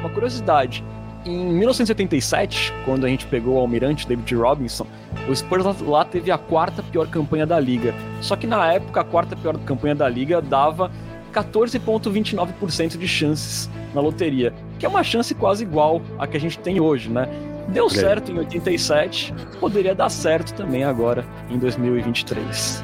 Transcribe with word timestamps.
uma 0.00 0.10
curiosidade. 0.10 0.84
Em 1.24 1.52
1977, 1.52 2.72
quando 2.84 3.04
a 3.04 3.08
gente 3.08 3.26
pegou 3.26 3.56
o 3.56 3.58
almirante 3.58 4.08
David 4.08 4.34
Robinson, 4.34 4.86
o 5.28 5.36
Spurs 5.36 5.80
lá 5.82 6.04
teve 6.04 6.30
a 6.30 6.38
quarta 6.38 6.82
pior 6.82 7.06
campanha 7.08 7.46
da 7.46 7.60
liga. 7.60 7.94
Só 8.22 8.36
que 8.36 8.46
na 8.46 8.72
época, 8.72 9.02
a 9.02 9.04
quarta 9.04 9.36
pior 9.36 9.58
campanha 9.58 9.94
da 9.94 10.08
liga 10.08 10.40
dava 10.40 10.90
14,29% 11.32 12.96
de 12.96 13.06
chances 13.06 13.70
na 13.94 14.00
loteria, 14.00 14.52
que 14.78 14.86
é 14.86 14.88
uma 14.88 15.02
chance 15.02 15.34
quase 15.34 15.62
igual 15.62 16.00
à 16.18 16.26
que 16.26 16.36
a 16.36 16.40
gente 16.40 16.58
tem 16.58 16.80
hoje, 16.80 17.10
né? 17.10 17.28
Deu 17.68 17.88
certo 17.88 18.32
em 18.32 18.38
87, 18.38 19.32
poderia 19.60 19.94
dar 19.94 20.08
certo 20.08 20.54
também 20.54 20.82
agora 20.82 21.24
em 21.50 21.58
2023. 21.58 22.82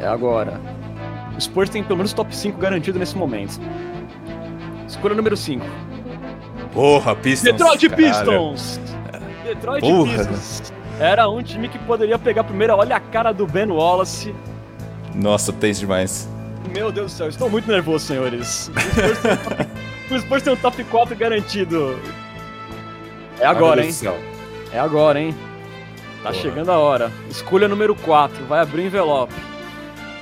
É 0.00 0.06
agora. 0.06 0.60
O 1.36 1.40
Spurs 1.40 1.70
tem 1.70 1.84
pelo 1.84 1.98
menos 1.98 2.12
top 2.12 2.34
5 2.34 2.58
garantido 2.58 2.98
nesse 2.98 3.16
momento. 3.16 3.60
Escolha 4.86 5.14
número 5.14 5.36
5. 5.36 5.64
Porra, 6.72 7.14
Pistons. 7.16 7.52
Detroit 7.52 7.88
Pistons. 7.90 8.80
Detroit 9.44 9.80
Porra. 9.80 10.24
Pistons. 10.24 10.72
Era 10.98 11.28
um 11.28 11.42
time 11.42 11.68
que 11.68 11.78
poderia 11.80 12.18
pegar 12.18 12.42
a 12.42 12.44
primeira. 12.44 12.74
Olha 12.76 12.96
a 12.96 13.00
cara 13.00 13.32
do 13.32 13.46
Ben 13.46 13.70
Wallace. 13.70 14.34
Nossa, 15.14 15.52
tenso 15.52 15.80
demais. 15.80 16.28
Meu 16.72 16.90
Deus 16.90 17.12
do 17.12 17.16
céu, 17.16 17.28
estou 17.28 17.48
muito 17.48 17.70
nervoso, 17.70 18.06
senhores. 18.06 18.70
O 20.10 20.18
Spurs 20.18 20.42
tem 20.42 20.52
um 20.52 20.56
top 20.56 20.82
4 20.84 21.16
garantido. 21.16 21.98
É 23.38 23.46
agora, 23.46 23.84
hein? 23.84 23.90
É 24.72 24.78
agora, 24.78 25.20
hein? 25.20 25.34
Tá 26.22 26.30
Porra. 26.30 26.34
chegando 26.34 26.70
a 26.70 26.78
hora. 26.78 27.12
Escolha 27.30 27.68
número 27.68 27.94
4. 27.94 28.44
Vai 28.46 28.60
abrir 28.60 28.82
o 28.82 28.86
envelope. 28.86 29.34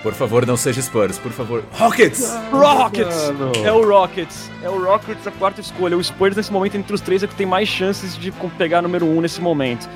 Por 0.05 0.13
favor, 0.13 0.45
não 0.45 0.55
seja 0.55 0.83
Spurs, 0.83 1.19
por 1.19 1.33
favor. 1.33 1.65
Rockets! 1.73 2.31
Rockets! 2.53 3.33
É 3.65 3.73
o 3.73 3.89
Rockets. 3.89 4.51
É 4.63 4.69
o 4.69 4.85
Rockets 4.85 5.27
a 5.27 5.31
quarta 5.31 5.63
escolha. 5.63 5.97
O 5.97 6.05
Spurs, 6.05 6.37
nesse 6.37 6.53
momento, 6.53 6.77
entre 6.77 6.95
os 6.95 7.01
três, 7.01 7.23
é 7.23 7.27
que 7.27 7.35
tem 7.35 7.47
mais 7.47 7.67
chances 7.67 8.15
de 8.15 8.31
pegar 8.59 8.83
número 8.83 9.07
1 9.07 9.17
um 9.17 9.23
nesse 9.23 9.41
momento. 9.41 9.89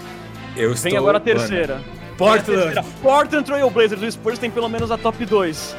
Eu 0.57 0.71
Vem 0.71 0.93
estou... 0.93 0.97
agora 0.97 1.19
a 1.19 1.21
terceira. 1.21 1.75
Mano. 1.75 1.85
Portland! 2.17 2.81
Portland 3.03 3.45
Trail 3.45 3.69
Blazers. 3.69 4.01
O 4.01 4.11
Spurs 4.11 4.39
tem 4.39 4.51
pelo 4.51 4.71
menos 4.71 4.91
a 4.91 4.97
top 4.97 5.27
2. 5.27 5.77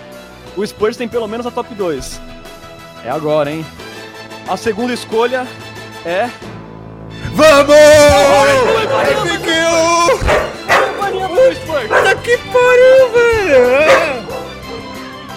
O 0.56 0.68
Spurs 0.68 0.96
tem 0.96 1.08
pelo 1.08 1.28
menos 1.28 1.48
a 1.48 1.52
top 1.52 1.74
2. 1.74 2.22
É 3.04 3.10
agora, 3.10 3.52
hein? 3.52 3.66
A 4.48 4.56
segunda 4.56 4.94
escolha 4.94 5.48
é. 6.06 6.30
Vamos! 7.34 7.76
Puta 11.88 12.16
que 12.22 12.38
pariu, 12.38 13.10
velho! 13.12 14.19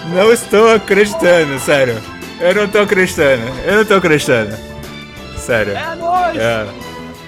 Não 0.07 0.31
estou 0.31 0.73
acreditando, 0.73 1.59
sério. 1.59 2.01
Eu 2.39 2.55
não 2.55 2.67
tô 2.67 2.79
acreditando. 2.79 3.43
Eu 3.65 3.77
não 3.77 3.85
tô 3.85 3.93
acreditando. 3.95 4.55
Sério. 5.37 5.73
É 5.75 5.95
nóis! 5.95 6.37
É. 6.37 6.67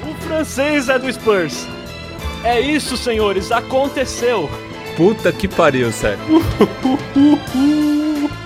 O 0.03 0.13
francês 0.25 0.89
é 0.89 0.99
do 0.99 1.11
Spurs. 1.11 1.67
É 2.43 2.59
isso, 2.59 2.97
senhores. 2.97 3.51
Aconteceu. 3.51 4.49
Puta 4.95 5.31
que 5.31 5.47
pariu, 5.47 5.91
sério. 5.91 6.19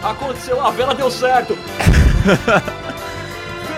Aconteceu, 0.03 0.65
a 0.65 0.71
vela 0.71 0.95
deu 0.95 1.11
certo. 1.11 1.57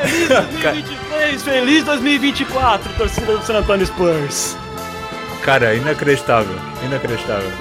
Feliz 0.02 0.30
2023, 0.30 1.44
feliz 1.44 1.84
2024, 1.84 2.94
torcida 2.94 3.38
do 3.38 3.46
San 3.46 3.60
Antonio 3.60 3.86
Spurs. 3.86 4.58
Cara, 5.44 5.76
inacreditável, 5.76 6.56
inacreditável, 6.84 7.52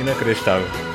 inacreditável. 0.00 0.87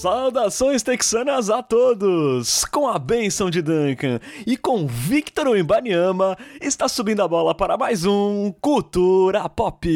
Saudações 0.00 0.82
texanas 0.82 1.50
a 1.50 1.62
todos! 1.62 2.64
Com 2.64 2.88
a 2.88 2.98
benção 2.98 3.50
de 3.50 3.60
Duncan 3.60 4.18
e 4.46 4.56
com 4.56 4.86
Victor 4.86 5.48
Wembanyama, 5.48 6.38
está 6.58 6.88
subindo 6.88 7.20
a 7.20 7.28
bola 7.28 7.54
para 7.54 7.76
mais 7.76 8.06
um 8.06 8.50
Cultura 8.62 9.46
Pop. 9.50 9.86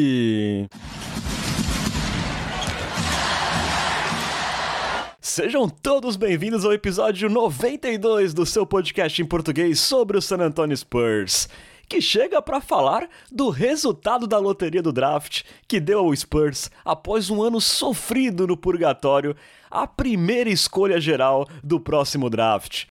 Sejam 5.19 5.67
todos 5.67 6.15
bem-vindos 6.15 6.63
ao 6.63 6.71
episódio 6.71 7.27
92 7.27 8.31
do 8.31 8.45
seu 8.45 8.63
podcast 8.63 9.19
em 9.19 9.25
português 9.25 9.79
sobre 9.79 10.19
o 10.19 10.21
San 10.21 10.37
Antonio 10.37 10.77
Spurs 10.77 11.49
que 11.87 12.01
chega 12.01 12.41
para 12.41 12.61
falar 12.61 13.09
do 13.31 13.49
resultado 13.49 14.27
da 14.27 14.37
loteria 14.37 14.81
do 14.81 14.91
draft 14.91 15.43
que 15.67 15.79
deu 15.79 15.99
ao 15.99 16.15
Spurs, 16.15 16.69
após 16.83 17.29
um 17.29 17.41
ano 17.41 17.61
sofrido 17.61 18.47
no 18.47 18.57
purgatório, 18.57 19.35
a 19.69 19.87
primeira 19.87 20.49
escolha 20.49 20.99
geral 20.99 21.47
do 21.63 21.79
próximo 21.79 22.29
draft. 22.29 22.85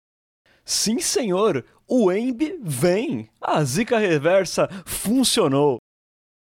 Sim, 0.65 0.99
senhor, 0.99 1.65
o 1.87 2.11
Embi 2.11 2.57
vem! 2.61 3.29
A 3.41 3.63
zica 3.63 3.97
reversa 3.97 4.69
funcionou! 4.85 5.77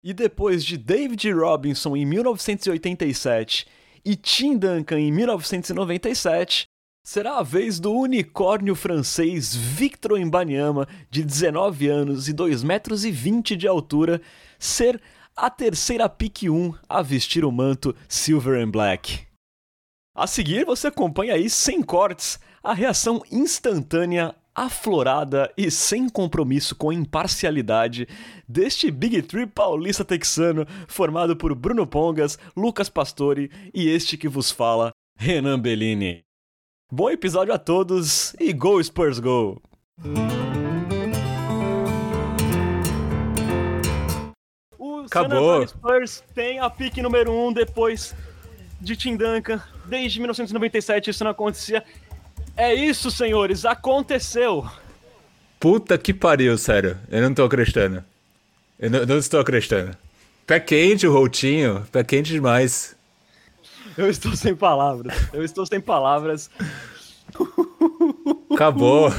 E 0.04 0.14
depois 0.14 0.64
de 0.64 0.78
David 0.78 1.32
Robinson 1.32 1.96
em 1.96 2.06
1987 2.06 3.68
e 4.06 4.16
Tim 4.16 4.58
Duncan 4.58 5.00
em 5.00 5.12
1997, 5.12 6.66
será 7.04 7.40
a 7.40 7.44
vez 7.44 7.80
do 7.80 7.92
unicórnio 7.92 8.76
francês 8.76 9.56
Victor 9.56 10.20
Mbanyama, 10.20 10.88
de 11.10 11.24
19 11.24 11.88
anos 11.88 12.28
e 12.28 12.34
2 12.34 12.64
metros 12.64 13.04
20 13.04 13.56
de 13.56 13.68
altura, 13.68 14.22
ser 14.60 15.02
a 15.36 15.50
terceira 15.50 16.08
pick 16.08 16.44
1 16.44 16.74
a 16.88 17.02
vestir 17.02 17.44
o 17.46 17.52
manto 17.52 17.96
Silver 18.08 18.62
and 18.62 18.70
Black. 18.70 19.22
A 20.16 20.28
seguir, 20.28 20.66
você 20.66 20.88
acompanha 20.88 21.34
aí 21.34 21.50
sem 21.50 21.82
cortes 21.82 22.40
a 22.62 22.74
reação 22.74 23.24
instantânea, 23.32 24.36
aflorada 24.54 25.52
e 25.58 25.72
sem 25.72 26.10
compromisso 26.10 26.76
com 26.76 26.92
imparcialidade 26.92 28.08
deste 28.48 28.92
Big 28.92 29.22
Tree 29.22 29.48
paulista 29.48 30.04
texano 30.04 30.66
formado 30.88 31.38
por 31.38 31.56
Bruno 31.56 31.88
Pongas, 31.88 32.38
Lucas 32.56 32.90
Pastore 32.90 33.50
e 33.74 33.90
este 33.90 34.18
que 34.18 34.28
vos 34.28 34.52
fala, 34.52 34.92
Renan 35.18 35.60
Bellini. 35.60 36.29
Bom 36.92 37.12
episódio 37.12 37.54
a 37.54 37.60
todos 37.60 38.34
e 38.40 38.52
Go 38.52 38.84
Spurs 38.84 39.20
Go! 39.20 39.62
O 44.76 45.02
Acabou. 45.02 45.68
Spurs 45.68 46.24
tem 46.34 46.58
a 46.60 46.68
pick 46.68 46.98
número 46.98 47.32
1 47.32 47.48
um 47.48 47.54
depois 47.54 48.16
de 48.82 48.96
Tim 48.96 49.16
Duncan. 49.16 49.62
Desde 49.86 50.18
1997 50.18 51.12
isso 51.12 51.24
não 51.24 51.30
acontecia. 51.30 51.84
É 52.58 52.74
isso, 52.74 53.12
senhores, 53.12 53.66
aconteceu. 53.66 54.68
Puta 55.60 55.96
que 55.96 56.12
pariu, 56.12 56.58
sério. 56.58 56.98
Eu 57.08 57.22
não 57.22 57.36
tô 57.36 57.44
acreditando. 57.44 58.04
Eu 58.80 58.90
não, 58.90 59.06
não 59.06 59.18
estou 59.20 59.40
acreditando. 59.40 59.96
Pé 60.48 60.60
quente 60.60 61.06
o 61.06 61.14
Routinho, 61.14 61.86
pé 61.92 62.04
quente 62.04 62.32
demais. 62.32 62.98
Eu 64.00 64.10
estou 64.10 64.34
sem 64.34 64.56
palavras. 64.56 65.14
Eu 65.34 65.44
estou 65.44 65.66
sem 65.66 65.82
palavras. 65.82 66.50
Acabou. 68.50 69.10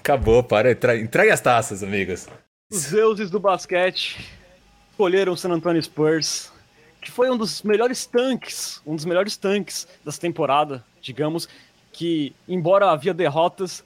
Acabou, 0.00 0.42
para. 0.42 0.72
Entregue 0.72 1.30
as 1.30 1.40
taças, 1.40 1.84
amigos. 1.84 2.26
Os 2.72 2.90
deuses 2.90 3.30
do 3.30 3.38
basquete 3.38 4.28
escolheram 4.90 5.32
o 5.32 5.36
San 5.36 5.50
Antonio 5.50 5.80
Spurs 5.80 6.52
que 7.00 7.10
foi 7.10 7.30
um 7.30 7.36
dos 7.36 7.62
melhores 7.62 8.04
tanques, 8.04 8.80
um 8.84 8.96
dos 8.96 9.04
melhores 9.04 9.36
tanques 9.36 9.86
dessa 10.04 10.18
temporada, 10.20 10.82
digamos, 11.00 11.48
que, 11.92 12.34
embora 12.48 12.90
havia 12.90 13.14
derrotas, 13.14 13.84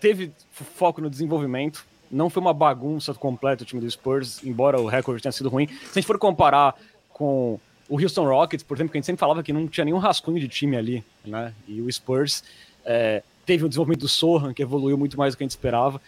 teve 0.00 0.32
foco 0.50 1.02
no 1.02 1.10
desenvolvimento. 1.10 1.84
Não 2.10 2.30
foi 2.30 2.40
uma 2.40 2.54
bagunça 2.54 3.12
completa 3.12 3.64
o 3.64 3.66
time 3.66 3.82
do 3.82 3.90
Spurs, 3.90 4.42
embora 4.44 4.80
o 4.80 4.86
recorde 4.86 5.20
tenha 5.20 5.32
sido 5.32 5.50
ruim. 5.50 5.66
Se 5.66 5.90
a 5.90 5.94
gente 5.94 6.06
for 6.06 6.18
comparar 6.18 6.74
com 7.10 7.58
o 7.92 8.00
Houston 8.00 8.24
Rockets, 8.24 8.64
por 8.64 8.74
exemplo, 8.74 8.90
que 8.90 8.96
a 8.96 9.00
gente 9.00 9.04
sempre 9.04 9.20
falava 9.20 9.42
que 9.42 9.52
não 9.52 9.68
tinha 9.68 9.84
nenhum 9.84 9.98
rascunho 9.98 10.40
de 10.40 10.48
time 10.48 10.78
ali, 10.78 11.04
né? 11.26 11.52
E 11.68 11.78
o 11.82 11.92
Spurs 11.92 12.42
é, 12.86 13.22
teve 13.44 13.66
um 13.66 13.68
desenvolvimento 13.68 14.00
do 14.00 14.08
Sohan, 14.08 14.54
que 14.54 14.62
evoluiu 14.62 14.96
muito 14.96 15.18
mais 15.18 15.34
do 15.34 15.36
que 15.36 15.42
a 15.42 15.46
gente 15.46 15.50
esperava. 15.50 16.00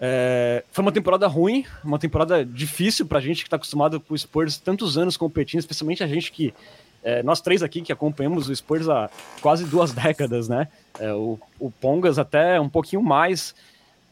É, 0.00 0.62
foi 0.70 0.80
uma 0.80 0.92
temporada 0.92 1.26
ruim, 1.26 1.66
uma 1.82 1.98
temporada 1.98 2.44
difícil 2.44 3.04
pra 3.04 3.18
gente 3.18 3.42
que 3.42 3.50
tá 3.50 3.56
acostumado 3.56 3.98
com 3.98 4.14
o 4.14 4.16
Spurs 4.16 4.58
tantos 4.58 4.96
anos 4.96 5.16
competindo, 5.16 5.58
especialmente 5.58 6.04
a 6.04 6.06
gente 6.06 6.30
que. 6.30 6.54
É, 7.02 7.20
nós 7.24 7.40
três 7.40 7.64
aqui 7.64 7.82
que 7.82 7.92
acompanhamos 7.92 8.48
o 8.48 8.54
Spurs 8.54 8.88
há 8.88 9.10
quase 9.40 9.64
duas 9.64 9.90
décadas, 9.92 10.48
né? 10.48 10.68
É, 11.00 11.12
o, 11.12 11.36
o, 11.58 11.68
Pongas 11.68 12.16
até 12.16 12.60
um 12.60 12.68
pouquinho 12.68 13.02
mais. 13.02 13.56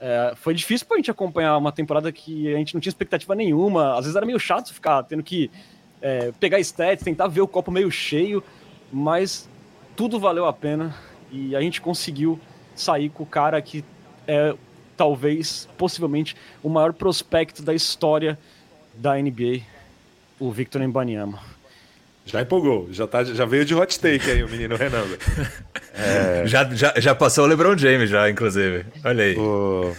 É, 0.00 0.32
foi 0.34 0.54
difícil 0.54 0.88
pra 0.88 0.96
gente 0.96 1.08
acompanhar 1.08 1.56
uma 1.56 1.70
temporada 1.70 2.10
que 2.10 2.52
a 2.52 2.58
gente 2.58 2.75
não 2.75 2.81
tinha 2.81 2.90
expectativa 2.90 3.32
nenhuma. 3.36 3.93
Às 3.93 4.06
vezes 4.06 4.16
era 4.16 4.26
meio 4.26 4.40
chato 4.40 4.75
ficar 4.75 5.04
tendo 5.04 5.22
que 5.22 5.48
é, 6.00 6.32
pegar 6.38 6.58
stats, 6.61 7.05
tentar 7.05 7.29
ver 7.29 7.41
o 7.41 7.49
copo 7.49 7.70
meio 7.70 7.91
cheio, 7.91 8.43
mas 8.93 9.49
tudo 9.97 10.19
valeu 10.19 10.47
a 10.47 10.52
pena 10.52 10.94
e 11.31 11.55
a 11.55 11.61
gente 11.61 11.81
conseguiu 11.81 12.38
sair 12.75 13.11
com 13.11 13.23
o 13.23 13.26
cara 13.26 13.61
que 13.61 13.85
é 14.26 14.55
talvez, 14.97 15.69
possivelmente, 15.79 16.37
o 16.62 16.69
maior 16.69 16.93
prospecto 16.93 17.62
da 17.62 17.75
história 17.75 18.38
da 18.94 19.17
NBA, 19.17 19.61
o 20.38 20.50
Victor 20.50 20.82
Embanyama. 20.82 21.41
Já 22.26 22.43
empolgou, 22.43 22.88
já, 22.93 23.06
tá, 23.06 23.25
já 23.25 23.46
veio 23.46 23.64
de 23.64 23.75
hot 23.75 23.99
take 23.99 24.31
aí 24.31 24.43
o 24.44 24.49
menino 24.49 24.76
Renan. 24.76 25.05
É... 25.93 26.46
Já, 26.46 26.64
já, 26.73 26.94
já 26.96 27.14
passou 27.14 27.44
o 27.44 27.46
LeBron 27.46 27.76
James, 27.76 28.08
já, 28.08 28.31
inclusive. 28.31 28.87
Olha 29.05 29.25
aí. 29.25 29.37
O... 29.37 29.94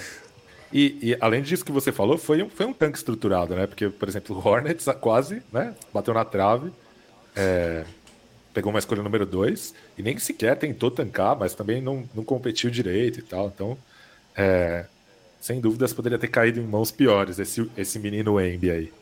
E, 0.73 0.97
e, 1.01 1.17
além 1.19 1.41
disso 1.41 1.65
que 1.65 1.71
você 1.71 1.91
falou, 1.91 2.17
foi 2.17 2.41
um, 2.41 2.49
foi 2.49 2.65
um 2.65 2.73
tanque 2.73 2.97
estruturado, 2.97 3.55
né? 3.55 3.67
Porque, 3.67 3.89
por 3.89 4.07
exemplo, 4.07 4.35
o 4.35 4.47
Hornets 4.47 4.85
quase 5.01 5.41
né, 5.51 5.73
bateu 5.93 6.13
na 6.13 6.23
trave, 6.23 6.71
é, 7.35 7.83
pegou 8.53 8.71
uma 8.71 8.79
escolha 8.79 9.03
número 9.03 9.25
2 9.25 9.73
e 9.97 10.01
nem 10.01 10.17
sequer 10.17 10.57
tentou 10.57 10.89
tancar, 10.89 11.37
mas 11.37 11.53
também 11.53 11.81
não, 11.81 12.07
não 12.15 12.23
competiu 12.23 12.69
direito 12.69 13.19
e 13.19 13.21
tal. 13.21 13.51
Então, 13.53 13.77
é, 14.35 14.85
sem 15.41 15.59
dúvidas, 15.59 15.91
poderia 15.91 16.17
ter 16.17 16.27
caído 16.27 16.59
em 16.59 16.63
mãos 16.63 16.91
piores 16.91 17.39
esse, 17.39 17.69
esse 17.75 17.99
menino 17.99 18.39
Embi 18.39 18.71
aí. 18.71 18.93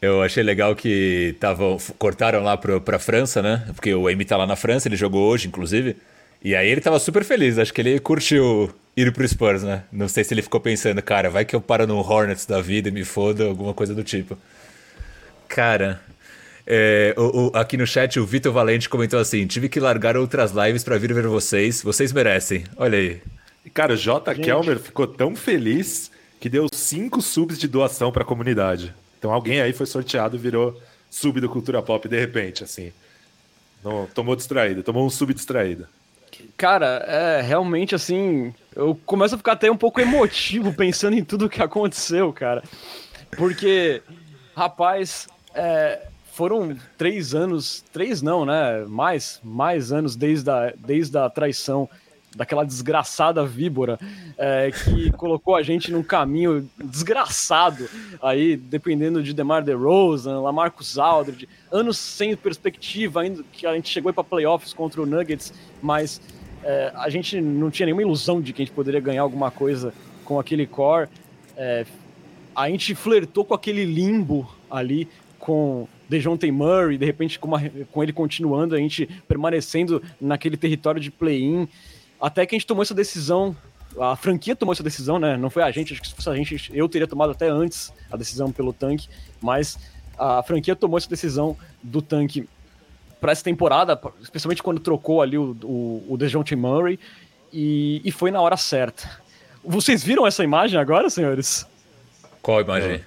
Eu 0.00 0.22
achei 0.22 0.42
legal 0.42 0.76
que 0.76 1.34
tavam, 1.40 1.78
cortaram 1.98 2.42
lá 2.42 2.56
pro, 2.56 2.80
pra 2.80 2.98
França, 2.98 3.42
né? 3.42 3.64
Porque 3.74 3.94
o 3.94 4.08
Embi 4.08 4.24
tá 4.24 4.36
lá 4.36 4.46
na 4.46 4.56
França, 4.56 4.88
ele 4.88 4.96
jogou 4.96 5.28
hoje, 5.28 5.48
inclusive. 5.48 5.96
E 6.42 6.54
aí 6.54 6.68
ele 6.68 6.80
tava 6.80 6.98
super 6.98 7.24
feliz, 7.24 7.58
acho 7.58 7.72
que 7.72 7.80
ele 7.80 7.98
curtiu 7.98 8.72
ir 8.96 9.12
pro 9.12 9.28
Spurs, 9.28 9.62
né? 9.62 9.84
Não 9.92 10.08
sei 10.08 10.24
se 10.24 10.32
ele 10.32 10.42
ficou 10.42 10.60
pensando, 10.60 11.02
cara, 11.02 11.28
vai 11.28 11.44
que 11.44 11.54
eu 11.54 11.60
paro 11.60 11.86
no 11.86 11.98
Hornets 11.98 12.46
da 12.46 12.60
vida 12.60 12.88
e 12.88 12.92
me 12.92 13.04
foda, 13.04 13.44
alguma 13.44 13.74
coisa 13.74 13.94
do 13.94 14.02
tipo. 14.02 14.38
Cara, 15.46 16.00
é, 16.66 17.14
o, 17.16 17.48
o, 17.48 17.52
aqui 17.54 17.76
no 17.76 17.86
chat 17.86 18.18
o 18.18 18.26
Vitor 18.26 18.52
Valente 18.52 18.88
comentou 18.88 19.20
assim: 19.20 19.46
tive 19.46 19.68
que 19.68 19.78
largar 19.78 20.16
outras 20.16 20.52
lives 20.52 20.82
para 20.82 20.98
vir 20.98 21.12
ver 21.12 21.26
vocês, 21.26 21.82
vocês 21.82 22.12
merecem. 22.12 22.64
Olha 22.76 22.98
aí. 22.98 23.20
Cara, 23.74 23.92
o 23.92 23.96
J. 23.96 24.34
Gente. 24.34 24.44
Kelmer 24.44 24.78
ficou 24.78 25.06
tão 25.06 25.36
feliz 25.36 26.10
que 26.40 26.48
deu 26.48 26.66
cinco 26.72 27.20
subs 27.20 27.58
de 27.58 27.68
doação 27.68 28.10
para 28.10 28.22
a 28.22 28.26
comunidade. 28.26 28.94
Então 29.18 29.32
alguém 29.32 29.60
aí 29.60 29.72
foi 29.72 29.86
sorteado 29.86 30.36
e 30.36 30.38
virou 30.38 30.80
sub 31.10 31.40
do 31.40 31.48
Cultura 31.48 31.82
Pop 31.82 32.08
de 32.08 32.18
repente, 32.18 32.64
assim. 32.64 32.92
Não, 33.84 34.06
tomou 34.06 34.34
distraído, 34.34 34.82
tomou 34.82 35.06
um 35.06 35.10
sub 35.10 35.32
distraído. 35.32 35.86
Cara, 36.56 37.04
é 37.06 37.40
realmente 37.40 37.94
assim. 37.94 38.54
Eu 38.74 38.98
começo 39.06 39.34
a 39.34 39.38
ficar 39.38 39.52
até 39.52 39.70
um 39.70 39.76
pouco 39.76 40.00
emotivo 40.00 40.72
pensando 40.76 41.16
em 41.16 41.24
tudo 41.24 41.48
que 41.48 41.62
aconteceu, 41.62 42.32
cara. 42.32 42.62
Porque, 43.36 44.02
rapaz, 44.54 45.28
é, 45.54 46.06
foram 46.32 46.76
três 46.98 47.34
anos, 47.34 47.84
três 47.92 48.20
não, 48.22 48.44
né? 48.44 48.84
Mais, 48.86 49.40
mais 49.42 49.92
anos 49.92 50.16
desde 50.16 50.50
a, 50.50 50.72
desde 50.76 51.16
a 51.16 51.30
traição 51.30 51.88
daquela 52.36 52.64
desgraçada 52.64 53.44
víbora 53.44 53.98
é, 54.36 54.70
que 54.70 55.10
colocou 55.12 55.56
a 55.56 55.62
gente 55.62 55.90
num 55.90 56.02
caminho 56.02 56.68
desgraçado 56.84 57.88
aí, 58.22 58.56
dependendo 58.56 59.22
de 59.22 59.32
DeMar 59.32 59.64
DeRozan, 59.64 60.40
Lamarcus 60.40 60.98
Aldridge, 60.98 61.48
anos 61.72 61.96
sem 61.96 62.36
perspectiva, 62.36 63.22
ainda 63.22 63.42
que 63.52 63.66
a 63.66 63.74
gente 63.74 63.88
chegou 63.88 64.12
para 64.12 64.22
playoffs 64.22 64.72
contra 64.74 65.00
o 65.00 65.06
Nuggets, 65.06 65.52
mas 65.82 66.20
é, 66.62 66.92
a 66.94 67.08
gente 67.08 67.40
não 67.40 67.70
tinha 67.70 67.86
nenhuma 67.86 68.02
ilusão 68.02 68.40
de 68.40 68.52
que 68.52 68.62
a 68.62 68.64
gente 68.64 68.74
poderia 68.74 69.00
ganhar 69.00 69.22
alguma 69.22 69.50
coisa 69.50 69.94
com 70.24 70.38
aquele 70.38 70.66
core. 70.66 71.08
É, 71.56 71.86
a 72.54 72.68
gente 72.68 72.94
flertou 72.94 73.44
com 73.44 73.54
aquele 73.54 73.84
limbo 73.84 74.50
ali 74.70 75.08
com 75.38 75.86
DeJounte 76.08 76.50
Murray, 76.50 76.98
de 76.98 77.06
repente 77.06 77.38
com, 77.38 77.48
uma, 77.48 77.60
com 77.92 78.02
ele 78.02 78.12
continuando, 78.12 78.74
a 78.74 78.78
gente 78.78 79.06
permanecendo 79.28 80.02
naquele 80.20 80.56
território 80.56 81.00
de 81.00 81.10
play-in. 81.10 81.68
Até 82.20 82.46
que 82.46 82.54
a 82.54 82.58
gente 82.58 82.66
tomou 82.66 82.82
essa 82.82 82.94
decisão, 82.94 83.56
a 84.00 84.16
franquia 84.16 84.56
tomou 84.56 84.72
essa 84.72 84.82
decisão, 84.82 85.18
né? 85.18 85.36
Não 85.36 85.50
foi 85.50 85.62
a 85.62 85.70
gente, 85.70 85.92
acho 85.92 86.02
que 86.02 86.08
se 86.08 86.14
fosse 86.14 86.28
a 86.28 86.34
gente, 86.34 86.70
eu 86.72 86.88
teria 86.88 87.06
tomado 87.06 87.30
até 87.30 87.48
antes 87.48 87.92
a 88.10 88.16
decisão 88.16 88.50
pelo 88.52 88.72
tanque, 88.72 89.08
mas 89.40 89.78
a 90.18 90.42
franquia 90.42 90.74
tomou 90.74 90.98
essa 90.98 91.08
decisão 91.08 91.56
do 91.82 92.00
tanque 92.00 92.48
para 93.20 93.32
essa 93.32 93.42
temporada, 93.42 93.98
especialmente 94.20 94.62
quando 94.62 94.80
trocou 94.80 95.22
ali 95.22 95.38
o, 95.38 95.56
o, 95.62 96.06
o 96.08 96.16
DeJounte 96.16 96.54
Murray, 96.54 96.98
e, 97.52 98.02
e 98.04 98.12
foi 98.12 98.30
na 98.30 98.40
hora 98.40 98.56
certa. 98.56 99.08
Vocês 99.64 100.04
viram 100.04 100.26
essa 100.26 100.44
imagem 100.44 100.78
agora, 100.78 101.10
senhores? 101.10 101.66
Qual 102.42 102.60
imagem? 102.60 103.02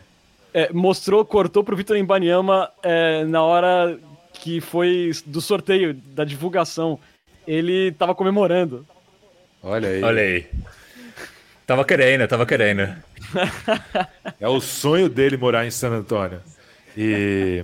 É, 0.54 0.74
mostrou, 0.74 1.24
cortou 1.24 1.64
pro 1.64 1.76
Vitor 1.76 1.96
Embanyama 1.96 2.70
é, 2.82 3.24
na 3.26 3.44
hora 3.44 3.98
que 4.34 4.60
foi 4.60 5.12
do 5.26 5.40
sorteio, 5.40 5.94
da 5.94 6.26
divulgação. 6.26 7.00
Ele 7.48 7.92
tava 7.92 8.16
comemorando. 8.16 8.86
Olha 9.62 9.90
aí. 9.90 10.04
Olha 10.04 10.22
aí. 10.22 10.48
Tava 11.66 11.86
querendo, 11.86 12.28
tava 12.28 12.46
querendo. 12.46 12.96
é 14.40 14.48
o 14.48 14.60
sonho 14.60 15.08
dele 15.08 15.38
morar 15.38 15.66
em 15.66 15.72
San 15.72 15.90
Antônio. 15.90 16.42
E, 16.98 17.64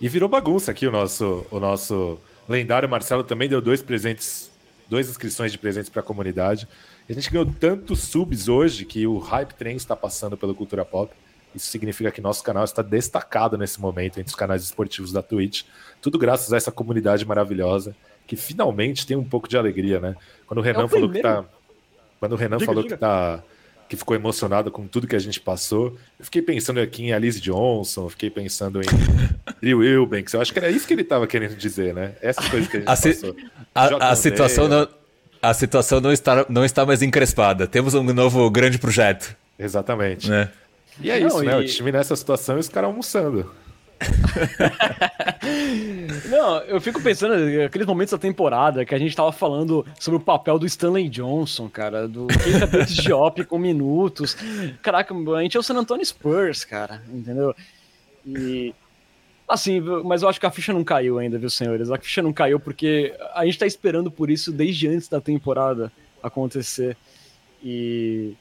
e 0.00 0.08
virou 0.08 0.28
bagunça 0.28 0.70
aqui 0.70 0.86
o 0.86 0.92
nosso, 0.92 1.44
o 1.50 1.58
nosso 1.58 2.18
lendário 2.48 2.88
Marcelo 2.88 3.24
também 3.24 3.48
deu 3.48 3.60
dois 3.60 3.82
presentes, 3.82 4.50
duas 4.88 5.08
inscrições 5.08 5.50
de 5.50 5.58
presentes 5.58 5.90
para 5.90 6.00
a 6.00 6.04
comunidade. 6.04 6.68
E 7.08 7.12
a 7.12 7.14
gente 7.14 7.30
ganhou 7.30 7.46
tantos 7.46 8.00
subs 8.00 8.48
hoje 8.48 8.84
que 8.84 9.06
o 9.06 9.18
Hype 9.18 9.54
Train 9.54 9.74
está 9.74 9.96
passando 9.96 10.36
pelo 10.36 10.54
Cultura 10.54 10.84
Pop. 10.84 11.12
Isso 11.54 11.66
significa 11.66 12.10
que 12.10 12.20
nosso 12.20 12.42
canal 12.42 12.64
está 12.64 12.80
destacado 12.80 13.58
nesse 13.58 13.80
momento 13.80 14.18
entre 14.18 14.30
os 14.30 14.36
canais 14.36 14.62
esportivos 14.62 15.12
da 15.12 15.22
Twitch. 15.22 15.64
Tudo 16.00 16.18
graças 16.18 16.52
a 16.52 16.56
essa 16.56 16.70
comunidade 16.70 17.26
maravilhosa 17.26 17.94
que 18.26 18.36
finalmente 18.36 19.06
tem 19.06 19.16
um 19.16 19.24
pouco 19.24 19.48
de 19.48 19.56
alegria, 19.56 20.00
né? 20.00 20.16
Quando 20.46 20.58
o 20.58 20.62
Renan 20.62 20.82
é 20.82 20.84
o 20.84 20.88
falou 20.88 21.10
que 21.10 21.20
tá. 21.20 21.44
Quando 22.20 22.32
o 22.32 22.36
Renan 22.36 22.56
diga, 22.56 22.66
falou 22.66 22.82
diga. 22.82 22.94
que 22.94 23.00
tá. 23.00 23.42
Que 23.88 23.96
ficou 23.96 24.16
emocionado 24.16 24.70
com 24.70 24.86
tudo 24.86 25.06
que 25.06 25.16
a 25.16 25.18
gente 25.18 25.40
passou. 25.40 25.96
Eu 26.18 26.24
fiquei 26.24 26.40
pensando 26.40 26.80
aqui 26.80 27.04
em 27.04 27.12
Alice 27.12 27.40
Johnson, 27.40 28.08
fiquei 28.08 28.30
pensando 28.30 28.80
em 28.80 28.86
Drew 29.60 29.78
Wilbanks. 29.78 30.32
Eu 30.32 30.40
acho 30.40 30.52
que 30.52 30.58
era 30.58 30.70
isso 30.70 30.86
que 30.86 30.94
ele 30.94 31.02
estava 31.02 31.26
querendo 31.26 31.56
dizer, 31.56 31.94
né? 31.94 32.14
Essas 32.22 32.48
coisas 32.48 32.68
que 32.68 32.76
a 32.78 32.80
gente 32.80 32.88
a 32.88 32.96
passou. 32.96 33.36
A, 33.74 34.10
a 34.12 34.16
situação 34.16 34.68
não, 34.68 34.88
a 35.42 35.52
situação 35.52 36.00
não 36.00 36.12
está, 36.12 36.46
não 36.48 36.64
está 36.64 36.86
mais 36.86 37.02
encrespada. 37.02 37.66
Temos 37.66 37.94
um 37.94 38.02
novo 38.02 38.48
grande 38.50 38.78
projeto. 38.78 39.36
Exatamente. 39.58 40.30
Né? 40.30 40.48
E 41.00 41.10
é 41.10 41.20
não, 41.20 41.26
isso, 41.26 41.42
né? 41.42 41.56
O 41.56 41.66
time 41.66 41.92
nessa 41.92 42.14
situação 42.14 42.56
e 42.56 42.60
os 42.60 42.68
caras 42.68 42.88
almoçando. 42.88 43.50
Não, 46.28 46.58
eu 46.60 46.80
fico 46.80 47.00
pensando 47.00 47.34
aqueles 47.64 47.86
momentos 47.86 48.12
da 48.12 48.18
temporada 48.18 48.84
que 48.84 48.94
a 48.94 48.98
gente 48.98 49.14
tava 49.14 49.32
falando 49.32 49.86
sobre 49.98 50.18
o 50.18 50.22
papel 50.22 50.58
do 50.58 50.66
Stanley 50.66 51.08
Johnson, 51.08 51.68
cara, 51.68 52.08
do 52.08 52.26
Keita 52.26 52.86
Diop 52.86 53.44
com 53.44 53.58
minutos. 53.58 54.36
Caraca, 54.80 55.14
a 55.14 55.42
gente 55.42 55.56
é 55.56 55.60
o 55.60 55.62
San 55.62 55.76
Antonio 55.76 56.04
Spurs, 56.04 56.64
cara, 56.64 57.02
entendeu? 57.12 57.54
E 58.26 58.74
assim, 59.48 59.80
mas 60.04 60.22
eu 60.22 60.28
acho 60.28 60.40
que 60.40 60.46
a 60.46 60.50
ficha 60.50 60.72
não 60.72 60.84
caiu 60.84 61.18
ainda, 61.18 61.38
viu, 61.38 61.50
senhores? 61.50 61.90
A 61.90 61.98
ficha 61.98 62.22
não 62.22 62.32
caiu 62.32 62.58
porque 62.58 63.14
a 63.34 63.44
gente 63.44 63.58
tá 63.58 63.66
esperando 63.66 64.10
por 64.10 64.30
isso 64.30 64.52
desde 64.52 64.88
antes 64.88 65.08
da 65.08 65.20
temporada 65.20 65.92
acontecer. 66.22 66.96
E 67.62 68.34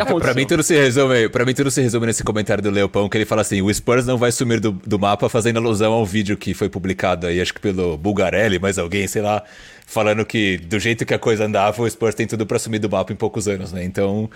e 0.00 0.20
pra 0.20 0.34
mim 0.34 0.46
tudo 0.46 0.62
se 0.62 0.74
resume, 0.74 1.28
para 1.28 1.44
mim 1.44 1.54
tudo 1.54 1.70
se 1.70 1.80
resume 1.80 2.06
nesse 2.06 2.24
comentário 2.24 2.62
do 2.62 2.70
Leopão 2.70 3.08
que 3.08 3.16
ele 3.16 3.24
fala 3.24 3.42
assim: 3.42 3.62
"O 3.62 3.72
Spurs 3.72 4.04
não 4.06 4.18
vai 4.18 4.32
sumir 4.32 4.60
do, 4.60 4.72
do 4.72 4.98
mapa 4.98 5.28
fazendo 5.28 5.58
alusão 5.58 5.92
ao 5.92 6.04
vídeo 6.04 6.36
que 6.36 6.52
foi 6.52 6.68
publicado 6.68 7.26
aí, 7.26 7.40
acho 7.40 7.54
que 7.54 7.60
pelo 7.60 7.96
Bulgarelli, 7.96 8.58
mais 8.58 8.78
alguém, 8.78 9.06
sei 9.06 9.22
lá, 9.22 9.42
falando 9.86 10.24
que 10.24 10.58
do 10.58 10.78
jeito 10.78 11.06
que 11.06 11.14
a 11.14 11.18
coisa 11.18 11.44
andava, 11.44 11.82
o 11.82 11.88
Spurs 11.88 12.14
tem 12.14 12.26
tudo 12.26 12.44
para 12.44 12.58
sumir 12.58 12.80
do 12.80 12.90
mapa 12.90 13.12
em 13.12 13.16
poucos 13.16 13.46
anos, 13.46 13.72
né? 13.72 13.84
Então, 13.84 14.28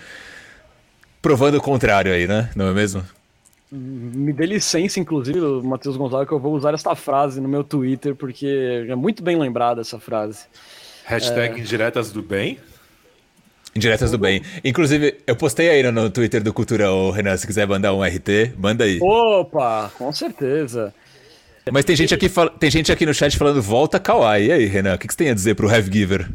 provando 1.21 1.55
o 1.55 1.61
contrário 1.61 2.13
aí, 2.13 2.27
né? 2.27 2.49
Não 2.55 2.67
é 2.67 2.73
mesmo? 2.73 3.03
Me 3.71 4.33
dê 4.33 4.47
licença, 4.47 4.99
inclusive, 4.99 5.39
Matheus 5.63 5.95
Gonçalves, 5.95 6.27
que 6.27 6.33
eu 6.33 6.39
vou 6.39 6.55
usar 6.55 6.73
esta 6.73 6.95
frase 6.95 7.39
no 7.39 7.47
meu 7.47 7.63
Twitter, 7.63 8.15
porque 8.15 8.85
é 8.89 8.95
muito 8.95 9.21
bem 9.21 9.37
lembrada 9.37 9.81
essa 9.81 9.99
frase. 9.99 10.45
Hashtag 11.05 11.55
é... 11.55 11.59
indiretas 11.59 12.11
do 12.11 12.23
bem. 12.23 12.57
Indiretas 13.75 14.11
do 14.11 14.17
bem. 14.17 14.41
Inclusive, 14.63 15.17
eu 15.27 15.35
postei 15.35 15.69
aí 15.69 15.91
no, 15.91 16.09
Twitter 16.09 16.41
do 16.41 16.51
Cultura, 16.51 16.91
o 16.91 17.11
Renan, 17.11 17.37
se 17.37 17.45
quiser 17.45 17.67
mandar 17.67 17.93
um 17.93 18.03
RT, 18.03 18.53
manda 18.57 18.83
aí. 18.83 18.99
Opa, 19.01 19.91
com 19.97 20.11
certeza. 20.11 20.93
Mas 21.71 21.85
tem 21.85 21.95
gente 21.95 22.13
aqui, 22.13 22.29
tem 22.59 22.71
gente 22.71 22.91
aqui 22.91 23.05
no 23.05 23.13
chat 23.13 23.37
falando 23.37 23.61
volta 23.61 23.99
Kawaii. 23.99 24.47
E 24.47 24.51
aí, 24.51 24.65
Renan, 24.65 24.95
o 24.95 24.97
que, 24.97 25.07
que 25.07 25.13
você 25.13 25.17
tem 25.17 25.29
a 25.29 25.33
dizer 25.33 25.55
pro 25.55 25.69
Have 25.69 25.91
Giver? 25.91 26.27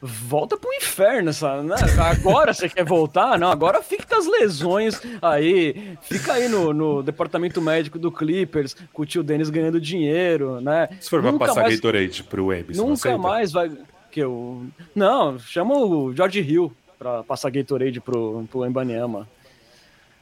Volta 0.00 0.56
pro 0.56 0.72
inferno, 0.72 1.32
sabe? 1.32 1.66
Né? 1.66 1.74
Agora 1.98 2.54
você 2.54 2.68
quer 2.68 2.84
voltar? 2.84 3.36
Não, 3.36 3.50
agora 3.50 3.82
fica 3.82 4.06
com 4.06 4.14
as 4.14 4.26
lesões 4.26 5.00
aí. 5.20 5.96
Fica 6.02 6.34
aí 6.34 6.48
no, 6.48 6.72
no 6.72 7.02
departamento 7.02 7.60
médico 7.60 7.98
do 7.98 8.10
Clippers, 8.12 8.76
com 8.92 9.02
o 9.02 9.06
tio 9.06 9.24
Dennis 9.24 9.50
ganhando 9.50 9.80
dinheiro, 9.80 10.60
né? 10.60 10.88
Se 11.00 11.10
for 11.10 11.20
Nunca 11.20 11.38
pra 11.38 11.48
passar 11.48 11.62
mais... 11.62 11.74
Gatorade 11.74 12.22
pro 12.22 12.46
Wemby, 12.46 12.76
Nunca 12.76 13.18
mais 13.18 13.50
vai 13.50 13.70
que 14.10 14.20
eu. 14.20 14.66
Não, 14.94 15.38
chama 15.38 15.76
o 15.76 16.14
George 16.14 16.40
Hill 16.40 16.72
pra 16.98 17.22
passar 17.22 17.50
Gatorade 17.50 18.00
pro, 18.00 18.46
pro 18.50 18.66
Embanyama. 18.66 19.28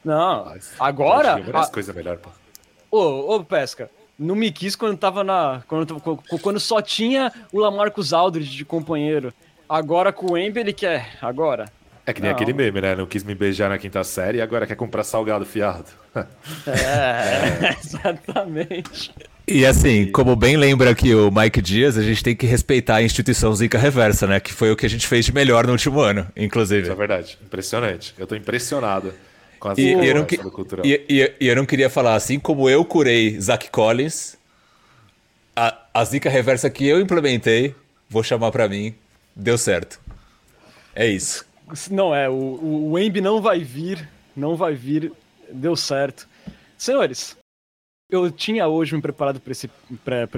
Não, 0.03 0.45
Mas, 0.45 0.73
agora. 0.79 1.37
Várias 1.37 1.69
a... 1.69 1.71
coisas 1.71 1.95
melhor, 1.95 2.17
pô. 2.17 2.29
Ô, 2.89 3.35
ô, 3.35 3.43
Pesca, 3.43 3.89
não 4.17 4.35
me 4.35 4.51
quis 4.51 4.75
quando 4.75 4.97
tava 4.97 5.23
na. 5.23 5.61
Quando, 5.67 5.99
quando 6.41 6.59
só 6.59 6.81
tinha 6.81 7.31
o 7.51 7.59
Lamarcus 7.59 8.13
Aldridge 8.13 8.55
de 8.55 8.65
companheiro. 8.65 9.33
Agora 9.67 10.13
com 10.13 10.33
o 10.33 10.37
Embi 10.37 10.61
ele 10.61 10.73
quer. 10.73 11.17
Agora. 11.21 11.65
É 12.05 12.13
que 12.13 12.21
nem 12.21 12.31
Não. 12.31 12.35
aquele 12.37 12.53
meme, 12.53 12.79
né? 12.79 12.95
Não 12.95 13.05
quis 13.05 13.21
me 13.21 13.35
beijar 13.35 13.69
na 13.69 13.77
quinta 13.77 14.01
série 14.01 14.37
e 14.37 14.41
agora 14.41 14.65
quer 14.65 14.75
comprar 14.75 15.03
salgado 15.03 15.45
fiado. 15.45 15.89
É, 16.65 17.75
exatamente. 17.83 19.13
E 19.49 19.65
assim, 19.65 20.11
como 20.11 20.35
bem 20.35 20.57
lembra 20.57 20.89
aqui 20.89 21.15
o 21.15 21.31
Mike 21.31 21.61
Dias, 21.61 21.97
a 21.97 22.03
gente 22.03 22.21
tem 22.21 22.35
que 22.35 22.45
respeitar 22.45 22.95
a 22.95 23.01
instituição 23.03 23.53
Zica 23.55 23.77
Reversa, 23.77 24.27
né? 24.27 24.39
Que 24.41 24.51
foi 24.51 24.71
o 24.71 24.75
que 24.75 24.85
a 24.85 24.89
gente 24.89 25.07
fez 25.07 25.23
de 25.25 25.31
melhor 25.33 25.65
no 25.65 25.71
último 25.71 26.01
ano, 26.01 26.21
Isso 26.21 26.31
é 26.35 26.43
inclusive. 26.43 26.93
verdade. 26.95 27.37
Impressionante. 27.41 28.13
Eu 28.17 28.27
tô 28.27 28.35
impressionado 28.35 29.13
com 29.57 29.69
as 29.69 29.77
E, 29.77 29.89
eu 29.91 30.15
não 30.15 30.25
que- 30.25 30.35
do 30.37 30.51
cultural. 30.51 30.85
e- 30.85 31.01
e- 31.07 31.33
e 31.39 31.47
eu 31.47 31.55
não 31.55 31.65
queria 31.65 31.89
falar 31.89 32.15
assim, 32.15 32.37
como 32.39 32.69
eu 32.69 32.83
curei 32.83 33.39
Zach 33.39 33.69
Collins, 33.71 34.35
a, 35.55 35.77
a 35.93 36.03
Zica 36.03 36.29
Reversa 36.29 36.69
que 36.69 36.85
eu 36.85 36.99
implementei, 36.99 37.73
vou 38.09 38.23
chamar 38.23 38.51
pra 38.51 38.67
mim, 38.67 38.93
deu 39.33 39.57
certo. 39.57 39.97
É 40.93 41.07
isso. 41.07 41.45
Não, 41.89 42.13
é, 42.13 42.27
o, 42.29 42.89
o, 42.91 42.99
Embi 42.99 43.21
não 43.21 43.41
vai 43.41 43.59
vir, 43.63 44.09
não 44.35 44.57
vai 44.57 44.73
vir, 44.75 45.09
deu 45.49 45.75
certo. 45.77 46.27
Senhores, 46.77 47.36
eu 48.09 48.31
tinha 48.31 48.67
hoje 48.67 48.95
me 48.95 49.01
preparado 49.01 49.39
para 49.39 49.51
esse, 49.51 49.69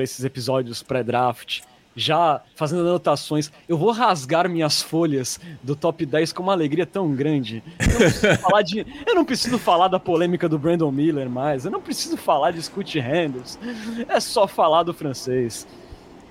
esses 0.01 0.25
episódios 0.25 0.81
pré-draft, 0.81 1.61
já 1.95 2.41
fazendo 2.55 2.81
anotações. 2.81 3.51
Eu 3.67 3.77
vou 3.77 3.91
rasgar 3.91 4.49
minhas 4.49 4.81
folhas 4.81 5.39
do 5.61 5.75
top 5.75 6.03
10 6.03 6.33
com 6.33 6.41
uma 6.41 6.53
alegria 6.53 6.85
tão 6.87 7.13
grande. 7.13 7.61
Eu 7.79 7.87
não 7.87 7.99
preciso 7.99 8.37
falar, 8.41 8.61
de, 8.63 8.85
eu 9.05 9.15
não 9.15 9.25
preciso 9.25 9.59
falar 9.59 9.87
da 9.87 9.99
polêmica 9.99 10.49
do 10.49 10.57
Brandon 10.57 10.91
Miller 10.91 11.29
mais, 11.29 11.63
eu 11.63 11.71
não 11.71 11.81
preciso 11.81 12.17
falar 12.17 12.51
de 12.51 12.61
Scoot 12.63 12.99
Handles, 12.99 13.59
é 14.07 14.19
só 14.19 14.47
falar 14.47 14.81
do 14.81 14.93
francês. 14.93 15.67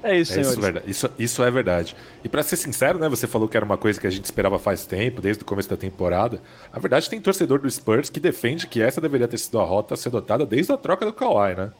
É 0.02 0.16
isso, 0.16 0.38
É 0.38 0.42
isso, 0.42 0.60
verdade. 0.60 0.90
Isso, 0.90 1.10
isso 1.18 1.42
é 1.42 1.50
verdade. 1.50 1.96
E 2.22 2.28
pra 2.28 2.42
ser 2.42 2.56
sincero, 2.56 2.98
né? 2.98 3.08
Você 3.08 3.26
falou 3.26 3.48
que 3.48 3.56
era 3.56 3.66
uma 3.66 3.76
coisa 3.76 4.00
que 4.00 4.06
a 4.06 4.10
gente 4.10 4.24
esperava 4.24 4.58
faz 4.58 4.86
tempo, 4.86 5.20
desde 5.20 5.42
o 5.42 5.46
começo 5.46 5.68
da 5.68 5.76
temporada. 5.76 6.40
A 6.72 6.78
verdade, 6.78 7.10
tem 7.10 7.20
torcedor 7.20 7.58
do 7.60 7.68
Spurs 7.70 8.08
que 8.08 8.20
defende 8.20 8.66
que 8.68 8.80
essa 8.80 9.00
deveria 9.00 9.26
ter 9.26 9.38
sido 9.38 9.58
a 9.58 9.64
rota 9.64 9.94
a 9.94 9.96
ser 9.96 10.08
adotada 10.10 10.46
desde 10.46 10.72
a 10.72 10.76
troca 10.76 11.04
do 11.04 11.12
Kawhi, 11.12 11.54
né? 11.56 11.72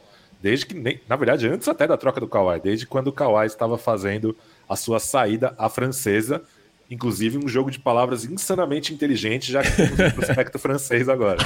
Desde 0.43 0.67
que 0.67 0.75
nem, 0.75 1.01
na 1.09 1.17
verdade, 1.17 1.49
antes 1.49 1.69
até 1.69 1.87
da 1.87 1.97
troca 1.97 2.21
do 2.21 2.29
Kawhi, 2.29 2.61
desde 2.61 2.87
quando 2.87 3.09
o 3.09 3.13
Kawhi 3.13 3.47
estava 3.47 3.79
fazendo 3.79 4.37
a 4.69 4.75
sua 4.77 4.99
saída 5.01 5.55
à 5.57 5.69
francesa, 5.69 6.43
inclusive 6.91 7.39
um 7.39 7.47
jogo 7.49 7.71
de 7.71 7.79
palavras 7.79 8.25
insanamente 8.25 8.93
inteligente, 8.93 9.51
já 9.53 9.63
que 9.63 9.71
temos 9.77 9.99
um 9.99 10.11
prospecto 10.15 10.59
francês 10.59 11.09
agora. 11.09 11.39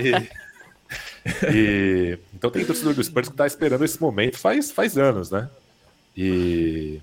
E, 0.00 0.28
e- 1.52 2.18
então 2.34 2.50
tem 2.50 2.64
torcedor 2.64 2.94
do 2.94 3.02
Spurs 3.02 3.28
que 3.28 3.36
tá 3.36 3.46
esperando 3.46 3.84
esse 3.84 4.00
momento 4.00 4.38
faz, 4.38 4.70
faz 4.70 4.96
anos, 4.98 5.30
né? 5.30 5.48
E, 6.16 7.00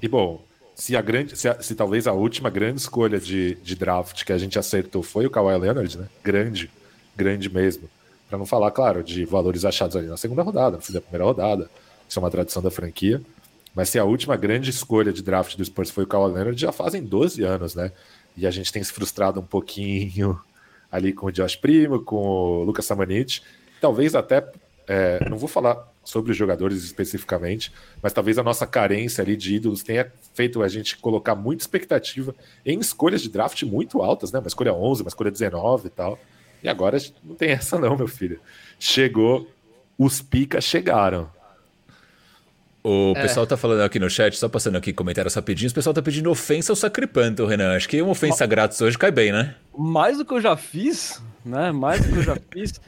e 0.00 0.08
bom, 0.08 0.42
se 0.74 0.96
a 0.96 1.02
grande, 1.02 1.36
se, 1.36 1.48
a- 1.48 1.62
se 1.62 1.74
talvez 1.74 2.06
a 2.06 2.12
última 2.12 2.50
grande 2.50 2.80
escolha 2.80 3.20
de, 3.20 3.54
de 3.56 3.74
draft 3.76 4.24
que 4.24 4.32
a 4.32 4.38
gente 4.38 4.58
acertou 4.58 5.02
foi 5.02 5.26
o 5.26 5.30
Kawhi 5.30 5.56
Leonard, 5.58 5.98
né? 5.98 6.08
Grande, 6.22 6.70
grande 7.16 7.48
mesmo. 7.50 7.88
Pra 8.28 8.38
não 8.38 8.46
falar, 8.46 8.70
claro, 8.70 9.02
de 9.04 9.24
valores 9.24 9.64
achados 9.64 9.94
ali 9.96 10.06
na 10.06 10.16
segunda 10.16 10.42
rodada, 10.42 10.76
no 10.76 10.82
fim 10.82 10.92
da 10.92 11.00
primeira 11.00 11.24
rodada. 11.24 11.70
Isso 12.08 12.18
é 12.18 12.22
uma 12.22 12.30
tradição 12.30 12.62
da 12.62 12.70
franquia. 12.70 13.20
Mas 13.74 13.88
se 13.88 13.98
a 13.98 14.04
última 14.04 14.36
grande 14.36 14.70
escolha 14.70 15.12
de 15.12 15.22
draft 15.22 15.56
do 15.56 15.64
Spurs 15.64 15.90
foi 15.90 16.04
o 16.04 16.06
Kawhi 16.06 16.32
Leonard, 16.32 16.60
já 16.60 16.72
fazem 16.72 17.02
12 17.02 17.42
anos, 17.42 17.74
né? 17.74 17.92
E 18.36 18.46
a 18.46 18.50
gente 18.50 18.72
tem 18.72 18.82
se 18.82 18.92
frustrado 18.92 19.40
um 19.40 19.44
pouquinho 19.44 20.38
ali 20.90 21.12
com 21.12 21.26
o 21.26 21.32
Josh 21.32 21.56
Primo, 21.56 22.02
com 22.02 22.16
o 22.16 22.64
Lucas 22.64 22.84
Samanit. 22.86 23.42
Talvez 23.80 24.14
até, 24.14 24.46
é, 24.86 25.28
não 25.28 25.36
vou 25.36 25.48
falar 25.48 25.90
sobre 26.04 26.32
os 26.32 26.36
jogadores 26.36 26.82
especificamente, 26.82 27.72
mas 28.02 28.12
talvez 28.12 28.38
a 28.38 28.42
nossa 28.42 28.66
carência 28.66 29.22
ali 29.22 29.36
de 29.36 29.54
ídolos 29.54 29.82
tenha 29.82 30.12
feito 30.34 30.62
a 30.62 30.68
gente 30.68 30.96
colocar 30.96 31.34
muita 31.34 31.62
expectativa 31.62 32.34
em 32.66 32.78
escolhas 32.80 33.22
de 33.22 33.28
draft 33.28 33.62
muito 33.62 34.02
altas, 34.02 34.32
né? 34.32 34.40
Uma 34.40 34.48
escolha 34.48 34.74
11, 34.74 35.02
uma 35.02 35.08
escolha 35.08 35.30
19 35.30 35.86
e 35.86 35.90
tal. 35.90 36.18
E 36.62 36.68
agora 36.68 36.98
não 37.22 37.34
tem 37.34 37.50
essa 37.50 37.78
não, 37.78 37.96
meu 37.96 38.08
filho. 38.08 38.40
Chegou, 38.78 39.48
os 39.98 40.20
pica 40.20 40.60
chegaram. 40.60 41.30
O 42.84 43.14
pessoal 43.14 43.46
tá 43.46 43.56
falando 43.56 43.82
aqui 43.82 43.98
no 43.98 44.10
chat, 44.10 44.36
só 44.36 44.48
passando 44.48 44.76
aqui 44.76 44.92
comentários 44.92 45.34
rapidinhos, 45.34 45.70
o 45.70 45.74
pessoal 45.74 45.94
tá 45.94 46.02
pedindo 46.02 46.28
ofensa 46.30 46.72
ao 46.72 46.76
sacripanto, 46.76 47.46
Renan. 47.46 47.76
Acho 47.76 47.88
que 47.88 48.02
uma 48.02 48.10
ofensa 48.10 48.44
grátis 48.44 48.80
hoje 48.80 48.98
cai 48.98 49.10
bem, 49.12 49.30
né? 49.30 49.54
mais 49.76 50.18
do 50.18 50.24
que 50.24 50.34
eu 50.34 50.40
já 50.40 50.56
fiz, 50.56 51.22
né? 51.44 51.72
Mais 51.72 52.04
do 52.04 52.12
que 52.12 52.18
eu 52.18 52.22
já 52.22 52.36
fiz. 52.52 52.80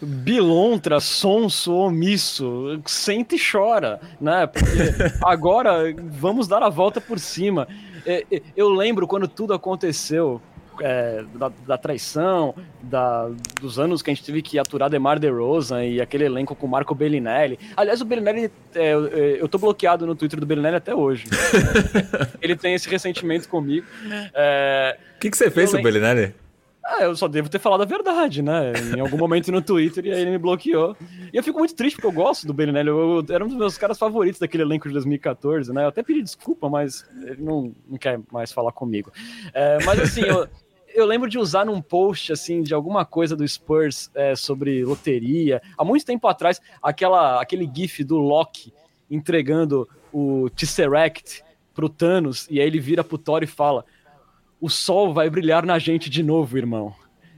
Bilontra, 0.00 1.00
sonso, 1.00 1.72
omisso, 1.74 2.80
senta 2.86 3.34
e 3.34 3.38
chora, 3.38 4.00
né? 4.20 4.46
Porque 4.46 4.68
agora 5.24 5.94
vamos 6.02 6.48
dar 6.48 6.62
a 6.62 6.68
volta 6.68 7.00
por 7.00 7.18
cima. 7.18 7.66
É, 8.04 8.24
é, 8.30 8.42
Eu 8.56 8.70
lembro 8.70 9.06
quando 9.06 9.26
tudo 9.28 9.54
aconteceu, 9.54 10.40
é, 10.80 11.24
da, 11.34 11.50
da 11.66 11.78
traição, 11.78 12.54
da, 12.82 13.28
dos 13.60 13.78
anos 13.78 14.02
que 14.02 14.10
a 14.10 14.14
gente 14.14 14.24
teve 14.24 14.42
que 14.42 14.58
aturar 14.58 14.88
Demar 14.90 15.18
DeRozan 15.18 15.84
e 15.84 16.00
aquele 16.00 16.24
elenco 16.24 16.54
com 16.54 16.66
o 16.66 16.70
Marco 16.70 16.94
Bellinelli. 16.94 17.58
Aliás, 17.76 18.00
o 18.00 18.04
Bellinelli, 18.04 18.50
é, 18.74 18.94
eu- 18.94 19.06
eu 19.08 19.48
tô 19.48 19.58
bloqueado 19.58 20.06
no 20.06 20.14
Twitter 20.14 20.38
do 20.40 20.46
Bellinelli 20.46 20.76
até 20.76 20.94
hoje. 20.94 21.24
Ele 22.40 22.56
tem 22.56 22.74
esse 22.74 22.88
ressentimento 22.88 23.48
comigo. 23.48 23.86
É, 24.34 24.96
O 25.16 25.20
que, 25.20 25.30
que 25.30 25.36
você 25.36 25.50
fez, 25.50 25.70
Eu 25.72 25.74
o 25.74 25.82
lem- 25.82 25.84
Bellinelli? 25.84 26.34
ah, 26.88 27.02
eu 27.02 27.16
só 27.16 27.26
devo 27.26 27.48
ter 27.48 27.58
falado 27.58 27.82
a 27.82 27.84
verdade, 27.84 28.42
né? 28.42 28.72
Em 28.96 29.00
algum 29.00 29.16
momento 29.18 29.50
no 29.50 29.60
Twitter 29.60 30.06
e 30.06 30.12
aí 30.12 30.20
ele 30.22 30.30
me 30.30 30.38
bloqueou. 30.38 30.96
E 31.32 31.36
eu 31.36 31.42
fico 31.42 31.58
muito 31.58 31.74
triste 31.74 31.96
porque 31.96 32.06
eu 32.06 32.12
gosto 32.12 32.46
do 32.46 32.54
Bellinelli. 32.54 32.88
Eu, 32.88 33.24
eu- 33.28 33.34
era 33.34 33.44
um 33.44 33.48
dos 33.48 33.56
meus 33.56 33.76
caras 33.76 33.98
favoritos 33.98 34.38
daquele 34.38 34.62
elenco 34.62 34.86
de 34.86 34.92
2014, 34.94 35.72
né? 35.72 35.82
Eu 35.82 35.88
até 35.88 36.02
pedi 36.04 36.22
desculpa, 36.22 36.68
mas 36.68 37.04
ele 37.24 37.42
não, 37.42 37.74
não 37.88 37.98
quer 37.98 38.20
mais 38.30 38.52
falar 38.52 38.70
comigo. 38.70 39.10
É, 39.52 39.78
mas 39.84 39.98
assim, 39.98 40.20
eu, 40.22 40.46
eu 40.96 41.06
lembro 41.06 41.28
de 41.28 41.38
usar 41.38 41.64
num 41.66 41.80
post, 41.80 42.32
assim, 42.32 42.62
de 42.62 42.72
alguma 42.74 43.04
coisa 43.04 43.36
do 43.36 43.46
Spurs 43.46 44.10
é, 44.14 44.34
sobre 44.34 44.84
loteria. 44.84 45.60
Há 45.76 45.84
muito 45.84 46.04
tempo 46.06 46.26
atrás, 46.26 46.60
aquela, 46.82 47.40
aquele 47.40 47.70
gif 47.72 48.02
do 48.02 48.16
Loki 48.16 48.72
entregando 49.10 49.88
o 50.12 50.48
Tesseract 50.50 51.42
pro 51.74 51.88
Thanos 51.88 52.46
e 52.50 52.60
aí 52.60 52.66
ele 52.66 52.80
vira 52.80 53.04
pro 53.04 53.18
Thor 53.18 53.42
e 53.42 53.46
fala 53.46 53.84
o 54.58 54.70
sol 54.70 55.12
vai 55.12 55.28
brilhar 55.28 55.66
na 55.66 55.78
gente 55.78 56.08
de 56.08 56.22
novo, 56.22 56.56
irmão. 56.56 56.94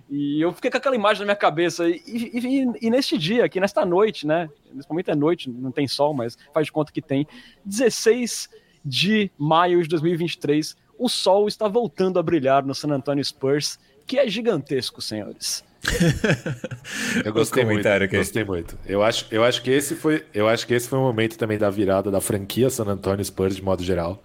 E 0.08 0.40
eu 0.40 0.52
fiquei 0.52 0.70
com 0.70 0.76
aquela 0.78 0.94
imagem 0.94 1.20
na 1.20 1.24
minha 1.26 1.36
cabeça. 1.36 1.86
E, 1.88 2.00
e- 2.06 2.72
e 2.80 2.90
neste 2.90 3.18
dia, 3.18 3.44
aqui 3.44 3.60
nesta 3.60 3.84
noite, 3.84 4.26
né? 4.26 4.48
Nesse 4.72 4.88
momento 4.88 5.10
é 5.10 5.14
noite, 5.14 5.50
não 5.50 5.70
tem 5.72 5.86
sol, 5.88 6.14
mas 6.14 6.38
faz 6.54 6.66
de 6.66 6.72
conta 6.72 6.92
que 6.92 7.02
tem. 7.02 7.26
16 7.64 8.48
de 8.84 9.30
maio 9.36 9.82
de 9.82 9.88
2023, 9.88 10.76
o 10.98 11.08
sol 11.08 11.46
está 11.48 11.68
voltando 11.68 12.18
a 12.18 12.22
brilhar 12.22 12.64
no 12.64 12.74
San 12.74 12.90
Antonio 12.90 13.24
Spurs, 13.24 13.78
que 14.06 14.18
é 14.18 14.28
gigantesco, 14.28 15.00
senhores. 15.00 15.64
Eu 17.24 17.32
gostei 17.32 17.64
muito, 17.64 17.86
aqui. 17.86 18.16
gostei 18.16 18.44
muito. 18.44 18.76
Eu 18.84 19.02
acho, 19.02 19.26
eu 19.30 19.44
acho 19.44 19.62
que 19.62 19.70
esse 19.70 19.94
foi, 19.94 20.24
eu 20.34 20.48
acho 20.48 20.66
que 20.66 20.74
esse 20.74 20.88
foi 20.88 20.98
um 20.98 21.02
momento 21.02 21.38
também 21.38 21.56
da 21.56 21.70
virada 21.70 22.10
da 22.10 22.20
franquia 22.20 22.68
San 22.68 22.86
Antonio 22.86 23.24
Spurs 23.24 23.54
de 23.56 23.62
modo 23.62 23.82
geral, 23.82 24.20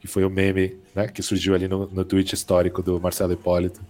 que 0.00 0.08
foi 0.08 0.24
o 0.24 0.30
meme, 0.30 0.76
né, 0.94 1.06
que 1.06 1.22
surgiu 1.22 1.54
ali 1.54 1.68
no, 1.68 1.86
no 1.86 2.04
tweet 2.04 2.34
histórico 2.34 2.82
do 2.82 3.00
Marcelo 3.00 3.32
Hipólito, 3.32 3.80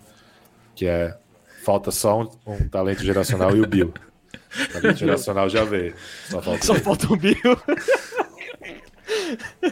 que 0.74 0.86
é 0.86 1.16
falta 1.64 1.90
só 1.90 2.22
um, 2.22 2.28
um 2.46 2.68
talento 2.68 3.02
geracional 3.02 3.56
e 3.56 3.62
o 3.62 3.66
Bill. 3.66 3.92
O 4.54 4.72
talento 4.72 4.98
geracional 5.00 5.48
já 5.48 5.64
veio. 5.64 5.94
Só 6.28 6.42
falta 6.42 6.62
o 6.62 6.66
Só 6.66 6.74
falta 6.74 7.12
um 7.12 7.16
Bill. 7.16 7.36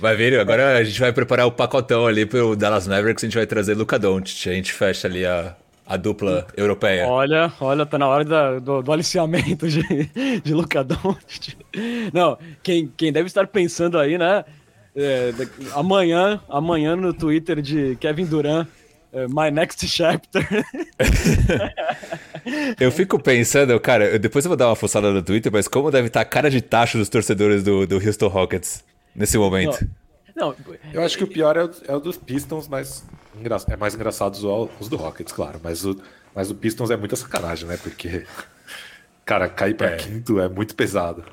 Vai 0.00 0.16
ver, 0.16 0.38
agora 0.40 0.78
a 0.78 0.84
gente 0.84 0.98
vai 0.98 1.12
preparar 1.12 1.46
o 1.46 1.52
pacotão 1.52 2.06
ali 2.06 2.24
pro 2.24 2.56
Dallas 2.56 2.88
Mavericks, 2.88 3.22
a 3.22 3.26
gente 3.26 3.36
vai 3.36 3.46
trazer 3.46 3.74
Luca 3.74 3.98
Doncic, 3.98 4.48
a 4.48 4.54
gente 4.54 4.72
fecha 4.72 5.06
ali 5.06 5.26
a, 5.26 5.54
a 5.86 5.96
dupla 5.96 6.46
europeia. 6.56 7.06
Olha, 7.06 7.52
olha, 7.60 7.84
tá 7.84 7.98
na 7.98 8.08
hora 8.08 8.24
da- 8.24 8.58
do, 8.58 8.82
do 8.82 8.92
aliciamento 8.92 9.68
de, 9.68 9.82
de 10.42 10.54
Luca 10.54 10.82
Doncic. 10.82 11.54
Não, 12.12 12.38
quem, 12.62 12.90
quem 12.96 13.12
deve 13.12 13.26
estar 13.26 13.46
pensando 13.46 13.98
aí, 13.98 14.16
né? 14.16 14.44
é, 14.96 15.32
amanhã, 15.74 16.40
amanhã 16.48 16.96
no 16.96 17.12
Twitter 17.12 17.60
de 17.60 17.96
Kevin 17.96 18.24
Durant, 18.26 18.66
é, 19.12 19.26
My 19.28 19.50
Next 19.52 19.86
Chapter. 19.86 20.46
Eu 22.80 22.90
fico 22.90 23.22
pensando, 23.22 23.78
cara, 23.78 24.18
depois 24.18 24.44
eu 24.44 24.48
vou 24.48 24.56
dar 24.56 24.68
uma 24.68 24.76
fuçada 24.76 25.10
no 25.12 25.22
Twitter, 25.22 25.52
mas 25.52 25.68
como 25.68 25.90
deve 25.90 26.06
estar 26.06 26.22
a 26.22 26.24
cara 26.24 26.50
de 26.50 26.60
tacho 26.60 26.96
dos 26.96 27.08
torcedores 27.08 27.62
do, 27.62 27.86
do 27.86 27.96
Houston 27.96 28.28
Rockets 28.28 28.82
nesse 29.14 29.36
momento? 29.38 29.88
Não, 30.34 30.54
Eu 30.92 31.02
acho 31.02 31.18
que 31.18 31.24
o 31.24 31.26
pior 31.26 31.56
é 31.56 31.64
o, 31.64 31.70
é 31.88 31.94
o 31.94 32.00
dos 32.00 32.16
Pistons, 32.16 32.66
mas 32.68 33.04
engra- 33.38 33.56
é 33.68 33.76
mais 33.76 33.94
engraçado 33.94 34.36
zoar 34.36 34.68
os 34.80 34.88
do 34.88 34.96
Rockets, 34.96 35.32
claro. 35.32 35.60
Mas 35.62 35.84
o, 35.84 36.00
mas 36.34 36.50
o 36.50 36.54
Pistons 36.54 36.90
é 36.90 36.96
muita 36.96 37.16
sacanagem, 37.16 37.68
né? 37.68 37.76
Porque, 37.76 38.24
cara, 39.24 39.48
cair 39.48 39.74
pra 39.74 39.88
É. 39.90 39.96
quinto 39.96 40.40
é 40.40 40.48
muito 40.48 40.74
pesado. 40.74 41.24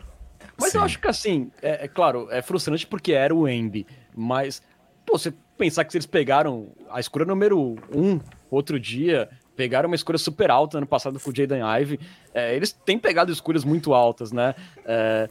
Mas 0.60 0.74
eu 0.74 0.82
Sim. 0.82 0.86
acho 0.86 1.00
que 1.00 1.08
assim, 1.08 1.52
é, 1.62 1.86
é 1.86 1.88
claro, 1.88 2.28
é 2.32 2.42
frustrante 2.42 2.86
porque 2.88 3.14
era 3.14 3.34
o 3.34 3.48
Embi, 3.48 3.86
mas, 4.16 4.62
pô, 5.06 5.18
você 5.18 5.32
pensar 5.58 5.86
que 5.86 5.92
se 5.92 5.98
eles 5.98 6.08
pegaram 6.08 6.70
a 6.90 7.00
escolha 7.00 7.26
número 7.26 7.76
um 7.94 8.20
outro 8.50 8.80
dia, 8.80 9.30
pegaram 9.56 9.88
uma 9.88 9.96
escolha 9.96 10.18
super 10.18 10.50
alta 10.50 10.78
ano 10.80 10.88
passado 10.88 11.20
com 11.20 11.30
o 11.30 11.36
Jaden 11.36 11.62
Ive, 11.82 12.00
é, 12.34 12.56
eles 12.56 12.72
têm 12.72 12.98
pegado 12.98 13.32
escolhas 13.32 13.64
muito 13.64 13.94
altas, 13.94 14.32
né? 14.32 14.56
É, 14.84 15.30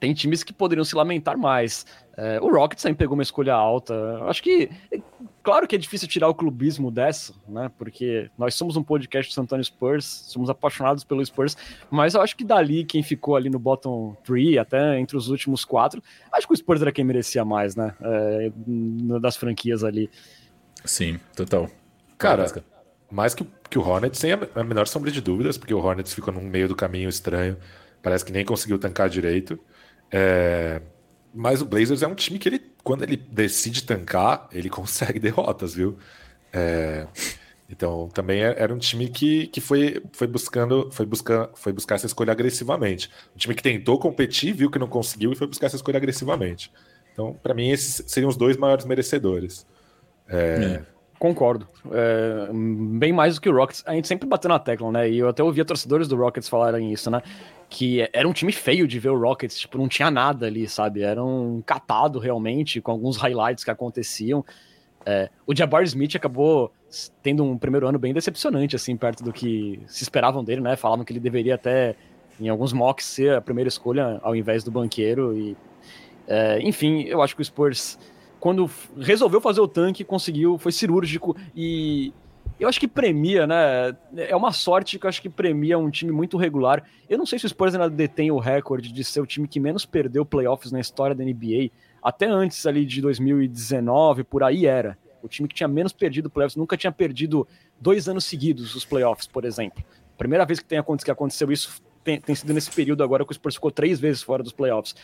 tem 0.00 0.14
times 0.14 0.42
que 0.42 0.52
poderiam 0.52 0.84
se 0.84 0.96
lamentar 0.96 1.36
mais. 1.36 1.84
É, 2.16 2.40
o 2.40 2.50
Rockets 2.50 2.82
também 2.82 2.96
pegou 2.96 3.14
uma 3.14 3.22
escolha 3.22 3.54
alta. 3.54 3.94
Acho 4.24 4.42
que, 4.42 4.70
claro 5.42 5.68
que 5.68 5.76
é 5.76 5.78
difícil 5.78 6.08
tirar 6.08 6.28
o 6.28 6.34
clubismo 6.34 6.90
dessa, 6.90 7.34
né? 7.46 7.70
Porque 7.78 8.30
nós 8.36 8.54
somos 8.54 8.76
um 8.76 8.82
podcast 8.82 9.30
do 9.30 9.34
San 9.34 9.42
Antonio 9.42 9.64
Spurs, 9.64 10.04
somos 10.28 10.48
apaixonados 10.48 11.04
pelo 11.04 11.24
Spurs, 11.24 11.56
mas 11.90 12.14
eu 12.14 12.22
acho 12.22 12.34
que 12.34 12.44
dali, 12.44 12.84
quem 12.84 13.02
ficou 13.02 13.36
ali 13.36 13.50
no 13.50 13.58
bottom 13.58 14.16
three, 14.24 14.58
até 14.58 14.98
entre 14.98 15.16
os 15.16 15.28
últimos 15.28 15.64
quatro, 15.64 16.02
acho 16.32 16.46
que 16.46 16.54
o 16.54 16.56
Spurs 16.56 16.80
era 16.80 16.90
quem 16.90 17.04
merecia 17.04 17.44
mais, 17.44 17.76
né? 17.76 17.94
É, 18.00 18.50
das 19.20 19.36
franquias 19.36 19.84
ali. 19.84 20.10
Sim, 20.84 21.20
total. 21.36 21.68
Cara, 22.16 22.46
mais 23.10 23.34
que, 23.34 23.46
que 23.68 23.78
o 23.78 23.82
Hornets, 23.82 24.18
sem 24.18 24.32
a 24.32 24.64
menor 24.64 24.86
sombra 24.86 25.10
de 25.10 25.20
dúvidas, 25.20 25.58
porque 25.58 25.74
o 25.74 25.78
Hornets 25.78 26.14
ficou 26.14 26.32
no 26.32 26.40
meio 26.40 26.68
do 26.68 26.76
caminho 26.76 27.08
estranho, 27.08 27.56
parece 28.02 28.24
que 28.24 28.32
nem 28.32 28.44
conseguiu 28.44 28.78
tancar 28.78 29.08
direito. 29.08 29.58
É... 30.10 30.80
Mas 31.32 31.62
o 31.62 31.66
Blazers 31.66 32.02
é 32.02 32.06
um 32.06 32.14
time 32.14 32.38
que 32.38 32.48
ele, 32.48 32.60
quando 32.82 33.02
ele 33.02 33.16
decide 33.16 33.84
tancar, 33.84 34.48
ele 34.52 34.68
consegue 34.70 35.18
derrotas, 35.18 35.74
viu? 35.74 35.96
É... 36.52 37.06
Então 37.68 38.08
também 38.08 38.42
é, 38.42 38.54
era 38.58 38.74
um 38.74 38.78
time 38.78 39.08
que, 39.08 39.46
que 39.46 39.60
foi, 39.60 40.02
foi 40.12 40.26
buscando, 40.26 40.90
foi 40.90 41.06
buscar, 41.06 41.50
foi 41.54 41.72
buscar 41.72 41.94
essa 41.94 42.06
escolha 42.06 42.32
agressivamente. 42.32 43.08
Um 43.34 43.38
time 43.38 43.54
que 43.54 43.62
tentou 43.62 43.98
competir, 43.98 44.52
viu 44.52 44.70
que 44.70 44.78
não 44.78 44.88
conseguiu 44.88 45.32
e 45.32 45.36
foi 45.36 45.46
buscar 45.46 45.66
essa 45.66 45.76
escolha 45.76 45.96
agressivamente. 45.96 46.72
Então, 47.12 47.32
para 47.40 47.54
mim, 47.54 47.70
esses 47.70 48.02
seriam 48.10 48.28
os 48.28 48.36
dois 48.36 48.56
maiores 48.56 48.84
merecedores. 48.84 49.64
É... 50.28 50.82
Concordo. 51.20 51.68
É, 51.92 52.48
bem 52.98 53.12
mais 53.12 53.34
do 53.34 53.42
que 53.42 53.48
o 53.50 53.54
Rockets. 53.54 53.84
A 53.86 53.92
gente 53.92 54.08
sempre 54.08 54.26
bateu 54.26 54.48
na 54.48 54.58
tecla, 54.58 54.90
né? 54.90 55.10
E 55.10 55.18
eu 55.18 55.28
até 55.28 55.42
ouvia 55.42 55.66
torcedores 55.66 56.08
do 56.08 56.16
Rockets 56.16 56.48
falarem 56.48 56.90
isso, 56.94 57.10
né? 57.10 57.22
Que 57.68 58.08
era 58.10 58.26
um 58.26 58.32
time 58.32 58.50
feio 58.50 58.88
de 58.88 58.98
ver 58.98 59.10
o 59.10 59.20
Rockets, 59.20 59.58
tipo, 59.58 59.76
não 59.76 59.86
tinha 59.86 60.10
nada 60.10 60.46
ali, 60.46 60.66
sabe? 60.66 61.02
Era 61.02 61.22
um 61.22 61.60
catado 61.60 62.18
realmente, 62.18 62.80
com 62.80 62.90
alguns 62.90 63.18
highlights 63.18 63.62
que 63.62 63.70
aconteciam. 63.70 64.42
É, 65.04 65.28
o 65.46 65.54
Jabbar 65.54 65.82
Smith 65.82 66.16
acabou 66.16 66.72
tendo 67.22 67.44
um 67.44 67.58
primeiro 67.58 67.86
ano 67.86 67.98
bem 67.98 68.14
decepcionante, 68.14 68.74
assim, 68.74 68.96
perto 68.96 69.22
do 69.22 69.30
que 69.30 69.78
se 69.88 70.02
esperavam 70.02 70.42
dele, 70.42 70.62
né? 70.62 70.74
Falavam 70.74 71.04
que 71.04 71.12
ele 71.12 71.20
deveria 71.20 71.56
até, 71.56 71.96
em 72.40 72.48
alguns 72.48 72.72
mocks, 72.72 73.04
ser 73.04 73.34
a 73.34 73.42
primeira 73.42 73.68
escolha 73.68 74.18
ao 74.22 74.34
invés 74.34 74.64
do 74.64 74.70
banqueiro. 74.70 75.36
E, 75.36 75.54
é, 76.26 76.60
enfim, 76.62 77.02
eu 77.02 77.20
acho 77.20 77.36
que 77.36 77.42
o 77.42 77.44
Spurs 77.44 77.98
quando 78.40 78.68
resolveu 78.98 79.40
fazer 79.40 79.60
o 79.60 79.68
tanque, 79.68 80.02
conseguiu, 80.02 80.58
foi 80.58 80.72
cirúrgico 80.72 81.36
e 81.54 82.12
eu 82.58 82.68
acho 82.68 82.80
que 82.80 82.88
premia, 82.88 83.46
né? 83.46 83.96
É 84.16 84.36
uma 84.36 84.52
sorte 84.52 84.98
que 84.98 85.06
eu 85.06 85.08
acho 85.08 85.22
que 85.22 85.28
premia 85.28 85.78
um 85.78 85.90
time 85.90 86.10
muito 86.12 86.36
regular. 86.36 86.84
Eu 87.08 87.16
não 87.16 87.24
sei 87.24 87.38
se 87.38 87.46
o 87.46 87.48
Spurs 87.48 87.74
ainda 87.74 87.88
detém 87.88 88.30
o 88.30 88.38
recorde 88.38 88.92
de 88.92 89.04
ser 89.04 89.20
o 89.20 89.26
time 89.26 89.46
que 89.46 89.58
menos 89.58 89.86
perdeu 89.86 90.26
playoffs 90.26 90.72
na 90.72 90.80
história 90.80 91.14
da 91.14 91.24
NBA. 91.24 91.70
Até 92.02 92.26
antes 92.26 92.66
ali 92.66 92.84
de 92.84 93.00
2019, 93.00 94.24
por 94.24 94.42
aí 94.42 94.66
era. 94.66 94.98
O 95.22 95.28
time 95.28 95.48
que 95.48 95.54
tinha 95.54 95.68
menos 95.68 95.92
perdido 95.92 96.28
playoffs, 96.28 96.56
nunca 96.56 96.76
tinha 96.76 96.92
perdido 96.92 97.46
dois 97.80 98.08
anos 98.08 98.24
seguidos 98.24 98.74
os 98.74 98.84
playoffs, 98.84 99.26
por 99.26 99.44
exemplo. 99.44 99.82
Primeira 100.18 100.44
vez 100.44 100.60
que, 100.60 100.66
tem, 100.66 100.82
que 100.82 101.10
aconteceu 101.10 101.50
isso 101.50 101.82
tem, 102.02 102.20
tem 102.20 102.34
sido 102.34 102.52
nesse 102.52 102.70
período 102.70 103.02
agora 103.02 103.24
que 103.24 103.32
o 103.32 103.34
Spurs 103.34 103.54
ficou 103.54 103.70
três 103.70 104.00
vezes 104.00 104.22
fora 104.22 104.42
dos 104.42 104.52
playoffs. 104.52 104.94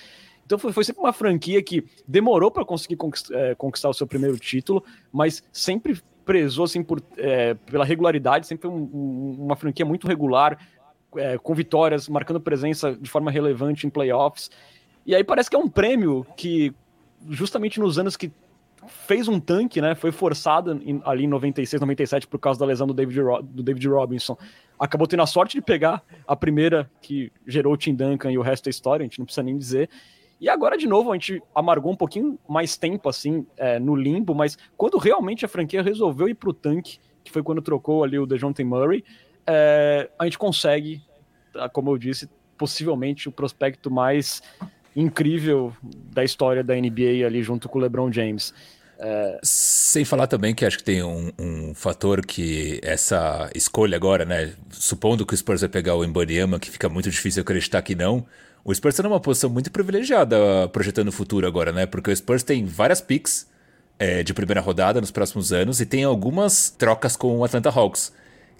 Então 0.46 0.58
foi, 0.58 0.72
foi 0.72 0.84
sempre 0.84 1.02
uma 1.02 1.12
franquia 1.12 1.60
que 1.60 1.84
demorou 2.06 2.50
para 2.50 2.64
conseguir 2.64 2.96
conquistar, 2.96 3.34
é, 3.34 3.54
conquistar, 3.54 3.88
o 3.88 3.94
seu 3.94 4.06
primeiro 4.06 4.38
título, 4.38 4.82
mas 5.12 5.42
sempre 5.52 6.00
prezou 6.24 6.64
assim, 6.64 6.82
por, 6.82 7.02
é, 7.18 7.54
pela 7.54 7.84
regularidade, 7.84 8.46
sempre 8.46 8.68
foi 8.68 8.76
um, 8.76 8.90
um, 8.92 9.36
uma 9.44 9.56
franquia 9.56 9.84
muito 9.84 10.06
regular, 10.06 10.58
é, 11.16 11.36
com 11.36 11.54
vitórias, 11.54 12.08
marcando 12.08 12.40
presença 12.40 12.94
de 12.94 13.10
forma 13.10 13.30
relevante 13.30 13.86
em 13.86 13.90
playoffs. 13.90 14.50
E 15.04 15.14
aí 15.14 15.24
parece 15.24 15.50
que 15.50 15.56
é 15.56 15.58
um 15.58 15.68
prêmio 15.68 16.24
que, 16.36 16.72
justamente 17.28 17.80
nos 17.80 17.98
anos 17.98 18.16
que 18.16 18.30
fez 18.86 19.26
um 19.26 19.40
tanque, 19.40 19.80
né? 19.80 19.94
Foi 19.94 20.12
forçado 20.12 20.80
em, 20.84 21.00
ali 21.04 21.24
em 21.24 21.28
96, 21.28 21.80
97 21.80 22.26
por 22.26 22.38
causa 22.38 22.60
da 22.60 22.66
lesão 22.66 22.86
do 22.86 22.94
David, 22.94 23.20
do 23.42 23.62
David 23.62 23.88
Robinson. 23.88 24.36
Acabou 24.78 25.06
tendo 25.06 25.22
a 25.22 25.26
sorte 25.26 25.56
de 25.56 25.62
pegar 25.62 26.02
a 26.26 26.36
primeira 26.36 26.90
que 27.00 27.32
gerou 27.46 27.72
o 27.72 27.76
Tim 27.76 27.94
Duncan 27.94 28.30
e 28.30 28.38
o 28.38 28.42
resto 28.42 28.64
da 28.64 28.70
história, 28.70 29.02
a 29.02 29.06
gente 29.06 29.18
não 29.18 29.26
precisa 29.26 29.42
nem 29.42 29.56
dizer. 29.56 29.88
E 30.40 30.48
agora, 30.48 30.76
de 30.76 30.86
novo, 30.86 31.10
a 31.10 31.14
gente 31.14 31.42
amargou 31.54 31.92
um 31.92 31.96
pouquinho 31.96 32.38
mais 32.48 32.76
tempo, 32.76 33.08
assim, 33.08 33.46
é, 33.56 33.78
no 33.78 33.94
limbo, 33.96 34.34
mas 34.34 34.58
quando 34.76 34.98
realmente 34.98 35.44
a 35.44 35.48
franquia 35.48 35.82
resolveu 35.82 36.28
ir 36.28 36.34
pro 36.34 36.52
tanque, 36.52 36.98
que 37.24 37.32
foi 37.32 37.42
quando 37.42 37.62
trocou 37.62 38.04
ali 38.04 38.18
o 38.18 38.26
DeJounte 38.26 38.62
Murray, 38.62 39.02
é, 39.46 40.10
a 40.18 40.24
gente 40.24 40.38
consegue, 40.38 41.02
tá, 41.52 41.68
como 41.68 41.90
eu 41.90 41.98
disse, 41.98 42.28
possivelmente 42.58 43.28
o 43.28 43.32
prospecto 43.32 43.90
mais 43.90 44.42
incrível 44.94 45.72
da 45.82 46.24
história 46.24 46.64
da 46.64 46.74
NBA 46.74 47.26
ali 47.26 47.42
junto 47.42 47.68
com 47.68 47.78
o 47.78 47.82
LeBron 47.82 48.10
James. 48.12 48.52
É... 48.98 49.38
Sem 49.42 50.04
falar 50.04 50.26
também 50.26 50.54
que 50.54 50.64
acho 50.64 50.78
que 50.78 50.84
tem 50.84 51.02
um, 51.02 51.30
um, 51.38 51.74
fator 51.74 52.24
que 52.24 52.80
essa 52.82 53.50
escolha 53.54 53.94
agora, 53.94 54.24
né? 54.24 54.54
Supondo 54.70 55.26
que 55.26 55.34
o 55.34 55.36
Spurs 55.36 55.60
vai 55.60 55.68
pegar 55.68 55.94
o 55.94 56.04
Embanyama, 56.04 56.58
que 56.58 56.70
fica 56.70 56.88
muito 56.88 57.10
difícil 57.10 57.42
acreditar 57.42 57.82
que 57.82 57.94
não, 57.94 58.26
o 58.66 58.74
Spurs 58.74 58.94
está 58.94 59.02
numa 59.04 59.20
posição 59.20 59.48
muito 59.48 59.70
privilegiada 59.70 60.36
projetando 60.72 61.06
o 61.06 61.12
futuro 61.12 61.46
agora, 61.46 61.70
né? 61.70 61.86
Porque 61.86 62.10
o 62.10 62.16
Spurs 62.16 62.42
tem 62.42 62.66
várias 62.66 63.00
picks 63.00 63.46
é, 63.96 64.24
de 64.24 64.34
primeira 64.34 64.60
rodada 64.60 65.00
nos 65.00 65.12
próximos 65.12 65.52
anos 65.52 65.80
e 65.80 65.86
tem 65.86 66.02
algumas 66.02 66.68
trocas 66.68 67.14
com 67.14 67.38
o 67.38 67.44
Atlanta 67.44 67.70
Hawks, 67.70 68.12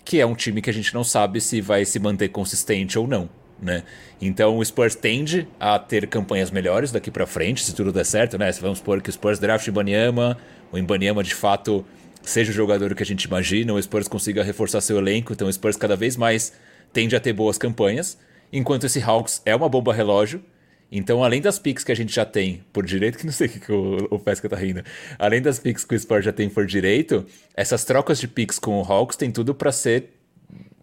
que 0.05 0.21
é 0.21 0.25
um 0.25 0.37
time 0.37 0.63
que 0.63 0.71
a 0.71 0.73
gente 0.73 0.95
não 0.95 1.03
sabe 1.03 1.41
se 1.41 1.61
vai 1.61 1.85
se 1.85 1.99
manter 1.99 2.29
consistente 2.29 2.97
ou 2.97 3.09
não. 3.09 3.29
Né? 3.61 3.83
Então 4.21 4.57
o 4.59 4.65
Spurs 4.65 4.95
tende 4.95 5.49
a 5.59 5.77
ter 5.77 6.07
campanhas 6.07 6.53
melhores 6.53 6.93
daqui 6.93 7.11
para 7.11 7.27
frente, 7.27 7.65
se 7.65 7.75
tudo 7.75 7.91
der 7.91 8.07
certo, 8.07 8.39
né? 8.39 8.53
Vamos 8.61 8.79
supor 8.79 9.03
que 9.03 9.11
o 9.11 9.13
Spurs 9.13 9.41
draft 9.41 9.67
o 9.67 9.71
Ibaniama, 9.71 10.39
o 10.71 10.79
Ibaniama 10.79 11.25
de 11.25 11.35
fato 11.35 11.85
seja 12.23 12.53
o 12.53 12.55
jogador 12.55 12.95
que 12.95 13.03
a 13.03 13.07
gente 13.07 13.25
imagina, 13.25 13.73
o 13.73 13.83
Spurs 13.83 14.07
consiga 14.07 14.45
reforçar 14.45 14.81
seu 14.81 14.99
elenco, 14.99 15.33
então 15.33 15.49
o 15.49 15.53
Spurs 15.53 15.77
cada 15.77 15.97
vez 15.97 16.17
mais 16.17 16.53
tende 16.93 17.17
a 17.17 17.21
ter 17.21 17.33
boas 17.33 17.59
campanhas 17.59 18.17
enquanto 18.53 18.85
esse 18.85 19.01
Hawks 19.01 19.43
é 19.45 19.55
uma 19.55 19.69
bomba 19.69 19.93
relógio. 19.93 20.43
Então, 20.91 21.25
além 21.25 21.41
das 21.41 21.59
picks 21.59 21.83
que 21.83 21.91
a 21.91 21.97
gente 21.97 22.15
já 22.15 22.25
tem 22.25 22.65
por 22.73 22.85
direito, 22.85 23.19
que 23.19 23.27
não 23.27 23.33
sei 23.33 23.49
o 23.49 23.51
que 23.51 23.73
o, 23.73 24.09
o 24.11 24.19
Pesca 24.19 24.49
tá 24.49 24.57
rindo, 24.57 24.83
além 25.19 25.43
das 25.43 25.59
picks 25.59 25.85
que 25.85 25.95
o 25.95 25.99
Spurs 25.99 26.25
já 26.25 26.33
tem 26.33 26.49
por 26.49 26.67
direito, 26.67 27.27
essas 27.55 27.85
trocas 27.85 28.21
de 28.21 28.29
picks 28.29 28.59
com 28.59 28.81
o 28.81 28.85
Hawks 28.85 29.17
tem 29.17 29.31
tudo 29.31 29.55
para 29.55 29.73
ser 29.73 30.11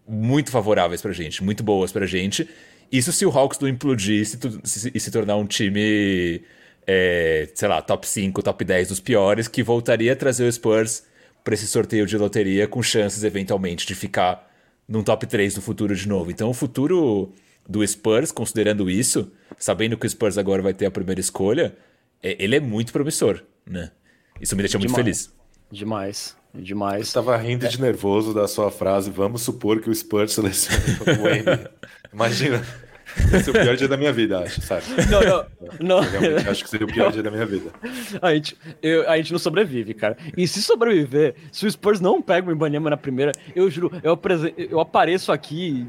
muito 0.06 0.50
favoráveis 0.50 1.00
pra 1.00 1.12
gente, 1.12 1.42
muito 1.42 1.62
boas 1.62 1.90
pra 1.90 2.06
gente. 2.06 2.48
Isso 2.92 3.10
se 3.12 3.24
o 3.24 3.30
Hawks 3.30 3.58
não 3.58 3.68
implodir 3.68 4.20
e 4.20 4.24
se, 4.24 4.38
se, 4.62 5.00
se 5.00 5.10
tornar 5.10 5.36
um 5.36 5.46
time, 5.46 6.42
é, 6.86 7.48
sei 7.54 7.66
lá, 7.66 7.80
top 7.80 8.06
5, 8.06 8.42
top 8.42 8.64
10 8.64 8.88
dos 8.88 9.00
piores, 9.00 9.48
que 9.48 9.62
voltaria 9.62 10.12
a 10.12 10.16
trazer 10.16 10.44
o 10.44 10.52
Spurs 10.52 11.02
para 11.42 11.54
esse 11.54 11.66
sorteio 11.66 12.06
de 12.06 12.16
loteria 12.16 12.68
com 12.68 12.82
chances 12.82 13.24
eventualmente 13.24 13.86
de 13.86 13.94
ficar 13.94 14.50
num 14.86 15.02
top 15.02 15.26
3 15.26 15.56
no 15.56 15.62
futuro 15.62 15.94
de 15.94 16.06
novo. 16.06 16.30
Então 16.30 16.50
o 16.50 16.54
futuro 16.54 17.32
do 17.68 17.86
Spurs, 17.86 18.30
considerando 18.30 18.90
isso, 18.90 19.30
sabendo 19.58 19.96
que 19.96 20.06
o 20.06 20.10
Spurs 20.10 20.38
agora 20.38 20.62
vai 20.62 20.74
ter 20.74 20.86
a 20.86 20.90
primeira 20.90 21.20
escolha, 21.20 21.76
é, 22.22 22.36
ele 22.42 22.56
é 22.56 22.60
muito 22.60 22.92
promissor, 22.92 23.42
né? 23.66 23.90
Isso 24.40 24.54
me 24.56 24.62
deixa 24.62 24.78
muito 24.78 24.94
feliz. 24.94 25.32
Demais, 25.70 26.36
demais. 26.54 26.96
Eu 26.96 27.02
estava 27.02 27.36
rindo 27.36 27.66
é. 27.66 27.68
de 27.68 27.80
nervoso 27.80 28.34
da 28.34 28.46
sua 28.46 28.70
frase, 28.70 29.10
vamos 29.10 29.42
supor 29.42 29.80
que 29.80 29.88
o 29.88 29.94
Spurs 29.94 30.32
selecione 30.32 30.82
o 31.00 31.22
Wayne. 31.22 31.68
Imagina. 32.12 32.64
Esse 33.32 33.48
é 33.48 33.52
o 33.52 33.52
pior 33.52 33.76
dia 33.76 33.88
da 33.88 33.96
minha 33.96 34.12
vida, 34.12 34.40
acho, 34.40 34.60
sabe? 34.60 34.84
Não, 35.10 35.20
não, 35.80 36.00
não. 36.00 36.50
acho 36.50 36.64
que 36.64 36.70
seria 36.70 36.86
o 36.86 36.92
pior 36.92 37.12
dia 37.12 37.22
da 37.22 37.30
minha 37.30 37.46
vida. 37.46 37.70
A 38.20 38.34
gente, 38.34 38.56
eu, 38.82 39.08
a 39.08 39.16
gente 39.16 39.32
não 39.32 39.38
sobrevive, 39.38 39.94
cara. 39.94 40.16
E 40.36 40.46
se 40.46 40.62
sobreviver, 40.62 41.34
se 41.52 41.66
o 41.66 41.70
Spurs 41.70 42.00
não 42.00 42.20
pega 42.20 42.48
o 42.48 42.52
Ibanyama 42.52 42.90
na 42.90 42.96
primeira, 42.96 43.32
eu 43.54 43.70
juro, 43.70 43.90
eu, 44.02 44.18
eu 44.70 44.80
apareço 44.80 45.32
aqui 45.32 45.86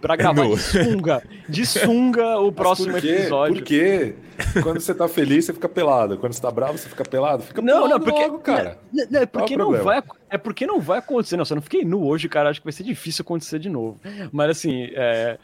pra 0.00 0.16
gravar 0.16 0.46
de 0.46 0.58
sunga. 0.58 1.22
De 1.48 1.64
sunga 1.66 2.38
o 2.38 2.52
próximo 2.52 2.92
por 2.92 3.04
episódio. 3.04 3.54
Por 3.56 3.62
quê? 3.62 4.14
Quando 4.62 4.80
você 4.80 4.94
tá 4.94 5.06
feliz, 5.08 5.44
você 5.44 5.52
fica 5.52 5.68
pelado. 5.68 6.18
Quando 6.18 6.32
você 6.32 6.42
tá 6.42 6.50
bravo, 6.50 6.76
você 6.76 6.88
fica 6.88 7.04
pelado. 7.04 7.42
Fica 7.44 7.62
não, 7.62 7.88
não, 7.88 8.00
porque, 8.00 8.20
logo, 8.20 8.38
cara. 8.38 8.78
Não, 8.92 9.06
não, 9.10 9.20
é 9.20 9.26
porque 9.26 9.56
não 9.56 9.72
vai, 9.72 10.02
é 10.28 10.38
porque 10.38 10.66
não 10.66 10.80
vai 10.80 10.98
acontecer. 10.98 11.36
Não, 11.36 11.44
só 11.44 11.54
não 11.54 11.62
fiquei 11.62 11.84
nu 11.84 12.04
hoje, 12.04 12.28
cara. 12.28 12.50
Acho 12.50 12.60
que 12.60 12.66
vai 12.66 12.72
ser 12.72 12.82
difícil 12.82 13.22
acontecer 13.22 13.58
de 13.58 13.68
novo. 13.68 14.00
Mas 14.32 14.50
assim, 14.50 14.88
é... 14.92 15.38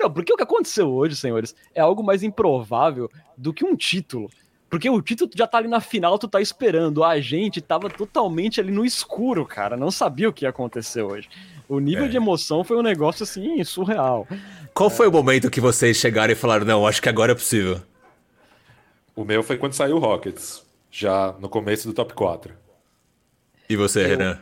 não, 0.00 0.10
porque 0.10 0.32
o 0.32 0.36
que 0.36 0.42
aconteceu 0.42 0.90
hoje, 0.90 1.16
senhores, 1.16 1.54
é 1.74 1.80
algo 1.80 2.02
mais 2.02 2.22
improvável 2.22 3.10
do 3.36 3.52
que 3.52 3.64
um 3.64 3.76
título. 3.76 4.30
Porque 4.72 4.88
o 4.88 5.02
título 5.02 5.30
já 5.34 5.46
tá 5.46 5.58
ali 5.58 5.68
na 5.68 5.80
final, 5.80 6.18
tu 6.18 6.26
tá 6.26 6.40
esperando. 6.40 7.04
A 7.04 7.20
gente 7.20 7.60
tava 7.60 7.90
totalmente 7.90 8.58
ali 8.58 8.72
no 8.72 8.86
escuro, 8.86 9.44
cara. 9.44 9.76
Não 9.76 9.90
sabia 9.90 10.30
o 10.30 10.32
que 10.32 10.46
ia 10.46 10.48
acontecer 10.48 11.02
hoje. 11.02 11.28
O 11.68 11.78
nível 11.78 12.06
é. 12.06 12.08
de 12.08 12.16
emoção 12.16 12.64
foi 12.64 12.78
um 12.78 12.82
negócio 12.82 13.22
assim 13.22 13.62
surreal. 13.64 14.26
Qual 14.72 14.88
foi 14.88 15.06
o 15.06 15.12
momento 15.12 15.50
que 15.50 15.60
vocês 15.60 15.98
chegaram 15.98 16.32
e 16.32 16.36
falaram: 16.36 16.64
não, 16.64 16.86
acho 16.86 17.02
que 17.02 17.08
agora 17.10 17.32
é 17.32 17.34
possível? 17.34 17.82
O 19.14 19.24
meu 19.24 19.42
foi 19.42 19.58
quando 19.58 19.74
saiu 19.74 19.96
o 19.96 19.98
Rockets, 19.98 20.64
já 20.90 21.34
no 21.38 21.50
começo 21.50 21.86
do 21.86 21.92
top 21.92 22.14
4. 22.14 22.54
E 23.68 23.76
você, 23.76 24.04
eu... 24.04 24.08
Renan? 24.08 24.38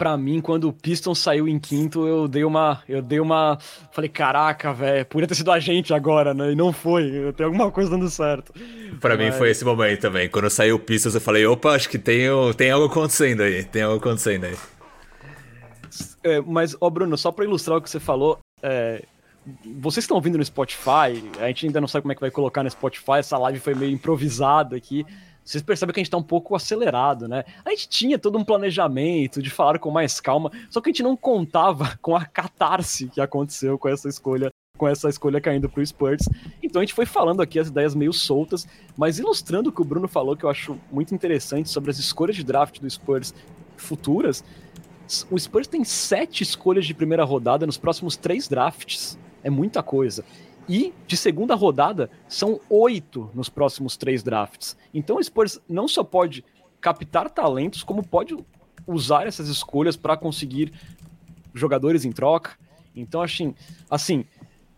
Para 0.00 0.16
mim, 0.16 0.40
quando 0.40 0.66
o 0.66 0.72
Pistons 0.72 1.18
saiu 1.18 1.46
em 1.46 1.58
quinto, 1.58 2.08
eu 2.08 2.26
dei 2.26 2.42
uma. 2.42 2.82
Eu 2.88 3.02
dei 3.02 3.20
uma. 3.20 3.58
Falei, 3.92 4.08
caraca, 4.08 4.72
velho, 4.72 5.04
podia 5.04 5.28
ter 5.28 5.34
sido 5.34 5.52
a 5.52 5.60
gente 5.60 5.92
agora, 5.92 6.32
né? 6.32 6.52
E 6.52 6.56
não 6.56 6.72
foi. 6.72 7.30
Tem 7.36 7.44
alguma 7.44 7.70
coisa 7.70 7.90
dando 7.90 8.08
certo. 8.08 8.50
Para 8.98 9.14
Mas... 9.14 9.26
mim 9.26 9.32
foi 9.32 9.50
esse 9.50 9.62
momento 9.62 10.00
também. 10.00 10.26
Quando 10.30 10.48
saiu 10.48 10.76
o 10.76 10.78
Pistons, 10.78 11.14
eu 11.14 11.20
falei, 11.20 11.44
opa, 11.44 11.72
acho 11.72 11.86
que 11.86 11.98
tem, 11.98 12.28
tem 12.56 12.70
algo 12.70 12.86
acontecendo 12.86 13.42
aí. 13.42 13.62
Tem 13.62 13.82
algo 13.82 13.98
acontecendo 13.98 14.44
aí. 14.44 14.56
É, 16.24 16.40
mas, 16.40 16.74
ó, 16.80 16.88
Bruno, 16.88 17.18
só 17.18 17.30
pra 17.30 17.44
ilustrar 17.44 17.76
o 17.76 17.82
que 17.82 17.90
você 17.90 18.00
falou, 18.00 18.38
é, 18.62 19.04
vocês 19.80 20.04
estão 20.04 20.16
ouvindo 20.16 20.38
no 20.38 20.44
Spotify, 20.46 21.22
a 21.38 21.46
gente 21.48 21.66
ainda 21.66 21.78
não 21.78 21.88
sabe 21.88 22.04
como 22.04 22.12
é 22.12 22.14
que 22.14 22.22
vai 22.22 22.30
colocar 22.30 22.62
no 22.62 22.70
Spotify, 22.70 23.18
essa 23.18 23.36
live 23.36 23.60
foi 23.60 23.74
meio 23.74 23.92
improvisada 23.92 24.76
aqui 24.76 25.04
vocês 25.50 25.64
percebem 25.64 25.92
que 25.92 25.98
a 25.98 26.02
gente 26.02 26.10
tá 26.10 26.16
um 26.16 26.22
pouco 26.22 26.54
acelerado, 26.54 27.26
né? 27.26 27.44
A 27.64 27.70
gente 27.70 27.88
tinha 27.88 28.18
todo 28.18 28.38
um 28.38 28.44
planejamento 28.44 29.42
de 29.42 29.50
falar 29.50 29.80
com 29.80 29.90
mais 29.90 30.20
calma, 30.20 30.52
só 30.70 30.80
que 30.80 30.90
a 30.90 30.92
gente 30.92 31.02
não 31.02 31.16
contava 31.16 31.98
com 32.00 32.14
a 32.14 32.24
catarse 32.24 33.08
que 33.08 33.20
aconteceu 33.20 33.76
com 33.76 33.88
essa 33.88 34.08
escolha 34.08 34.50
com 34.78 34.88
essa 34.88 35.10
escolha 35.10 35.42
caindo 35.42 35.68
pro 35.68 35.84
Spurs. 35.84 36.26
Então 36.62 36.80
a 36.80 36.84
gente 36.84 36.94
foi 36.94 37.04
falando 37.04 37.42
aqui 37.42 37.58
as 37.58 37.68
ideias 37.68 37.94
meio 37.94 38.14
soltas, 38.14 38.66
mas 38.96 39.18
ilustrando 39.18 39.68
o 39.68 39.72
que 39.72 39.82
o 39.82 39.84
Bruno 39.84 40.08
falou, 40.08 40.34
que 40.34 40.44
eu 40.44 40.48
acho 40.48 40.78
muito 40.90 41.14
interessante 41.14 41.68
sobre 41.68 41.90
as 41.90 41.98
escolhas 41.98 42.34
de 42.34 42.42
draft 42.42 42.80
do 42.80 42.88
Spurs 42.88 43.34
futuras. 43.76 44.42
O 45.30 45.38
Spurs 45.38 45.66
tem 45.66 45.84
sete 45.84 46.42
escolhas 46.42 46.86
de 46.86 46.94
primeira 46.94 47.24
rodada 47.24 47.66
nos 47.66 47.76
próximos 47.76 48.16
três 48.16 48.48
drafts. 48.48 49.18
É 49.42 49.50
muita 49.50 49.82
coisa. 49.82 50.24
E 50.70 50.94
de 51.04 51.16
segunda 51.16 51.56
rodada, 51.56 52.08
são 52.28 52.60
oito 52.70 53.28
nos 53.34 53.48
próximos 53.48 53.96
três 53.96 54.22
drafts. 54.22 54.76
Então 54.94 55.16
o 55.16 55.24
Spurs 55.24 55.60
não 55.68 55.88
só 55.88 56.04
pode 56.04 56.44
captar 56.80 57.28
talentos, 57.28 57.82
como 57.82 58.06
pode 58.06 58.36
usar 58.86 59.26
essas 59.26 59.48
escolhas 59.48 59.96
para 59.96 60.16
conseguir 60.16 60.72
jogadores 61.52 62.04
em 62.04 62.12
troca. 62.12 62.52
Então, 62.94 63.20
assim, 63.20 63.52
assim 63.90 64.24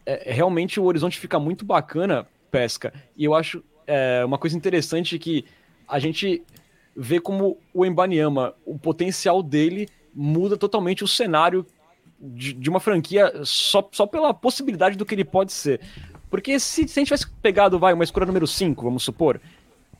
é, 0.06 0.32
realmente 0.32 0.80
o 0.80 0.84
horizonte 0.84 1.20
fica 1.20 1.38
muito 1.38 1.62
bacana, 1.62 2.26
pesca. 2.50 2.90
E 3.14 3.24
eu 3.24 3.34
acho 3.34 3.62
é, 3.86 4.24
uma 4.24 4.38
coisa 4.38 4.56
interessante 4.56 5.18
que 5.18 5.44
a 5.86 5.98
gente 5.98 6.42
vê 6.96 7.20
como 7.20 7.58
o 7.74 7.84
Embanyama, 7.84 8.54
o 8.64 8.78
potencial 8.78 9.42
dele 9.42 9.86
muda 10.14 10.56
totalmente 10.56 11.04
o 11.04 11.08
cenário 11.08 11.66
de, 12.22 12.52
de, 12.52 12.70
uma 12.70 12.78
franquia 12.78 13.32
só, 13.44 13.88
só 13.92 14.06
pela 14.06 14.32
possibilidade 14.32 14.96
do 14.96 15.04
que 15.04 15.14
ele 15.14 15.24
pode 15.24 15.52
ser. 15.52 15.80
Porque 16.30 16.58
se, 16.60 16.86
se 16.86 16.98
a 16.98 17.00
gente 17.00 17.08
tivesse 17.08 17.30
pegado, 17.42 17.78
vai, 17.78 17.92
uma 17.92 18.04
escolha 18.04 18.26
número 18.26 18.46
5, 18.46 18.82
vamos 18.82 19.02
supor, 19.02 19.40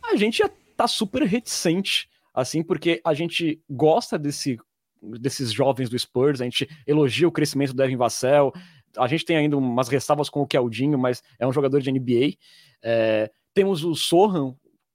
a 0.03 0.17
gente 0.17 0.39
já 0.39 0.51
tá 0.77 0.87
super 0.87 1.23
reticente, 1.25 2.09
assim, 2.33 2.63
porque 2.63 3.01
a 3.05 3.13
gente 3.13 3.61
gosta 3.69 4.19
desse, 4.19 4.59
desses 5.03 5.53
jovens 5.53 5.91
do 5.91 5.99
Spurs, 5.99 6.41
a 6.41 6.45
gente 6.45 6.69
elogia 6.87 7.27
o 7.27 7.33
crescimento 7.33 7.73
do 7.73 7.77
Devin 7.77 7.97
Vassell, 7.97 8.53
a 8.97 9.07
gente 9.09 9.25
tem 9.25 9.37
ainda 9.37 9.57
umas 9.57 9.89
ressalvas 9.89 10.31
com 10.31 10.41
o 10.41 10.47
Keldinho, 10.47 10.99
mas 10.99 11.23
é 11.39 11.47
um 11.47 11.53
jogador 11.53 11.81
de 11.81 11.91
NBA. 11.91 12.37
É, 12.83 13.31
temos 13.55 13.85
o 13.85 13.95
Sohan 13.95 14.55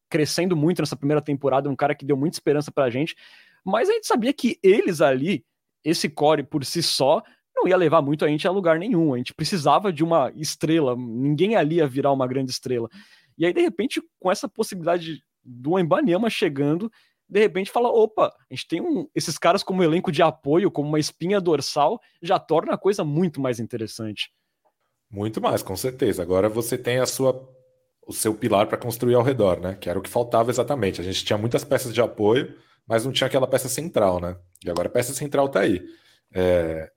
crescendo 0.10 0.56
muito 0.56 0.82
nessa 0.82 0.96
primeira 0.96 1.22
temporada, 1.22 1.70
um 1.70 1.76
cara 1.76 1.94
que 1.94 2.06
deu 2.06 2.16
muita 2.16 2.38
esperança 2.38 2.72
pra 2.72 2.90
gente, 2.90 3.16
mas 3.64 3.90
a 3.90 3.94
gente 3.94 4.08
sabia 4.08 4.32
que 4.32 4.58
eles 4.64 5.02
ali 5.02 5.44
esse 5.90 6.10
core 6.10 6.44
por 6.44 6.66
si 6.66 6.84
só 6.84 7.24
não 7.56 7.68
ia 7.68 7.78
levar 7.78 8.02
muito 8.02 8.24
a 8.24 8.28
gente 8.28 8.48
a 8.48 8.52
lugar 8.52 8.78
nenhum. 8.78 9.14
A 9.14 9.18
gente 9.18 9.34
precisava 9.34 9.92
de 9.92 10.04
uma 10.04 10.32
estrela, 10.36 10.96
ninguém 10.96 11.56
ali 11.56 11.78
ia 11.78 11.88
virar 11.88 12.12
uma 12.12 12.28
grande 12.28 12.52
estrela. 12.52 12.90
E 13.38 13.46
aí, 13.46 13.54
de 13.54 13.62
repente, 13.62 14.02
com 14.20 14.32
essa 14.32 14.48
possibilidade 14.48 15.24
do 15.44 15.80
Embanyama 15.80 16.30
chegando, 16.30 16.92
de 17.30 17.40
repente 17.40 17.72
fala: 17.72 17.90
opa, 17.90 18.28
a 18.28 18.54
gente 18.54 18.68
tem 18.68 18.82
um, 18.82 19.08
esses 19.16 19.38
caras 19.38 19.64
como 19.64 19.84
elenco 19.84 20.12
de 20.12 20.22
apoio, 20.22 20.70
como 20.70 20.90
uma 20.90 21.00
espinha 21.00 21.40
dorsal, 21.40 22.00
já 22.22 22.38
torna 22.38 22.74
a 22.74 22.78
coisa 22.78 23.04
muito 23.04 23.40
mais 23.40 23.60
interessante. 23.60 24.30
Muito 25.10 25.42
mais, 25.42 25.64
com 25.64 25.76
certeza. 25.76 26.22
Agora 26.22 26.50
você 26.50 26.78
tem 26.78 27.00
a 27.00 27.06
sua 27.06 27.34
o 28.06 28.14
seu 28.14 28.34
pilar 28.34 28.68
para 28.68 28.78
construir 28.78 29.16
ao 29.16 29.24
redor, 29.24 29.60
né? 29.60 29.76
Que 29.76 29.90
era 29.90 30.00
o 30.00 30.02
que 30.02 30.10
faltava 30.10 30.50
exatamente. 30.50 31.02
A 31.02 31.04
gente 31.04 31.26
tinha 31.26 31.38
muitas 31.38 31.66
peças 31.66 31.94
de 31.94 32.02
apoio, 32.02 32.56
mas 32.88 33.04
não 33.04 33.12
tinha 33.12 33.28
aquela 33.28 33.46
peça 33.46 33.68
central, 33.68 34.22
né? 34.22 34.38
E 34.66 34.70
agora 34.70 34.88
a 34.88 34.92
peça 34.92 35.14
central 35.14 35.48
está 35.48 35.62
aí. 35.62 35.84
É, 36.34 36.92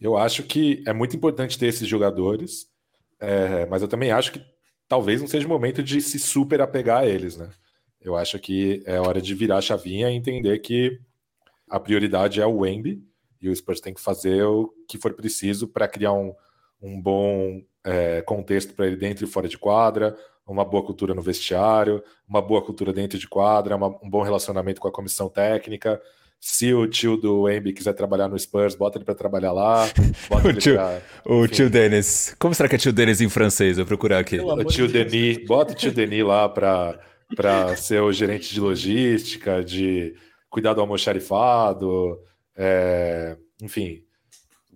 eu 0.00 0.16
acho 0.16 0.42
que 0.42 0.82
é 0.86 0.92
muito 0.92 1.16
importante 1.16 1.58
ter 1.58 1.66
esses 1.66 1.86
jogadores, 1.86 2.66
é, 3.20 3.66
mas 3.66 3.82
eu 3.82 3.88
também 3.88 4.10
acho 4.10 4.32
que 4.32 4.44
talvez 4.88 5.20
não 5.20 5.28
seja 5.28 5.46
o 5.46 5.50
momento 5.50 5.82
de 5.82 6.00
se 6.00 6.18
super 6.18 6.60
apegar 6.60 7.02
a 7.02 7.06
eles, 7.06 7.36
né? 7.36 7.50
Eu 8.00 8.16
acho 8.16 8.38
que 8.38 8.82
é 8.84 9.00
hora 9.00 9.20
de 9.22 9.34
virar 9.34 9.58
a 9.58 9.62
chavinha 9.62 10.10
e 10.10 10.14
entender 10.14 10.58
que 10.58 10.98
a 11.70 11.78
prioridade 11.78 12.40
é 12.40 12.46
o 12.46 12.58
Wemby 12.58 13.02
e 13.40 13.48
o 13.48 13.54
Spurs 13.54 13.80
tem 13.80 13.94
que 13.94 14.00
fazer 14.00 14.42
o 14.42 14.72
que 14.88 14.98
for 14.98 15.14
preciso 15.14 15.68
para 15.68 15.86
criar 15.86 16.12
um, 16.12 16.34
um 16.80 17.00
bom 17.00 17.62
é, 17.84 18.20
contexto 18.22 18.74
para 18.74 18.86
ele 18.86 18.96
dentro 18.96 19.24
e 19.24 19.28
fora 19.28 19.48
de 19.48 19.56
quadra, 19.56 20.16
uma 20.46 20.64
boa 20.64 20.84
cultura 20.84 21.14
no 21.14 21.22
vestiário, 21.22 22.02
uma 22.28 22.42
boa 22.42 22.60
cultura 22.60 22.92
dentro 22.92 23.18
de 23.18 23.28
quadra, 23.28 23.76
uma, 23.76 23.88
um 24.02 24.10
bom 24.10 24.22
relacionamento 24.22 24.80
com 24.80 24.88
a 24.88 24.92
comissão 24.92 25.28
técnica. 25.28 26.02
Se 26.44 26.74
o 26.74 26.88
tio 26.88 27.16
do 27.16 27.48
Embi 27.48 27.72
quiser 27.72 27.92
trabalhar 27.92 28.26
no 28.26 28.36
Spurs, 28.36 28.74
bota 28.74 28.98
ele 28.98 29.04
para 29.04 29.14
trabalhar 29.14 29.52
lá. 29.52 29.86
o 30.44 30.52
tio, 30.52 30.74
pra, 30.74 31.02
o 31.24 31.46
tio 31.46 31.70
Denis. 31.70 32.34
Como 32.36 32.52
será 32.52 32.68
que 32.68 32.74
é 32.74 32.78
tio 32.78 32.92
Denis 32.92 33.20
em 33.20 33.28
francês? 33.28 33.76
Vou 33.76 33.86
procurar 33.86 34.18
aqui. 34.18 34.40
O 34.40 34.64
tio 34.64 34.88
de 34.88 35.04
Denis. 35.04 35.46
Bota 35.46 35.72
o 35.72 35.76
tio 35.76 35.92
Denis 35.92 36.24
lá 36.24 36.48
para 36.48 37.76
ser 37.76 38.02
o 38.02 38.12
gerente 38.12 38.52
de 38.52 38.58
logística, 38.58 39.62
de 39.62 40.16
cuidar 40.50 40.74
do 40.74 40.80
almoxarifado. 40.80 42.18
É, 42.56 43.36
enfim, 43.62 44.02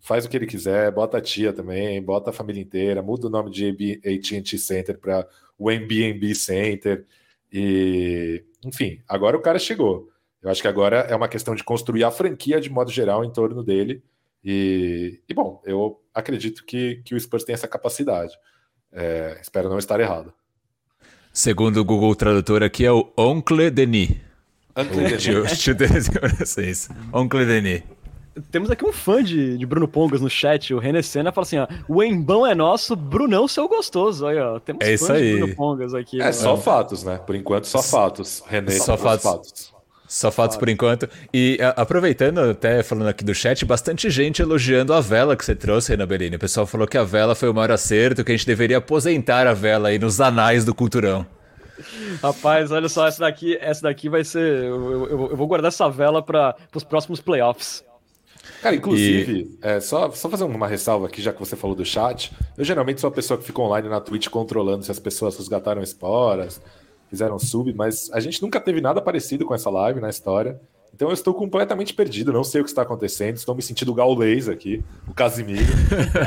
faz 0.00 0.24
o 0.24 0.28
que 0.28 0.36
ele 0.36 0.46
quiser, 0.46 0.92
bota 0.92 1.18
a 1.18 1.20
tia 1.20 1.52
também, 1.52 2.00
bota 2.00 2.30
a 2.30 2.32
família 2.32 2.62
inteira, 2.62 3.02
muda 3.02 3.26
o 3.26 3.30
nome 3.30 3.50
de 3.50 4.00
AT&T 4.04 4.56
Center 4.56 4.96
para 4.96 5.26
o 5.58 5.68
Airbnb 5.68 6.32
Center 6.32 7.04
e, 7.52 8.44
enfim, 8.64 9.00
agora 9.08 9.36
o 9.36 9.42
cara 9.42 9.58
chegou. 9.58 10.08
Eu 10.46 10.52
acho 10.52 10.62
que 10.62 10.68
agora 10.68 10.98
é 11.10 11.16
uma 11.16 11.26
questão 11.26 11.56
de 11.56 11.64
construir 11.64 12.04
a 12.04 12.10
franquia 12.12 12.60
de 12.60 12.70
modo 12.70 12.88
geral 12.88 13.24
em 13.24 13.32
torno 13.32 13.64
dele 13.64 14.00
e, 14.44 15.18
e 15.28 15.34
bom, 15.34 15.60
eu 15.64 16.00
acredito 16.14 16.64
que, 16.64 17.02
que 17.04 17.16
o 17.16 17.20
Spurs 17.20 17.42
tem 17.42 17.52
essa 17.52 17.66
capacidade. 17.66 18.32
É, 18.92 19.40
espero 19.42 19.68
não 19.68 19.76
estar 19.76 19.98
errado. 19.98 20.32
Segundo 21.32 21.78
o 21.78 21.84
Google 21.84 22.14
Tradutor 22.14 22.62
aqui 22.62 22.86
é 22.86 22.92
o 22.92 23.12
Oncle 23.18 23.70
Denis. 23.72 24.12
Oncle 24.76 25.74
Denis. 25.74 26.08
Oncle 27.12 27.44
Denis. 27.44 27.82
Temos 28.52 28.70
aqui 28.70 28.86
um 28.86 28.92
fã 28.92 29.24
de, 29.24 29.58
de 29.58 29.66
Bruno 29.66 29.88
Pongas 29.88 30.20
no 30.20 30.30
chat, 30.30 30.72
o 30.72 30.78
René 30.78 31.02
Senna, 31.02 31.32
fala 31.32 31.44
assim: 31.44 31.58
ó, 31.58 31.66
o 31.88 32.04
Embão 32.04 32.46
é 32.46 32.54
nosso, 32.54 32.94
Brunão 32.94 33.48
seu 33.48 33.66
gostoso. 33.66 34.24
Aí, 34.26 34.38
ó, 34.38 34.60
temos 34.60 34.86
é 34.86 34.94
isso 34.94 35.10
aí. 35.10 35.32
de 35.32 35.38
Bruno 35.38 35.56
Pongas 35.56 35.92
aqui. 35.92 36.22
É, 36.22 36.30
só 36.30 36.56
fatos, 36.56 37.02
né? 37.02 37.18
Por 37.18 37.34
enquanto, 37.34 37.64
só 37.64 37.82
fatos. 37.82 38.44
René, 38.46 38.70
só 38.72 38.96
fatos. 38.96 39.24
fatos. 39.24 39.75
Só 40.08 40.30
fatos 40.30 40.56
por 40.56 40.68
enquanto. 40.68 41.08
E 41.32 41.58
a, 41.60 41.70
aproveitando, 41.70 42.38
até 42.38 42.82
falando 42.82 43.08
aqui 43.08 43.24
do 43.24 43.34
chat, 43.34 43.64
bastante 43.64 44.08
gente 44.08 44.40
elogiando 44.40 44.92
a 44.92 45.00
vela 45.00 45.36
que 45.36 45.44
você 45.44 45.54
trouxe, 45.54 45.90
Renan 45.90 46.06
Bellini. 46.06 46.36
O 46.36 46.38
pessoal 46.38 46.66
falou 46.66 46.86
que 46.86 46.96
a 46.96 47.04
vela 47.04 47.34
foi 47.34 47.48
o 47.48 47.54
maior 47.54 47.72
acerto, 47.72 48.24
que 48.24 48.32
a 48.32 48.36
gente 48.36 48.46
deveria 48.46 48.78
aposentar 48.78 49.46
a 49.46 49.52
vela 49.52 49.88
aí 49.88 49.98
nos 49.98 50.20
anais 50.20 50.64
do 50.64 50.74
culturão. 50.74 51.26
Rapaz, 52.22 52.70
olha 52.70 52.88
só, 52.88 53.06
essa 53.06 53.20
daqui, 53.20 53.58
essa 53.60 53.82
daqui 53.82 54.08
vai 54.08 54.24
ser. 54.24 54.64
Eu, 54.64 55.08
eu, 55.08 55.30
eu 55.30 55.36
vou 55.36 55.46
guardar 55.46 55.68
essa 55.68 55.88
vela 55.88 56.22
para 56.22 56.56
os 56.74 56.84
próximos 56.84 57.20
playoffs. 57.20 57.84
Cara, 58.62 58.74
inclusive, 58.76 59.58
e... 59.62 59.66
é, 59.66 59.80
só, 59.80 60.10
só 60.12 60.28
fazer 60.28 60.44
uma 60.44 60.66
ressalva 60.66 61.06
aqui, 61.06 61.20
já 61.20 61.32
que 61.32 61.40
você 61.40 61.56
falou 61.56 61.76
do 61.76 61.84
chat. 61.84 62.32
Eu 62.56 62.64
geralmente 62.64 63.00
sou 63.00 63.08
a 63.08 63.10
pessoa 63.10 63.38
que 63.38 63.44
fica 63.44 63.60
online 63.60 63.88
na 63.88 64.00
Twitch 64.00 64.28
controlando 64.28 64.84
se 64.84 64.90
as 64.90 64.98
pessoas 64.98 65.36
resgataram 65.36 65.82
esporas, 65.82 66.60
fizeram 67.08 67.38
sub, 67.38 67.72
mas 67.74 68.10
a 68.12 68.20
gente 68.20 68.42
nunca 68.42 68.60
teve 68.60 68.80
nada 68.80 69.00
parecido 69.00 69.44
com 69.44 69.54
essa 69.54 69.70
live 69.70 70.00
na 70.00 70.08
história. 70.08 70.60
Então 70.96 71.08
eu 71.08 71.14
estou 71.14 71.34
completamente 71.34 71.92
perdido, 71.92 72.32
não 72.32 72.42
sei 72.42 72.62
o 72.62 72.64
que 72.64 72.70
está 72.70 72.80
acontecendo, 72.80 73.36
estou 73.36 73.54
me 73.54 73.60
sentindo 73.60 73.92
gaulês 73.92 74.48
aqui, 74.48 74.82
o 75.06 75.12
Casimiro. 75.12 75.62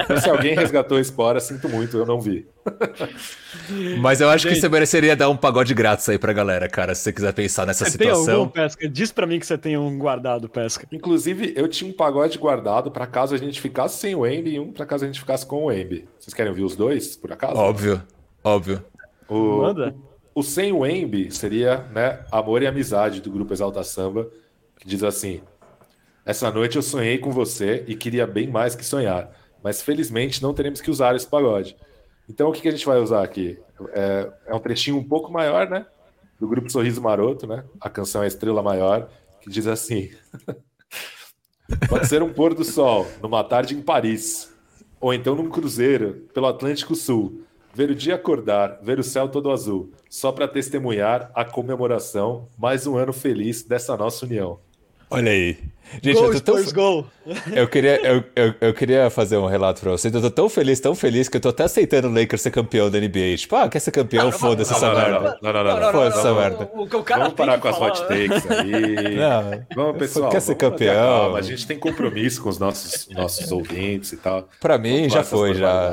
então, 0.03 0.17
se 0.17 0.29
alguém 0.29 0.53
resgatou 0.53 0.99
a 0.99 1.01
espora, 1.01 1.39
sinto 1.39 1.67
muito, 1.67 1.97
eu 1.97 2.05
não 2.05 2.21
vi. 2.21 2.45
Mas 3.99 4.21
eu 4.21 4.29
acho 4.29 4.43
Gente, 4.43 4.53
que 4.53 4.61
você 4.61 4.69
mereceria 4.69 5.15
dar 5.15 5.27
um 5.27 5.35
pagode 5.35 5.73
grátis 5.73 6.07
aí 6.07 6.19
pra 6.19 6.31
galera, 6.33 6.69
cara, 6.69 6.93
se 6.93 7.01
você 7.01 7.11
quiser 7.11 7.33
pensar 7.33 7.65
nessa 7.65 7.83
você 7.83 7.93
situação. 7.93 8.25
Tem 8.25 8.33
algum, 8.35 8.47
Pesca? 8.49 8.87
Diz 8.87 9.11
pra 9.11 9.25
mim 9.25 9.39
que 9.39 9.47
você 9.47 9.57
tem 9.57 9.75
um 9.75 9.97
guardado, 9.97 10.47
Pesca. 10.47 10.85
Inclusive, 10.91 11.51
eu 11.55 11.67
tinha 11.67 11.89
um 11.89 11.93
pagode 11.93 12.37
guardado 12.37 12.91
para 12.91 13.07
caso 13.07 13.33
a 13.33 13.39
gente 13.39 13.59
ficasse 13.59 13.97
sem 13.97 14.13
o 14.13 14.23
Embi 14.27 14.53
e 14.53 14.59
um 14.59 14.71
para 14.71 14.85
caso 14.85 15.03
a 15.03 15.07
gente 15.07 15.19
ficasse 15.19 15.47
com 15.47 15.65
o 15.65 15.71
Embi. 15.71 16.07
Vocês 16.19 16.31
querem 16.31 16.51
ouvir 16.51 16.63
os 16.63 16.75
dois, 16.75 17.17
por 17.17 17.31
acaso? 17.31 17.55
Óbvio, 17.55 18.03
óbvio. 18.43 18.83
O, 19.27 19.63
Manda. 19.63 19.95
O, 20.33 20.43
sem 20.43 20.71
o 20.71 20.85
Embi 20.85 21.31
seria, 21.31 21.77
né, 21.91 22.25
Amor 22.31 22.61
e 22.61 22.67
Amizade 22.67 23.21
do 23.21 23.31
grupo 23.31 23.53
Exalta 23.53 23.83
Samba 23.83 24.29
que 24.79 24.87
diz 24.87 25.03
assim: 25.03 25.41
Essa 26.25 26.49
noite 26.49 26.77
eu 26.77 26.81
sonhei 26.81 27.17
com 27.17 27.31
você 27.31 27.83
e 27.87 27.95
queria 27.95 28.25
bem 28.25 28.47
mais 28.47 28.73
que 28.73 28.85
sonhar, 28.85 29.31
mas 29.61 29.81
felizmente 29.81 30.41
não 30.41 30.53
teremos 30.53 30.81
que 30.81 30.89
usar 30.89 31.15
esse 31.15 31.27
pagode. 31.27 31.75
Então 32.27 32.49
o 32.49 32.53
que, 32.53 32.61
que 32.61 32.67
a 32.69 32.71
gente 32.71 32.85
vai 32.85 32.99
usar 32.99 33.23
aqui? 33.23 33.59
É, 33.91 34.31
é 34.47 34.55
um 34.55 34.59
trechinho 34.59 34.97
um 34.97 35.03
pouco 35.03 35.31
maior, 35.31 35.69
né? 35.69 35.85
Do 36.39 36.47
grupo 36.47 36.69
Sorriso 36.69 37.01
Maroto, 37.01 37.45
né? 37.45 37.65
A 37.81 37.89
canção 37.89 38.23
é 38.23 38.27
Estrela 38.27 38.63
Maior, 38.63 39.09
que 39.41 39.49
diz 39.49 39.67
assim: 39.67 40.09
Pode 41.89 42.07
ser 42.07 42.23
um 42.23 42.31
pôr 42.31 42.53
do 42.53 42.63
sol, 42.63 43.05
numa 43.21 43.43
tarde 43.43 43.75
em 43.75 43.81
Paris. 43.81 44.53
Ou 45.01 45.13
então 45.13 45.35
num 45.35 45.49
cruzeiro 45.49 46.27
pelo 46.33 46.47
Atlântico 46.47 46.95
Sul. 46.95 47.43
Ver 47.73 47.91
o 47.91 47.95
dia 47.95 48.15
acordar, 48.15 48.79
ver 48.81 48.99
o 48.99 49.03
céu 49.03 49.29
todo 49.29 49.51
azul. 49.51 49.91
Só 50.09 50.31
para 50.31 50.47
testemunhar 50.47 51.31
a 51.35 51.45
comemoração, 51.45 52.47
mais 52.57 52.87
um 52.87 52.97
ano 52.97 53.13
feliz 53.13 53.63
dessa 53.63 53.95
nossa 53.95 54.25
união. 54.25 54.59
Olha 55.09 55.31
aí. 55.31 55.57
Gente, 56.03 56.19
Go, 56.19 56.25
eu 56.31 56.39
tô 56.39 56.53
tão. 56.53 56.71
Go! 56.71 57.05
Eu 57.51 57.67
queria, 57.67 57.99
eu, 58.05 58.23
eu, 58.35 58.53
eu 58.61 58.73
queria 58.75 59.09
fazer 59.09 59.37
um 59.37 59.47
relato 59.47 59.81
pra 59.81 59.91
vocês. 59.91 60.13
Eu 60.13 60.21
tô 60.21 60.29
tão 60.29 60.47
feliz, 60.47 60.79
tão 60.79 60.93
feliz, 60.93 61.27
que 61.27 61.37
eu 61.37 61.41
tô 61.41 61.49
até 61.49 61.63
aceitando 61.63 62.07
o 62.07 62.13
Lakers 62.13 62.43
ser 62.43 62.51
campeão 62.51 62.91
da 62.91 62.99
NBA. 62.99 63.35
Tipo, 63.37 63.55
ah, 63.55 63.67
quer 63.67 63.79
ser 63.79 63.89
campeão? 63.91 64.31
Foda-se 64.31 64.71
essa 64.71 64.93
merda. 64.93 65.39
não, 65.41 65.51
não, 65.51 65.63
não, 65.63 65.79
não. 65.79 65.91
Foda-se 65.91 66.19
essa 66.19 66.33
merda. 66.33 66.69
O, 66.73 66.81
o, 66.81 66.83
o 66.83 67.03
cara 67.03 67.23
Vamos 67.23 67.35
parar 67.35 67.59
com 67.59 67.67
as 67.67 67.81
hot 67.81 68.01
takes 68.07 68.45
aí. 68.51 69.15
Não, 69.15 69.65
Vamos, 69.75 69.97
pessoal. 69.97 70.29
Quer 70.29 70.41
ser 70.41 70.51
a 70.51 70.55
campeão. 70.55 70.93
calma. 70.93 71.39
A 71.39 71.41
gente 71.41 71.65
tem 71.65 71.79
compromisso 71.79 72.43
com 72.43 72.49
os 72.49 72.59
nossos, 72.59 73.07
nossos 73.09 73.51
ouvintes 73.51 74.11
e 74.13 74.17
tal. 74.17 74.47
Pra 74.59 74.77
mim 74.77 74.97
Vamos 74.97 75.13
já 75.13 75.23
foi, 75.23 75.55
já. 75.55 75.91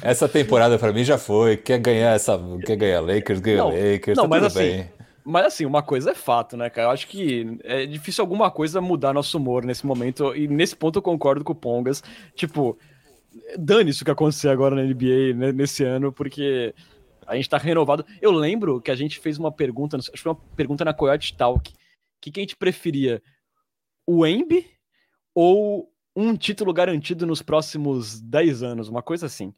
Essa 0.00 0.26
temporada 0.26 0.78
pra 0.78 0.90
mim 0.92 1.04
já 1.04 1.18
foi. 1.18 1.58
Quer 1.58 1.78
ganhar 1.78 2.14
essa, 2.14 2.40
quer 2.64 2.76
ganhar 2.76 3.00
Lakers, 3.00 3.40
ganha 3.40 3.58
Não, 3.58 3.68
Lakers, 3.68 4.16
não, 4.16 4.24
tá 4.24 4.28
mas 4.28 4.38
tudo 4.42 4.46
assim, 4.58 4.58
bem. 4.58 4.97
Mas 5.28 5.44
assim, 5.44 5.66
uma 5.66 5.82
coisa 5.82 6.12
é 6.12 6.14
fato, 6.14 6.56
né, 6.56 6.70
cara? 6.70 6.88
Eu 6.88 6.92
acho 6.92 7.06
que 7.06 7.58
é 7.62 7.84
difícil 7.84 8.22
alguma 8.22 8.50
coisa 8.50 8.80
mudar 8.80 9.12
nosso 9.12 9.36
humor 9.36 9.62
nesse 9.62 9.84
momento. 9.84 10.34
E 10.34 10.48
nesse 10.48 10.74
ponto 10.74 10.98
eu 10.98 11.02
concordo 11.02 11.44
com 11.44 11.52
o 11.52 11.56
Pongas. 11.56 12.02
Tipo, 12.34 12.78
dane 13.58 13.90
isso 13.90 14.06
que 14.06 14.10
aconteceu 14.10 14.50
agora 14.50 14.74
na 14.74 14.82
NBA 14.82 15.34
né, 15.36 15.52
nesse 15.52 15.84
ano, 15.84 16.10
porque 16.10 16.74
a 17.26 17.36
gente 17.36 17.48
tá 17.48 17.58
renovado. 17.58 18.06
Eu 18.22 18.32
lembro 18.32 18.80
que 18.80 18.90
a 18.90 18.96
gente 18.96 19.18
fez 19.18 19.36
uma 19.36 19.52
pergunta, 19.52 19.98
acho 19.98 20.10
que 20.10 20.18
foi 20.18 20.32
uma 20.32 20.40
pergunta 20.56 20.82
na 20.82 20.94
Coyote 20.94 21.36
Talk. 21.36 21.74
Que 22.22 22.30
quem 22.30 22.40
a 22.40 22.44
gente 22.44 22.56
preferia? 22.56 23.22
O 24.06 24.26
Embi 24.26 24.66
ou 25.34 25.92
um 26.16 26.34
título 26.36 26.72
garantido 26.72 27.26
nos 27.26 27.42
próximos 27.42 28.18
10 28.18 28.62
anos? 28.62 28.88
Uma 28.88 29.02
coisa 29.02 29.26
assim. 29.26 29.52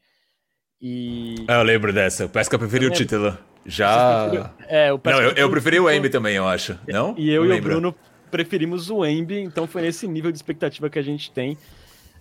E. 0.81 1.35
Ah, 1.47 1.59
eu 1.59 1.63
lembro 1.63 1.93
dessa. 1.93 2.27
Parece 2.27 2.49
que 2.49 2.55
eu 2.55 2.59
preferi 2.59 2.85
o 2.85 2.89
lembro. 2.89 2.97
título. 2.97 3.50
Já. 3.65 4.51
É, 4.67 4.91
o 4.91 4.99
Não, 5.03 5.21
eu, 5.21 5.31
eu 5.31 5.49
preferi 5.49 5.79
o 5.79 5.89
Embi 5.89 6.09
também, 6.09 6.35
eu 6.35 6.47
acho. 6.47 6.77
Não? 6.87 7.13
E 7.17 7.29
eu 7.31 7.45
Não 7.45 7.55
e 7.55 7.59
o. 7.59 7.61
Bruno 7.61 7.95
preferimos 8.29 8.89
o 8.89 9.05
Embi, 9.05 9.39
então 9.39 9.67
foi 9.67 9.81
nesse 9.81 10.07
nível 10.07 10.31
de 10.31 10.37
expectativa 10.37 10.89
que 10.89 10.97
a 10.97 11.01
gente 11.01 11.31
tem. 11.31 11.57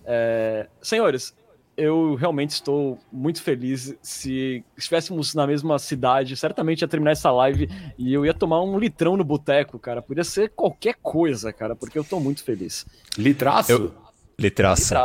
É, 0.05 0.67
Senhores, 0.83 1.35
eu 1.77 2.15
realmente 2.15 2.51
estou 2.51 2.99
muito 3.11 3.43
feliz. 3.43 3.97
Se 4.03 4.65
estivéssemos 4.77 5.35
na 5.35 5.47
mesma 5.47 5.79
cidade, 5.79 6.37
certamente 6.37 6.83
ia 6.83 6.89
terminar 6.89 7.13
essa 7.13 7.31
live 7.31 7.69
e 7.97 8.13
eu 8.13 8.27
ia 8.27 8.35
tomar 8.35 8.63
um 8.63 8.79
litrão 8.79 9.17
no 9.17 9.25
boteco, 9.25 9.79
cara. 9.79 10.03
Podia 10.03 10.25
ser 10.25 10.51
qualquer 10.51 10.97
coisa, 11.01 11.53
cara, 11.53 11.75
porque 11.75 11.99
eu 11.99 12.05
tô 12.05 12.21
muito 12.21 12.43
feliz. 12.45 12.85
Litraço? 13.17 13.73
Eu- 13.73 14.10
Litraça. 14.41 15.03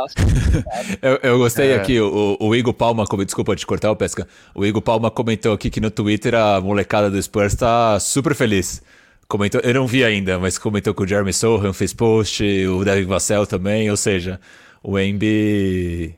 Eu, 1.02 1.18
eu 1.22 1.38
gostei 1.38 1.72
É. 1.72 1.76
aqui, 1.76 2.00
o, 2.00 2.36
o 2.40 2.54
Igor 2.54 2.72
Palma, 2.72 3.04
desculpa 3.24 3.54
te 3.54 3.66
cortar 3.66 3.90
o 3.90 3.96
pesca. 3.96 4.26
O 4.54 4.64
Igor 4.64 4.80
Palma 4.80 5.10
comentou 5.10 5.52
aqui 5.52 5.68
que 5.68 5.80
no 5.80 5.90
Twitter 5.90 6.34
a 6.34 6.60
molecada 6.60 7.10
do 7.10 7.22
Spurs 7.22 7.54
tá 7.54 8.00
super 8.00 8.34
feliz. 8.34 8.82
Comentou, 9.28 9.60
eu 9.62 9.74
não 9.74 9.86
vi 9.86 10.02
ainda, 10.04 10.38
mas 10.38 10.56
comentou 10.56 10.94
que 10.94 11.02
o 11.02 11.06
Jeremy 11.06 11.32
Sohan 11.32 11.72
fez 11.72 11.92
post, 11.92 12.42
o 12.66 12.84
Devin 12.84 13.04
Vassell 13.06 13.46
também, 13.46 13.90
ou 13.90 13.96
seja, 13.96 14.40
o 14.82 14.98
Embi 14.98 16.14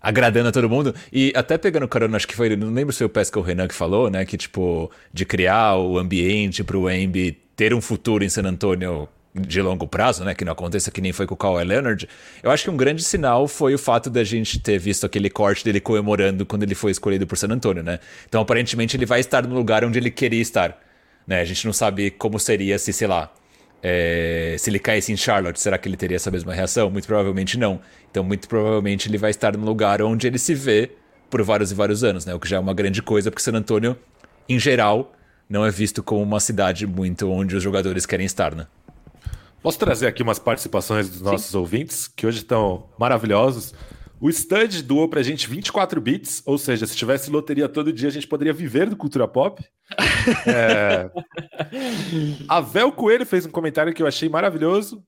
agradando 0.00 0.48
a 0.48 0.52
todo 0.52 0.68
mundo. 0.70 0.94
E 1.12 1.32
até 1.36 1.58
pegando 1.58 1.86
carona, 1.88 2.16
acho 2.16 2.26
que 2.28 2.36
foi, 2.36 2.54
não 2.56 2.72
lembro 2.72 2.92
se 2.92 2.98
foi 2.98 3.06
o 3.06 3.10
Pesca 3.10 3.38
ou 3.38 3.44
o 3.44 3.46
Renan 3.46 3.68
que 3.68 3.74
falou, 3.74 4.08
né, 4.08 4.24
que 4.24 4.36
tipo, 4.36 4.90
de 5.12 5.26
criar 5.26 5.76
o 5.76 5.98
ambiente 5.98 6.64
pro 6.64 6.88
Embi 6.90 7.32
ter 7.54 7.74
um 7.74 7.80
futuro 7.80 8.24
em 8.24 8.28
San 8.28 8.44
Antonio 8.44 9.08
de 9.40 9.60
longo 9.60 9.86
prazo, 9.86 10.24
né, 10.24 10.34
que 10.34 10.44
não 10.44 10.52
aconteça 10.52 10.90
que 10.90 11.00
nem 11.00 11.12
foi 11.12 11.26
com 11.26 11.34
o 11.34 11.36
Kawhi 11.36 11.64
Leonard. 11.64 12.08
Eu 12.42 12.50
acho 12.50 12.64
que 12.64 12.70
um 12.70 12.76
grande 12.76 13.02
sinal 13.02 13.46
foi 13.46 13.74
o 13.74 13.78
fato 13.78 14.08
da 14.10 14.24
gente 14.24 14.58
ter 14.58 14.78
visto 14.78 15.04
aquele 15.04 15.30
corte 15.30 15.64
dele 15.64 15.80
comemorando 15.80 16.46
quando 16.46 16.62
ele 16.62 16.74
foi 16.74 16.90
escolhido 16.90 17.26
por 17.26 17.36
San 17.36 17.48
Antonio, 17.48 17.82
né? 17.82 17.98
Então, 18.28 18.40
aparentemente 18.40 18.96
ele 18.96 19.06
vai 19.06 19.20
estar 19.20 19.46
no 19.46 19.54
lugar 19.54 19.84
onde 19.84 19.98
ele 19.98 20.10
queria 20.10 20.40
estar, 20.40 20.78
né? 21.26 21.40
A 21.40 21.44
gente 21.44 21.64
não 21.66 21.72
sabe 21.72 22.10
como 22.10 22.38
seria 22.38 22.78
se, 22.78 22.92
sei 22.92 23.06
lá, 23.06 23.32
é, 23.82 24.56
se 24.58 24.70
ele 24.70 24.78
caísse 24.78 25.12
em 25.12 25.16
Charlotte, 25.16 25.60
será 25.60 25.78
que 25.78 25.88
ele 25.88 25.96
teria 25.96 26.16
essa 26.16 26.30
mesma 26.30 26.52
reação? 26.52 26.90
Muito 26.90 27.06
provavelmente 27.06 27.58
não. 27.58 27.80
Então, 28.10 28.24
muito 28.24 28.48
provavelmente 28.48 29.08
ele 29.08 29.18
vai 29.18 29.30
estar 29.30 29.56
no 29.56 29.64
lugar 29.64 30.02
onde 30.02 30.26
ele 30.26 30.38
se 30.38 30.54
vê 30.54 30.90
por 31.30 31.42
vários 31.42 31.72
e 31.72 31.74
vários 31.74 32.02
anos, 32.02 32.24
né? 32.24 32.34
O 32.34 32.40
que 32.40 32.48
já 32.48 32.56
é 32.56 32.60
uma 32.60 32.74
grande 32.74 33.02
coisa, 33.02 33.30
porque 33.30 33.42
San 33.42 33.52
Antonio, 33.52 33.96
em 34.48 34.58
geral, 34.58 35.12
não 35.48 35.64
é 35.64 35.70
visto 35.70 36.02
como 36.02 36.22
uma 36.22 36.40
cidade 36.40 36.86
muito 36.86 37.30
onde 37.30 37.56
os 37.56 37.62
jogadores 37.62 38.06
querem 38.06 38.26
estar, 38.26 38.54
né? 38.54 38.66
Posso 39.62 39.78
trazer 39.78 40.06
aqui 40.06 40.22
umas 40.22 40.38
participações 40.38 41.08
dos 41.08 41.20
nossos 41.20 41.54
ouvintes, 41.54 42.06
que 42.08 42.26
hoje 42.26 42.38
estão 42.38 42.88
maravilhosos. 42.98 43.74
O 44.20 44.30
Stud 44.32 44.82
doou 44.82 45.08
pra 45.08 45.22
gente 45.22 45.48
24 45.48 46.00
bits, 46.00 46.42
ou 46.46 46.56
seja, 46.56 46.86
se 46.86 46.96
tivesse 46.96 47.30
loteria 47.30 47.68
todo 47.68 47.92
dia, 47.92 48.08
a 48.08 48.12
gente 48.12 48.26
poderia 48.26 48.52
viver 48.52 48.88
do 48.88 48.96
cultura 48.96 49.28
pop. 49.28 49.62
É... 50.46 51.08
A 52.48 52.60
Vel 52.60 52.90
Coelho 52.90 53.24
fez 53.24 53.46
um 53.46 53.50
comentário 53.50 53.94
que 53.94 54.02
eu 54.02 54.06
achei 54.06 54.28
maravilhoso. 54.28 55.04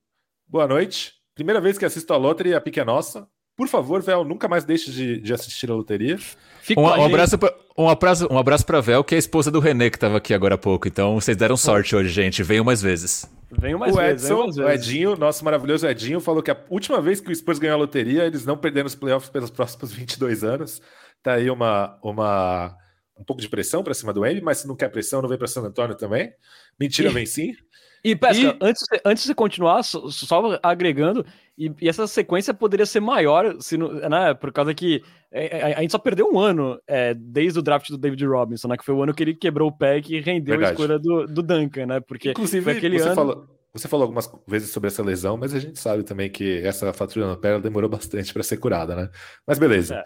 Boa 0.46 0.66
noite. 0.66 1.14
Primeira 1.34 1.60
vez 1.60 1.76
que 1.76 1.84
assisto 1.84 2.12
a 2.12 2.16
loteria, 2.16 2.56
a 2.56 2.60
pique 2.60 2.78
é 2.78 2.84
nossa. 2.84 3.26
Por 3.58 3.66
favor, 3.68 4.00
Vel, 4.00 4.24
nunca 4.24 4.46
mais 4.46 4.64
deixe 4.64 4.88
de, 4.92 5.20
de 5.20 5.34
assistir 5.34 5.68
a 5.68 5.74
loteria. 5.74 6.16
Fica 6.62 6.80
Um, 6.80 6.84
um 6.84 7.04
abraço 7.04 7.36
pra, 7.36 7.52
um, 7.76 7.88
abraço, 7.88 8.28
um 8.32 8.38
abraço 8.38 8.64
pra 8.64 8.80
Vel, 8.80 9.02
que 9.02 9.14
é 9.14 9.16
a 9.16 9.18
esposa 9.18 9.50
do 9.50 9.58
René, 9.58 9.90
que 9.90 9.98
tava 9.98 10.16
aqui 10.18 10.32
agora 10.32 10.54
há 10.54 10.58
pouco. 10.58 10.86
Então, 10.86 11.20
vocês 11.20 11.36
deram 11.36 11.56
sorte 11.56 11.96
hoje, 11.96 12.08
gente. 12.08 12.40
Venham 12.42 12.64
mais 12.64 12.80
vezes. 12.80 13.28
Venham 13.50 13.76
mais 13.78 13.92
o 13.92 13.98
vezes, 13.98 14.22
venham 14.28 14.44
Edson, 14.44 14.44
mais 14.46 14.58
o 14.58 14.62
vezes. 14.64 14.86
Edinho, 14.88 15.16
nosso 15.16 15.44
maravilhoso 15.44 15.88
Edinho, 15.88 16.20
falou 16.20 16.40
que 16.40 16.52
a 16.52 16.56
última 16.70 17.00
vez 17.00 17.20
que 17.20 17.32
o 17.32 17.34
Spurs 17.34 17.58
ganhou 17.58 17.74
a 17.74 17.78
loteria, 17.78 18.24
eles 18.24 18.46
não 18.46 18.56
perderam 18.56 18.86
os 18.86 18.94
playoffs 18.94 19.28
pelos 19.28 19.50
próximos 19.50 19.90
22 19.92 20.44
anos. 20.44 20.80
Tá 21.20 21.32
aí 21.32 21.50
uma, 21.50 21.98
uma 22.00 22.76
um 23.18 23.24
pouco 23.24 23.42
de 23.42 23.48
pressão 23.48 23.82
para 23.82 23.92
cima 23.92 24.12
do 24.12 24.24
Embi, 24.24 24.40
mas 24.40 24.58
se 24.58 24.68
não 24.68 24.76
quer 24.76 24.88
pressão, 24.88 25.20
não 25.20 25.28
vem 25.28 25.36
para 25.38 25.48
San 25.48 25.62
Antônio 25.62 25.96
também. 25.96 26.30
Mentira, 26.78 27.10
E- 27.10 27.12
vem 27.12 27.26
sim. 27.26 27.52
E, 28.04 28.14
Pesca, 28.14 28.40
E- 28.40 28.58
Antes, 28.60 28.82
de- 28.88 29.00
antes 29.04 29.24
de 29.26 29.34
continuar, 29.34 29.82
só, 29.82 30.08
só 30.08 30.58
agregando, 30.62 31.26
e, 31.58 31.74
e 31.80 31.88
essa 31.88 32.06
sequência 32.06 32.54
poderia 32.54 32.86
ser 32.86 33.00
maior, 33.00 33.56
se 33.60 33.76
não- 33.76 33.92
né, 33.92 34.32
por 34.34 34.52
causa 34.52 34.72
que 34.72 35.02
é, 35.30 35.58
é, 35.58 35.74
a, 35.74 35.80
gente 35.80 35.90
só 35.90 35.98
perdeu 35.98 36.30
um 36.32 36.38
ano 36.38 36.80
é, 36.86 37.12
desde 37.14 37.58
o 37.58 37.62
draft 37.62 37.90
do 37.90 37.98
David 37.98 38.24
Robinson, 38.24 38.68
né, 38.68 38.76
que 38.76 38.84
foi 38.84 38.94
o 38.94 39.02
ano 39.02 39.12
que 39.12 39.22
ele 39.22 39.34
quebrou 39.34 39.68
o 39.68 39.76
pé 39.76 39.98
e 39.98 40.02
que 40.02 40.20
rendeu 40.20 40.56
Verdade. 40.56 40.70
a 40.70 40.72
escolha 40.72 40.98
do, 40.98 41.26
do 41.26 41.42
Duncan, 41.42 41.86
né, 41.86 42.00
porque 42.00 42.30
Inclusive, 42.30 42.62
foi 42.62 42.72
aquele 42.74 42.98
você, 42.98 43.06
ano... 43.06 43.14
falou, 43.14 43.46
você 43.72 43.88
falou 43.88 44.04
algumas 44.04 44.30
vezes 44.46 44.70
sobre 44.70 44.86
essa 44.86 45.02
lesão, 45.02 45.36
mas 45.36 45.52
a 45.52 45.58
gente 45.58 45.78
sabe 45.78 46.04
também 46.04 46.30
que 46.30 46.60
essa 46.62 46.92
fratura 46.92 47.26
no 47.26 47.36
pé 47.36 47.50
ela 47.50 47.60
demorou 47.60 47.90
bastante 47.90 48.32
para 48.32 48.42
ser 48.42 48.58
curada, 48.58 48.94
né? 48.94 49.10
Mas 49.46 49.58
beleza. 49.58 49.96
É. 49.96 50.04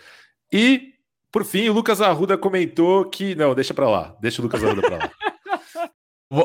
E, 0.53 0.93
por 1.31 1.45
fim, 1.45 1.69
o 1.69 1.73
Lucas 1.73 2.01
Arruda 2.01 2.37
comentou 2.37 3.05
que. 3.07 3.35
Não, 3.35 3.55
deixa 3.55 3.73
para 3.73 3.88
lá. 3.88 4.17
Deixa 4.21 4.43
o 4.43 4.45
Lucas 4.45 4.62
Arruda 4.62 4.83
para 4.83 4.97
lá. 4.97 5.11
O- 6.35 6.38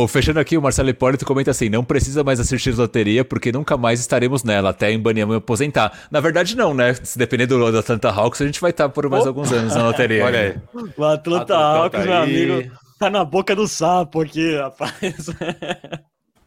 o- 0.00 0.02
o- 0.04 0.08
fechando 0.08 0.40
aqui, 0.40 0.56
o 0.56 0.62
Marcelo 0.62 0.88
Hipólito 0.88 1.26
comenta 1.26 1.50
assim: 1.50 1.68
não 1.68 1.84
precisa 1.84 2.24
mais 2.24 2.40
assistir 2.40 2.74
loteria, 2.74 3.24
porque 3.24 3.52
nunca 3.52 3.76
mais 3.76 4.00
estaremos 4.00 4.42
nela, 4.42 4.70
até 4.70 4.90
em 4.90 4.98
Banyama 4.98 5.36
aposentar. 5.36 6.06
Na 6.10 6.18
verdade, 6.18 6.56
não, 6.56 6.72
né? 6.72 6.94
Se 6.94 7.18
depender 7.18 7.46
do, 7.46 7.70
do 7.70 7.78
Atlanta 7.78 8.08
Hawks, 8.10 8.40
a 8.40 8.46
gente 8.46 8.58
vai 8.60 8.70
estar 8.70 8.88
por 8.88 9.06
mais 9.10 9.22
Opa! 9.22 9.28
alguns 9.30 9.52
anos 9.52 9.74
na 9.74 9.82
loteria. 9.88 10.24
Olha 10.24 10.40
aí. 10.40 10.56
O 10.96 11.04
Atlanta 11.04 11.12
Atlanta 11.14 11.56
Hawks, 11.56 12.00
tá 12.00 12.04
meu 12.06 12.14
amigo, 12.16 12.70
tá 12.98 13.10
na 13.10 13.22
boca 13.24 13.54
do 13.54 13.68
sapo 13.68 14.22
aqui, 14.22 14.56
rapaz. 14.56 15.28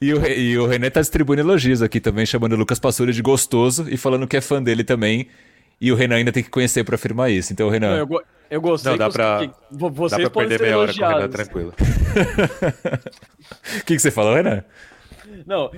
E 0.02 0.14
o, 0.14 0.26
e 0.28 0.58
o 0.58 0.68
René 0.68 0.90
tá 0.90 1.00
distribuindo 1.02 1.42
elogios 1.42 1.82
aqui 1.82 2.00
também, 2.00 2.26
chamando 2.26 2.54
o 2.54 2.56
Lucas 2.56 2.80
Passura 2.80 3.12
de 3.12 3.22
gostoso 3.22 3.88
e 3.90 3.98
falando 3.98 4.28
que 4.28 4.38
é 4.38 4.42
fã 4.42 4.62
dele 4.62 4.84
também. 4.84 5.28
E 5.82 5.92
o 5.92 5.96
Renan 5.96 6.16
ainda 6.16 6.32
tem 6.32 6.44
que 6.44 6.50
conhecer 6.50 6.84
pra 6.84 6.96
afirmar 6.96 7.32
isso. 7.32 7.54
Então, 7.54 7.70
Renan. 7.70 7.96
eu, 7.98 8.08
go- 8.08 8.22
eu 8.50 8.62
gostei 8.62 8.92
Não, 8.92 8.98
dá 8.98 9.10
pra- 9.10 9.40
que 9.40 9.52
vo- 9.72 9.90
Dá 9.90 9.96
vocês 9.96 10.22
para 10.22 10.30
podem 10.30 10.50
perder 10.50 10.64
meia 10.66 10.78
hora 10.78 10.94
com 10.94 11.00
o 11.00 11.02
Renan 11.08 11.12
elogiados. 11.20 11.36
tranquilo. 11.36 11.74
O 13.82 13.84
que, 13.86 13.96
que 13.96 14.00
você 14.00 14.12
falou, 14.12 14.36
Renan? 14.36 14.64
Não, 15.46 15.70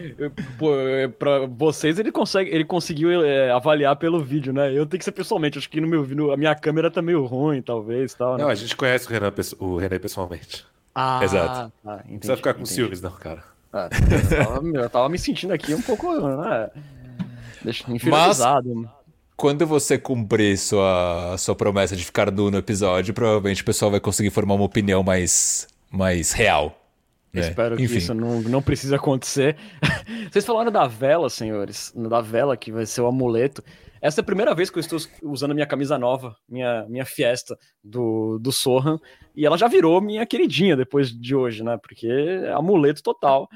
pô, 0.60 0.76
é, 0.78 1.08
pra 1.08 1.40
vocês 1.48 1.98
ele 1.98 2.12
consegue, 2.12 2.52
ele 2.52 2.64
conseguiu 2.64 3.24
é, 3.24 3.52
avaliar 3.52 3.96
pelo 3.96 4.24
vídeo, 4.24 4.54
né? 4.54 4.70
Eu 4.72 4.86
tenho 4.86 5.00
que 5.00 5.06
ser 5.06 5.12
pessoalmente, 5.12 5.58
acho 5.58 5.70
que 5.70 5.82
no 5.82 5.88
meu 5.88 6.06
no, 6.08 6.32
a 6.32 6.38
minha 6.38 6.54
câmera 6.54 6.90
tá 6.92 7.02
meio 7.02 7.26
ruim, 7.26 7.62
talvez, 7.62 8.14
tal, 8.14 8.38
né? 8.38 8.44
Não, 8.44 8.50
a 8.50 8.56
gente 8.56 8.76
conhece 8.76 9.08
o 9.08 9.10
Renan, 9.12 9.34
o 9.60 9.78
Renan 9.78 10.00
pessoalmente. 10.00 10.66
Ah, 10.94 11.20
exato. 11.24 11.72
tá, 11.84 11.94
entendi, 11.96 12.12
Não 12.12 12.18
precisa 12.20 12.38
ficar 12.38 12.54
com 12.54 12.60
entendi. 12.62 12.74
ciúmes, 12.76 13.02
não, 13.02 13.12
cara. 13.12 13.44
Ah, 13.74 13.90
eu, 13.92 14.38
tava, 14.46 14.68
eu 14.68 14.90
tava 14.90 15.10
me 15.10 15.18
sentindo 15.20 15.54
aqui 15.54 15.74
um 15.74 15.82
pouco, 15.82 16.16
né? 16.20 16.70
Deixa 17.64 17.92
inferiorizado. 17.92 18.90
Quando 19.40 19.66
você 19.66 19.98
cumprir 19.98 20.58
sua, 20.58 21.38
sua 21.38 21.56
promessa 21.56 21.96
de 21.96 22.04
ficar 22.04 22.30
nu 22.30 22.52
no 22.52 22.58
episódio, 22.58 23.14
provavelmente 23.14 23.62
o 23.62 23.66
pessoal 23.66 23.90
vai 23.90 24.02
conseguir 24.02 24.32
formar 24.32 24.56
uma 24.56 24.66
opinião 24.66 25.02
mais, 25.02 25.66
mais 25.90 26.34
real. 26.34 26.78
né? 27.32 27.40
Espero 27.40 27.78
que 27.78 27.84
Enfim. 27.84 28.00
isso 28.00 28.14
não, 28.14 28.42
não 28.42 28.62
precise 28.62 28.94
acontecer. 28.94 29.56
Vocês 30.30 30.46
falaram 30.46 30.70
da 30.70 30.88
vela, 30.88 31.30
senhores, 31.30 31.94
da 31.96 32.20
vela 32.20 32.58
que 32.58 32.70
vai 32.70 32.86
ser 32.86 33.00
o 33.00 33.08
amuleto. 33.08 33.64
Essa 34.02 34.20
é 34.20 34.24
a 34.24 34.26
primeira 34.26 34.54
vez 34.54 34.70
que 34.70 34.78
eu 34.78 34.82
estou 34.82 35.00
usando 35.24 35.52
a 35.52 35.54
minha 35.54 35.66
camisa 35.66 35.98
nova, 35.98 36.36
minha, 36.46 36.86
minha 36.90 37.06
fiesta 37.06 37.58
do, 37.82 38.40
do 38.40 38.52
Sohan, 38.52 39.00
e 39.34 39.46
ela 39.46 39.58
já 39.58 39.70
virou 39.70 40.02
minha 40.02 40.26
queridinha 40.26 40.76
depois 40.76 41.18
de 41.18 41.34
hoje, 41.34 41.64
né? 41.64 41.78
Porque 41.82 42.08
é 42.10 42.52
amuleto 42.52 43.02
total. 43.02 43.48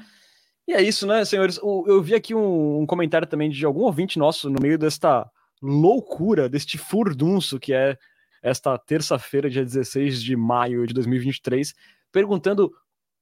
E 0.66 0.72
é 0.72 0.80
isso, 0.80 1.06
né, 1.06 1.26
senhores? 1.26 1.60
Eu 1.62 2.02
vi 2.02 2.14
aqui 2.14 2.34
um, 2.34 2.80
um 2.80 2.86
comentário 2.86 3.28
também 3.28 3.50
de 3.50 3.66
algum 3.66 3.82
ouvinte 3.82 4.18
nosso 4.18 4.48
no 4.48 4.58
meio 4.62 4.78
desta 4.78 5.30
loucura, 5.64 6.48
deste 6.48 6.76
furdunço 6.76 7.58
que 7.58 7.72
é 7.72 7.96
esta 8.42 8.76
terça-feira, 8.76 9.48
dia 9.48 9.64
16 9.64 10.22
de 10.22 10.36
maio 10.36 10.86
de 10.86 10.92
2023, 10.92 11.74
perguntando 12.12 12.70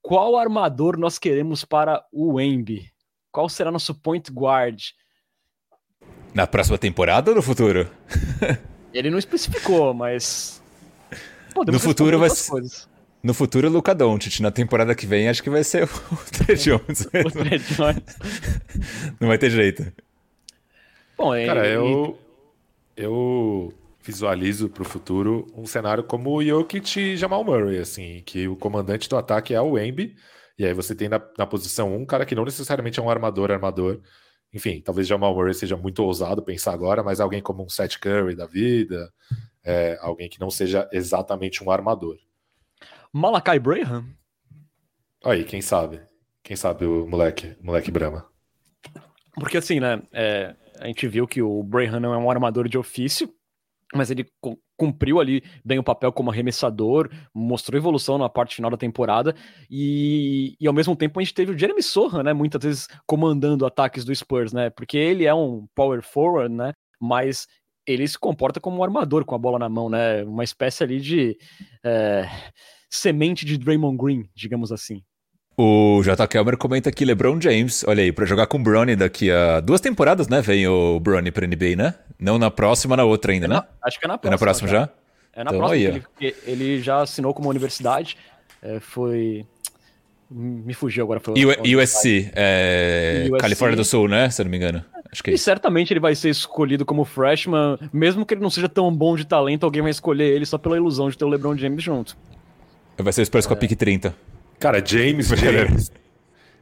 qual 0.03 0.37
armador 0.37 0.99
nós 0.99 1.19
queremos 1.19 1.65
para 1.65 2.05
o 2.13 2.41
Embi. 2.41 2.91
Qual 3.31 3.49
será 3.49 3.71
nosso 3.71 3.95
point 3.95 4.31
guard? 4.33 4.81
Na 6.35 6.47
próxima 6.47 6.77
temporada 6.77 7.31
ou 7.31 7.37
no 7.37 7.43
futuro? 7.43 7.89
Ele 8.93 9.09
não 9.09 9.19
especificou, 9.19 9.95
mas. 9.95 10.61
no 11.67 11.79
futuro 11.79 12.19
vai 12.19 12.29
ser. 12.29 12.51
No 13.23 13.33
futuro, 13.33 13.69
Luca 13.71 13.95
Doncic. 13.95 14.41
Na 14.41 14.51
temporada 14.51 14.95
que 14.95 15.07
vem, 15.07 15.29
acho 15.29 15.43
que 15.43 15.49
vai 15.49 15.63
ser 15.63 15.85
o 15.87 16.17
Trey 16.33 16.57
Jones. 16.57 17.07
o 17.07 17.31
Trey 17.31 17.59
Jones. 17.59 18.03
não 19.21 19.29
vai 19.29 19.39
ter 19.39 19.51
jeito. 19.51 19.93
Bom, 21.17 21.31
Cara, 21.47 21.67
eu, 21.69 22.19
eu 22.97 23.73
visualizo 24.03 24.69
para 24.69 24.83
o 24.83 24.87
futuro 24.87 25.47
um 25.55 25.65
cenário 25.65 26.03
como 26.03 26.31
o 26.31 26.43
Jokic 26.43 26.99
e 26.99 27.17
Jamal 27.17 27.45
Murray, 27.45 27.79
assim, 27.79 28.23
que 28.27 28.49
o 28.49 28.57
comandante 28.57 29.09
do 29.09 29.17
ataque 29.17 29.55
é 29.55 29.61
o 29.61 29.79
Embi, 29.79 30.17
e 30.59 30.67
aí 30.67 30.75
você 30.75 30.95
tem 30.95 31.09
na, 31.09 31.21
na 31.39 31.47
posição 31.47 31.95
um 31.95 32.05
cara 32.05 32.27
que 32.27 32.35
não 32.35 32.45
necessariamente 32.45 32.99
é 32.99 33.03
um 33.03 33.11
armador, 33.11 33.51
armador. 33.51 34.01
Enfim, 34.53 34.81
talvez 34.81 35.07
Jamal 35.07 35.35
Murray 35.35 35.55
seja 35.55 35.77
muito 35.77 36.03
ousado 36.05 36.43
pensar 36.43 36.73
agora, 36.73 37.03
mas 37.03 37.21
alguém 37.21 37.41
como 37.41 37.65
um 37.65 37.69
Seth 37.69 37.99
Curry 37.99 38.35
da 38.35 38.47
vida, 38.47 39.13
é, 39.65 39.97
alguém 40.01 40.29
que 40.29 40.41
não 40.41 40.51
seja 40.51 40.89
exatamente 40.93 41.65
um 41.65 41.71
armador. 41.71 42.19
Malakai 43.13 43.59
Braham? 43.59 44.07
Aí, 45.25 45.45
quem 45.45 45.63
sabe? 45.63 46.01
Quem 46.43 46.57
sabe 46.57 46.85
o 46.85 47.07
moleque, 47.07 47.57
moleque 47.61 47.91
Brahma? 47.91 48.27
Porque 49.35 49.57
assim, 49.57 49.79
né? 49.79 50.03
É, 50.13 50.55
a 50.83 50.87
gente 50.89 51.07
viu 51.07 51.27
que 51.29 51.41
o 51.41 51.63
Braham 51.63 52.01
não 52.01 52.13
é 52.13 52.19
um 52.19 52.29
armador 52.29 52.69
de 52.69 52.77
ofício, 52.77 53.33
mas 53.95 54.11
ele 54.11 54.27
cumpriu 54.77 55.21
ali 55.21 55.45
bem 55.65 55.79
o 55.79 55.85
papel 55.85 56.13
como 56.13 56.31
arremessador, 56.31 57.09
mostrou 57.33 57.79
evolução 57.79 58.19
na 58.19 58.29
parte 58.29 58.57
final 58.57 58.71
da 58.71 58.77
temporada 58.77 59.35
e, 59.71 60.57
e 60.59 60.67
ao 60.67 60.73
mesmo 60.73 60.97
tempo 60.97 61.21
a 61.21 61.23
gente 61.23 61.35
teve 61.35 61.53
o 61.53 61.59
Jeremy 61.59 61.83
Sohan, 61.83 62.25
né, 62.25 62.33
muitas 62.33 62.63
vezes 62.63 62.89
comandando 63.07 63.65
ataques 63.65 64.05
do 64.05 64.15
Spurs, 64.15 64.53
né, 64.53 64.71
porque 64.71 64.97
ele 64.97 65.25
é 65.25 65.35
um 65.35 65.69
power 65.75 66.03
forward, 66.03 66.53
né, 66.53 66.73
mas 67.01 67.47
ele 67.87 68.09
se 68.09 68.19
comporta 68.19 68.61
como 68.61 68.79
um 68.79 68.83
armador 68.83 69.25
com 69.25 69.35
a 69.35 69.39
bola 69.39 69.59
na 69.59 69.69
mão, 69.69 69.89
né, 69.89 70.25
uma 70.25 70.43
espécie 70.43 70.83
ali 70.83 71.01
de 71.01 71.37
é, 71.85 72.27
semente 72.91 73.45
de 73.45 73.57
Draymond 73.57 73.99
Green, 73.99 74.29
digamos 74.35 74.73
assim. 74.73 75.03
O 75.57 76.01
J. 76.03 76.27
Kelmer 76.29 76.57
comenta 76.57 76.91
que 76.91 77.05
LeBron 77.05 77.39
James, 77.41 77.85
olha 77.87 78.03
aí, 78.03 78.11
para 78.11 78.25
jogar 78.25 78.47
com 78.47 78.59
o 78.59 78.63
Bronny 78.63 78.97
daqui 78.97 79.31
a 79.31 79.61
duas 79.61 79.81
temporadas, 79.81 80.27
né? 80.27 80.41
Vem 80.41 80.67
o 80.67 80.99
Bronny 80.99 81.31
pra 81.31 81.47
NBA, 81.47 81.77
né? 81.77 81.95
Não 82.19 82.39
na 82.39 82.51
próxima, 82.51 82.97
na 82.97 83.05
outra 83.05 83.33
ainda, 83.33 83.47
é 83.47 83.49
né? 83.49 83.55
Na, 83.57 83.67
acho 83.83 84.01
que 84.01 84.07
é 84.07 84.09
na 84.09 84.17
próxima. 84.17 84.29
É 84.29 84.31
na 84.31 84.39
próxima 84.39 84.69
já? 84.69 84.81
já? 84.81 84.89
É 85.35 85.45
na 85.45 85.51
então, 85.51 85.59
próxima. 85.59 86.03
Ele, 86.21 86.37
ele, 86.47 86.83
já 86.83 87.03
assinou 87.03 87.35
como 87.35 87.51
universidade. 87.51 88.17
É, 88.63 88.81
foi. 88.81 89.45
Me 90.31 90.73
fugiu 90.73 91.05
agora. 91.05 91.21
Foi 91.21 91.35
U 91.45 91.81
USC, 91.81 92.31
é... 92.35 93.25
USC, 93.31 93.39
Califórnia 93.39 93.77
do 93.77 93.85
Sul, 93.85 94.09
né? 94.09 94.31
Se 94.31 94.41
eu 94.41 94.45
não 94.45 94.51
me 94.51 94.57
engano. 94.57 94.83
Acho 95.13 95.23
que 95.23 95.31
é 95.31 95.35
e 95.35 95.39
certamente 95.39 95.93
ele 95.93 96.01
vai 96.01 96.15
ser 96.15 96.31
escolhido 96.31 96.87
como 96.87 97.05
freshman, 97.05 97.79
mesmo 97.93 98.25
que 98.25 98.33
ele 98.33 98.41
não 98.41 98.49
seja 98.49 98.67
tão 98.67 98.91
bom 98.95 99.15
de 99.15 99.27
talento, 99.27 99.65
alguém 99.65 99.83
vai 99.83 99.91
escolher 99.91 100.35
ele 100.35 100.47
só 100.47 100.57
pela 100.57 100.77
ilusão 100.77 101.11
de 101.11 101.19
ter 101.19 101.27
o 101.27 101.29
LeBron 101.29 101.55
James 101.59 101.85
junto. 101.85 102.17
Vai 102.97 103.13
ser 103.13 103.21
o 103.21 103.27
Spurs 103.27 103.45
é. 103.45 103.49
com 103.49 103.53
a 103.53 103.57
pick 103.57 103.77
30. 103.77 104.15
Cara, 104.63 104.81
James, 104.81 105.27
James. 105.27 105.91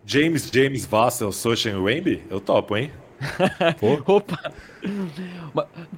James, 0.06 0.50
James, 0.50 0.86
Vassell, 0.86 1.30
Sochan 1.30 1.72
e 1.72 1.76
Wemby? 1.76 2.22
Eu 2.30 2.40
topo, 2.40 2.74
hein? 2.74 2.90
Opa! 4.06 4.54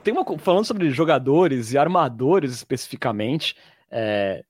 Tem 0.02 0.12
uma, 0.12 0.24
falando 0.38 0.64
sobre 0.64 0.90
jogadores 0.90 1.72
e 1.72 1.78
armadores 1.78 2.52
especificamente, 2.52 3.54
é, 3.88 4.42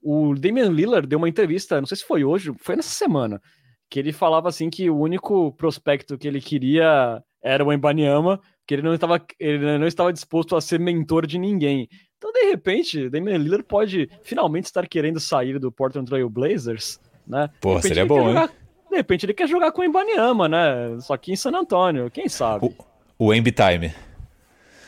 o 0.00 0.32
Damian 0.36 0.68
Lillard 0.68 1.08
deu 1.08 1.18
uma 1.18 1.28
entrevista, 1.28 1.80
não 1.80 1.88
sei 1.88 1.96
se 1.96 2.04
foi 2.04 2.22
hoje, 2.22 2.52
foi 2.60 2.76
nessa 2.76 2.90
semana, 2.90 3.42
que 3.90 3.98
ele 3.98 4.12
falava 4.12 4.48
assim 4.48 4.70
que 4.70 4.88
o 4.88 4.96
único 4.96 5.50
prospecto 5.54 6.16
que 6.16 6.28
ele 6.28 6.40
queria 6.40 7.20
era 7.42 7.64
o 7.64 7.72
Embanyama, 7.72 8.40
que 8.64 8.74
ele 8.74 8.82
não 8.82 8.94
estava, 8.94 9.20
ele 9.40 9.76
não 9.76 9.88
estava 9.88 10.12
disposto 10.12 10.54
a 10.54 10.60
ser 10.60 10.78
mentor 10.78 11.26
de 11.26 11.36
ninguém. 11.36 11.88
Então, 12.22 12.32
de 12.32 12.44
repente, 12.50 13.08
Damian 13.08 13.36
Lillard 13.36 13.64
pode 13.64 14.08
finalmente 14.22 14.66
estar 14.66 14.86
querendo 14.86 15.18
sair 15.18 15.58
do 15.58 15.72
Portland 15.72 16.08
Trail 16.08 16.30
Blazers, 16.30 17.00
né? 17.26 17.50
Pô, 17.60 17.82
seria 17.82 18.06
bom, 18.06 18.28
jogar, 18.28 18.44
hein? 18.44 18.50
De 18.88 18.96
repente 18.96 19.26
ele 19.26 19.34
quer 19.34 19.48
jogar 19.48 19.72
com 19.72 19.82
o 19.82 19.84
Ibaniama, 19.84 20.48
né? 20.48 21.00
Só 21.00 21.16
que 21.16 21.32
em 21.32 21.36
San 21.36 21.50
Antônio, 21.50 22.08
quem 22.12 22.28
sabe? 22.28 22.72
O, 23.18 23.26
o 23.26 23.34
Time. 23.34 23.92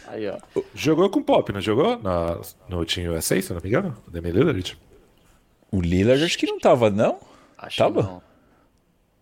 Aí, 0.07 0.29
ó. 0.29 0.38
Jogou 0.77 1.11
com 1.11 1.18
o 1.18 1.25
Pop, 1.25 1.53
não 1.53 1.61
jogou? 1.61 1.99
Na, 1.99 2.38
no 2.68 2.85
Team 2.85 3.12
USA, 3.12 3.42
se 3.42 3.53
não 3.53 3.61
me 3.61 3.68
engano? 3.68 3.97
O 4.07 4.12
Damian 4.12 4.33
Lillard? 4.33 4.79
O 5.73 5.81
Lillard 5.81 6.23
acho 6.23 6.38
que 6.38 6.47
não 6.47 6.61
tava, 6.61 6.88
não? 6.88 7.18
Acho 7.59 7.79
tava? 7.79 8.01
não. 8.01 8.23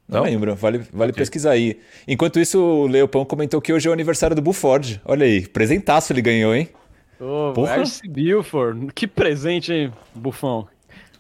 Não, 0.07 0.18
não 0.18 0.25
lembro, 0.25 0.55
vale, 0.55 0.79
vale 0.92 1.12
okay. 1.12 1.22
pesquisar 1.22 1.53
aí. 1.53 1.81
Enquanto 2.07 2.38
isso, 2.38 2.61
o 2.61 2.87
Leopão 2.87 3.25
comentou 3.25 3.59
que 3.62 3.72
hoje 3.72 3.88
é 3.88 3.90
o 3.90 3.94
aniversário 3.94 4.37
do 4.37 4.42
Buford. 4.42 5.01
Olha 5.03 5.25
aí, 5.25 5.46
presentaço 5.48 6.12
ele 6.12 6.20
ganhou, 6.20 6.55
hein? 6.55 6.68
Ô, 7.22 7.52
oh, 7.56 7.66
Arce 7.66 8.02
que 8.96 9.06
presente, 9.06 9.72
hein, 9.72 9.92
Bufão? 10.12 10.66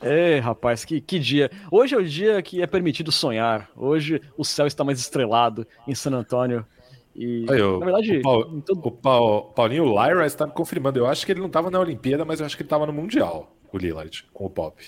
É, 0.00 0.40
rapaz, 0.40 0.84
que, 0.84 1.00
que 1.00 1.16
dia. 1.16 1.48
Hoje 1.70 1.94
é 1.94 1.98
o 1.98 2.04
dia 2.04 2.42
que 2.42 2.60
é 2.60 2.66
permitido 2.66 3.12
sonhar. 3.12 3.70
Hoje 3.76 4.20
o 4.36 4.44
céu 4.44 4.66
está 4.66 4.82
mais 4.82 4.98
estrelado 4.98 5.64
em 5.86 5.94
San 5.94 6.10
Antônio. 6.10 6.66
E, 7.14 7.46
Aí, 7.48 7.62
na 7.62 7.84
verdade, 7.84 8.18
o, 8.18 8.22
Paul, 8.22 8.62
todo... 8.62 8.84
o 8.84 9.42
Paulinho 9.52 9.84
Lyra 9.84 10.26
está 10.26 10.44
me 10.44 10.52
confirmando. 10.52 10.98
Eu 10.98 11.06
acho 11.06 11.24
que 11.24 11.30
ele 11.30 11.38
não 11.38 11.46
estava 11.46 11.70
na 11.70 11.78
Olimpíada, 11.78 12.24
mas 12.24 12.40
eu 12.40 12.46
acho 12.46 12.56
que 12.56 12.64
ele 12.64 12.66
estava 12.66 12.84
no 12.84 12.92
Mundial, 12.92 13.54
o 13.72 13.78
Lillard, 13.78 14.24
com 14.32 14.46
o 14.46 14.50
Pop. 14.50 14.82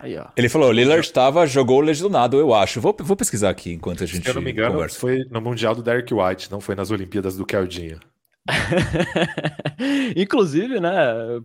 Aí, 0.00 0.18
ele 0.36 0.48
falou, 0.48 0.70
o 0.70 0.72
Lillard 0.72 1.06
estava, 1.06 1.46
jogou 1.46 1.80
lesionado, 1.80 2.40
eu 2.40 2.52
acho. 2.52 2.80
Vou, 2.80 2.94
vou 2.98 3.16
pesquisar 3.16 3.50
aqui 3.50 3.72
enquanto 3.74 4.02
a 4.02 4.06
gente 4.06 4.24
Se 4.24 4.30
eu 4.30 4.34
não 4.34 4.42
me 4.42 4.50
engano, 4.50 4.74
conversa. 4.74 4.98
foi 4.98 5.24
no 5.30 5.40
Mundial 5.40 5.76
do 5.76 5.82
Derek 5.82 6.12
White, 6.12 6.50
não 6.50 6.60
foi 6.60 6.74
nas 6.74 6.90
Olimpíadas 6.90 7.36
do 7.36 7.46
Caldinho. 7.46 8.00
Inclusive, 10.16 10.80
né, 10.80 10.90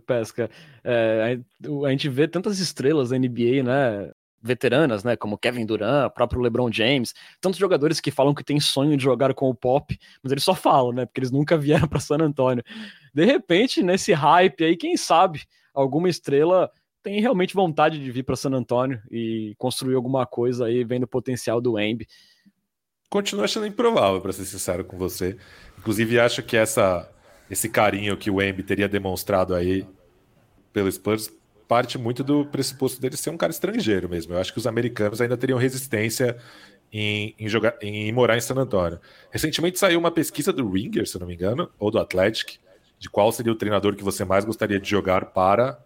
Pesca, 0.06 0.50
é, 0.84 1.38
a 1.86 1.90
gente 1.90 2.08
vê 2.08 2.28
tantas 2.28 2.58
estrelas 2.58 3.10
da 3.10 3.18
NBA, 3.18 3.62
né, 3.62 4.12
veteranas, 4.42 5.04
né, 5.04 5.16
como 5.16 5.38
Kevin 5.38 5.64
Durant, 5.64 6.12
próprio 6.12 6.40
LeBron 6.40 6.70
James, 6.72 7.14
tantos 7.40 7.58
jogadores 7.58 8.00
que 8.00 8.10
falam 8.10 8.34
que 8.34 8.44
tem 8.44 8.58
sonho 8.58 8.96
de 8.96 9.02
jogar 9.04 9.32
com 9.34 9.48
o 9.48 9.54
Pop, 9.54 9.96
mas 10.22 10.32
eles 10.32 10.44
só 10.44 10.54
falam, 10.54 10.92
né, 10.92 11.06
porque 11.06 11.20
eles 11.20 11.30
nunca 11.30 11.56
vieram 11.58 11.86
para 11.88 12.00
San 12.00 12.16
Antonio. 12.16 12.62
De 13.14 13.24
repente, 13.24 13.82
nesse 13.82 14.12
hype 14.12 14.64
aí, 14.64 14.76
quem 14.76 14.96
sabe 14.96 15.42
alguma 15.74 16.08
estrela 16.08 16.70
tem 17.02 17.20
realmente 17.20 17.54
vontade 17.54 17.98
de 17.98 18.10
vir 18.10 18.22
para 18.22 18.36
San 18.36 18.50
Antonio 18.52 19.00
e 19.10 19.54
construir 19.58 19.94
alguma 19.96 20.24
coisa 20.24 20.66
aí, 20.66 20.84
vendo 20.84 21.02
o 21.02 21.08
potencial 21.08 21.60
do 21.60 21.78
Embi. 21.78 22.06
Continua 23.12 23.44
achando 23.44 23.66
improvável, 23.66 24.22
para 24.22 24.32
ser 24.32 24.46
sincero 24.46 24.82
com 24.84 24.96
você. 24.96 25.36
Inclusive, 25.78 26.18
acho 26.18 26.42
que 26.42 26.56
essa, 26.56 27.06
esse 27.50 27.68
carinho 27.68 28.16
que 28.16 28.30
o 28.30 28.40
Embi 28.40 28.62
teria 28.62 28.88
demonstrado 28.88 29.54
aí 29.54 29.86
pelo 30.72 30.90
Spurs 30.90 31.30
parte 31.68 31.98
muito 31.98 32.24
do 32.24 32.46
pressuposto 32.46 32.98
dele 33.02 33.18
ser 33.18 33.28
um 33.28 33.36
cara 33.36 33.52
estrangeiro 33.52 34.08
mesmo. 34.08 34.32
Eu 34.32 34.38
acho 34.38 34.50
que 34.50 34.58
os 34.58 34.66
americanos 34.66 35.20
ainda 35.20 35.36
teriam 35.36 35.58
resistência 35.58 36.38
em, 36.90 37.34
em, 37.38 37.50
jogar, 37.50 37.76
em 37.82 38.10
morar 38.12 38.38
em 38.38 38.40
San 38.40 38.54
Antonio. 38.54 38.98
Recentemente 39.30 39.78
saiu 39.78 39.98
uma 39.98 40.10
pesquisa 40.10 40.50
do 40.50 40.66
Ringer, 40.70 41.06
se 41.06 41.18
não 41.18 41.26
me 41.26 41.34
engano, 41.34 41.68
ou 41.78 41.90
do 41.90 41.98
Athletic, 41.98 42.60
de 42.98 43.10
qual 43.10 43.30
seria 43.30 43.52
o 43.52 43.56
treinador 43.56 43.94
que 43.94 44.02
você 44.02 44.24
mais 44.24 44.46
gostaria 44.46 44.80
de 44.80 44.88
jogar 44.88 45.26
para. 45.26 45.78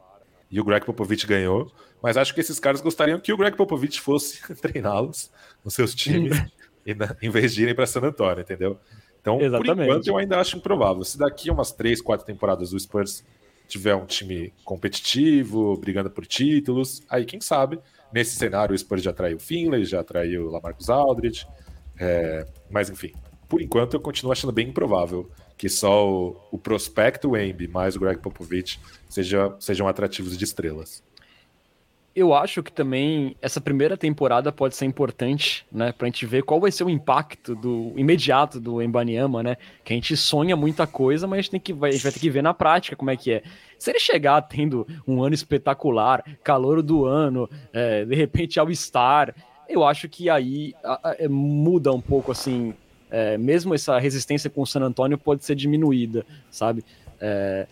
E 0.48 0.60
o 0.60 0.64
Greg 0.64 0.86
Popovich 0.86 1.26
ganhou. 1.26 1.72
Mas 2.00 2.16
acho 2.16 2.32
que 2.32 2.40
esses 2.40 2.60
caras 2.60 2.80
gostariam 2.80 3.18
que 3.18 3.32
o 3.32 3.36
Greg 3.36 3.56
Popovich 3.56 4.00
fosse 4.00 4.40
treiná-los 4.62 5.28
nos 5.64 5.74
seus 5.74 5.92
times, 5.92 6.40
em 6.86 7.30
vez 7.30 7.54
de 7.54 7.62
irem 7.62 7.74
para 7.74 7.86
San 7.86 8.00
Antonio, 8.00 8.40
entendeu? 8.40 8.78
Então, 9.20 9.40
Exatamente. 9.40 9.74
por 9.74 9.82
enquanto, 9.82 10.06
eu 10.06 10.16
ainda 10.16 10.38
acho 10.38 10.56
improvável. 10.56 11.02
Se 11.02 11.18
daqui 11.18 11.50
a 11.50 11.52
umas 11.52 11.72
três, 11.72 12.00
quatro 12.00 12.24
temporadas 12.24 12.72
o 12.72 12.78
Spurs 12.78 13.24
tiver 13.66 13.94
um 13.96 14.06
time 14.06 14.52
competitivo, 14.64 15.76
brigando 15.76 16.08
por 16.08 16.24
títulos, 16.24 17.02
aí 17.10 17.24
quem 17.24 17.40
sabe, 17.40 17.80
nesse 18.12 18.36
cenário 18.36 18.72
o 18.72 18.78
Spurs 18.78 19.02
já 19.02 19.10
atraiu 19.10 19.36
o 19.36 19.40
Finlay, 19.40 19.84
já 19.84 20.00
atraiu 20.00 20.46
o 20.46 20.50
Lamarcus 20.50 20.88
Aldridge, 20.88 21.46
é, 21.98 22.46
mas 22.70 22.88
enfim, 22.88 23.12
por 23.48 23.60
enquanto 23.60 23.94
eu 23.94 24.00
continuo 24.00 24.30
achando 24.30 24.52
bem 24.52 24.68
improvável 24.68 25.28
que 25.58 25.68
só 25.68 26.08
o, 26.08 26.36
o 26.52 26.58
prospecto 26.58 27.36
Embi 27.36 27.66
mais 27.66 27.96
o 27.96 28.00
Greg 28.00 28.20
Popovich 28.20 28.78
seja, 29.08 29.56
sejam 29.58 29.88
atrativos 29.88 30.38
de 30.38 30.44
estrelas 30.44 31.02
eu 32.16 32.32
acho 32.32 32.62
que 32.62 32.72
também 32.72 33.36
essa 33.42 33.60
primeira 33.60 33.94
temporada 33.94 34.50
pode 34.50 34.74
ser 34.74 34.86
importante, 34.86 35.66
né, 35.70 35.92
pra 35.92 36.06
gente 36.06 36.24
ver 36.24 36.42
qual 36.44 36.58
vai 36.58 36.72
ser 36.72 36.82
o 36.82 36.88
impacto 36.88 37.54
do 37.54 37.92
imediato 37.94 38.58
do 38.58 38.80
Embanyama, 38.80 39.42
né? 39.42 39.58
Que 39.84 39.92
a 39.92 39.96
gente 39.96 40.16
sonha 40.16 40.56
muita 40.56 40.86
coisa, 40.86 41.26
mas 41.26 41.38
a 41.38 41.42
gente, 41.42 41.50
tem 41.50 41.60
que, 41.60 41.72
a 41.72 41.90
gente 41.90 42.02
vai 42.02 42.12
ter 42.12 42.18
que 42.18 42.30
ver 42.30 42.42
na 42.42 42.54
prática 42.54 42.96
como 42.96 43.10
é 43.10 43.16
que 43.18 43.32
é. 43.32 43.42
Se 43.78 43.90
ele 43.90 44.00
chegar 44.00 44.40
tendo 44.40 44.86
um 45.06 45.22
ano 45.22 45.34
espetacular, 45.34 46.24
calor 46.42 46.80
do 46.80 47.04
ano, 47.04 47.50
é, 47.70 48.06
de 48.06 48.14
repente 48.14 48.58
ao 48.58 48.70
estar, 48.70 49.34
eu 49.68 49.84
acho 49.84 50.08
que 50.08 50.30
aí 50.30 50.74
a, 50.82 51.10
a, 51.10 51.16
é, 51.18 51.28
muda 51.28 51.92
um 51.92 52.00
pouco 52.00 52.32
assim. 52.32 52.72
É, 53.10 53.36
mesmo 53.36 53.74
essa 53.74 53.98
resistência 53.98 54.48
com 54.48 54.62
o 54.62 54.66
San 54.66 54.80
Antonio 54.80 55.18
pode 55.18 55.44
ser 55.44 55.54
diminuída, 55.54 56.24
sabe? 56.50 56.82
É, 57.20 57.66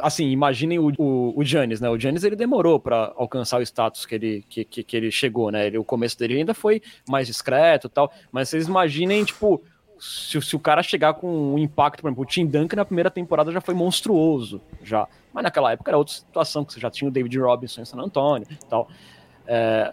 assim, 0.00 0.28
imaginem 0.28 0.78
o, 0.78 0.92
o, 0.98 1.38
o 1.38 1.42
né? 1.80 1.90
O 1.90 1.98
Giannis 1.98 2.24
ele 2.24 2.36
demorou 2.36 2.80
para 2.80 3.12
alcançar 3.16 3.58
o 3.58 3.62
status 3.62 4.06
que 4.06 4.14
ele, 4.14 4.44
que, 4.48 4.64
que, 4.64 4.82
que, 4.82 4.96
ele 4.96 5.10
chegou, 5.10 5.50
né? 5.50 5.66
Ele, 5.66 5.78
o 5.78 5.84
começo 5.84 6.18
dele 6.18 6.38
ainda 6.38 6.54
foi 6.54 6.82
mais 7.08 7.26
discreto 7.26 7.88
tal, 7.88 8.12
mas 8.30 8.48
vocês 8.48 8.68
imaginem, 8.68 9.24
tipo, 9.24 9.62
se, 9.98 10.40
se 10.40 10.56
o 10.56 10.58
cara 10.58 10.82
chegar 10.82 11.14
com 11.14 11.54
um 11.54 11.58
impacto, 11.58 12.00
por 12.00 12.08
exemplo, 12.08 12.22
o 12.22 12.26
Tim 12.26 12.46
Duncan 12.46 12.76
na 12.76 12.84
primeira 12.84 13.10
temporada 13.10 13.52
já 13.52 13.60
foi 13.60 13.74
monstruoso, 13.74 14.60
já. 14.82 15.06
Mas 15.32 15.44
naquela 15.44 15.72
época 15.72 15.90
era 15.90 15.98
outra 15.98 16.14
situação, 16.14 16.64
que 16.64 16.72
você 16.72 16.80
já 16.80 16.90
tinha 16.90 17.08
o 17.08 17.12
David 17.12 17.38
Robinson 17.38 17.82
em 17.82 17.84
San 17.84 17.98
Antonio 17.98 18.46
tal. 18.68 18.88
É, 19.46 19.92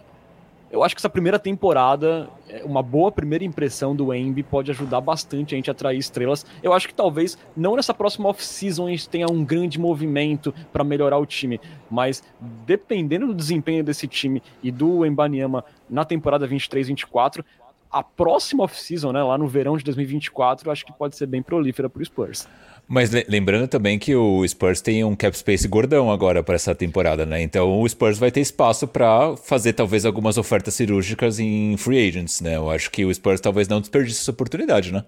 eu 0.70 0.84
acho 0.84 0.94
que 0.94 1.00
essa 1.00 1.10
primeira 1.10 1.38
temporada, 1.38 2.30
é, 2.48 2.62
uma 2.64 2.82
boa 2.82 3.10
primeira 3.10 3.44
impressão 3.44 3.94
do 3.94 4.14
Embi 4.14 4.42
pode 4.42 4.70
ajudar 4.70 5.00
bastante 5.00 5.54
a 5.54 5.56
gente 5.56 5.68
a 5.68 5.72
atrair 5.72 5.98
estrelas. 5.98 6.46
Eu 6.62 6.72
acho 6.72 6.86
que 6.86 6.94
talvez 6.94 7.36
não 7.56 7.74
nessa 7.74 7.92
próxima 7.92 8.28
off-season 8.28 8.86
a 8.86 8.90
gente 8.90 9.08
tenha 9.08 9.26
um 9.28 9.44
grande 9.44 9.80
movimento 9.80 10.54
para 10.72 10.84
melhorar 10.84 11.18
o 11.18 11.26
time, 11.26 11.60
mas 11.90 12.22
dependendo 12.64 13.26
do 13.26 13.34
desempenho 13.34 13.82
desse 13.82 14.06
time 14.06 14.42
e 14.62 14.70
do 14.70 15.04
Embanyama 15.04 15.64
na 15.88 16.04
temporada 16.04 16.46
23-24, 16.46 17.44
a 17.90 18.02
próxima 18.02 18.64
off-season, 18.64 19.12
né, 19.12 19.22
lá 19.22 19.36
no 19.36 19.48
verão 19.48 19.76
de 19.76 19.84
2024, 19.84 20.70
acho 20.70 20.84
que 20.86 20.92
pode 20.92 21.16
ser 21.16 21.26
bem 21.26 21.42
prolífera 21.42 21.88
para 21.88 22.00
o 22.00 22.04
Spurs. 22.04 22.46
Mas 22.92 23.10
lembrando 23.28 23.68
também 23.68 24.00
que 24.00 24.16
o 24.16 24.46
Spurs 24.46 24.80
tem 24.80 25.04
um 25.04 25.14
cap 25.14 25.36
space 25.38 25.68
gordão 25.68 26.10
agora 26.10 26.42
para 26.42 26.56
essa 26.56 26.74
temporada, 26.74 27.24
né? 27.24 27.40
Então 27.40 27.80
o 27.80 27.88
Spurs 27.88 28.18
vai 28.18 28.32
ter 28.32 28.40
espaço 28.40 28.88
para 28.88 29.36
fazer 29.36 29.74
talvez 29.74 30.04
algumas 30.04 30.36
ofertas 30.36 30.74
cirúrgicas 30.74 31.38
em 31.38 31.76
free 31.76 32.08
agents, 32.08 32.40
né? 32.40 32.56
Eu 32.56 32.68
acho 32.68 32.90
que 32.90 33.04
o 33.04 33.14
Spurs 33.14 33.40
talvez 33.40 33.68
não 33.68 33.80
desperdice 33.80 34.20
essa 34.20 34.32
oportunidade, 34.32 34.92
né? 34.92 35.04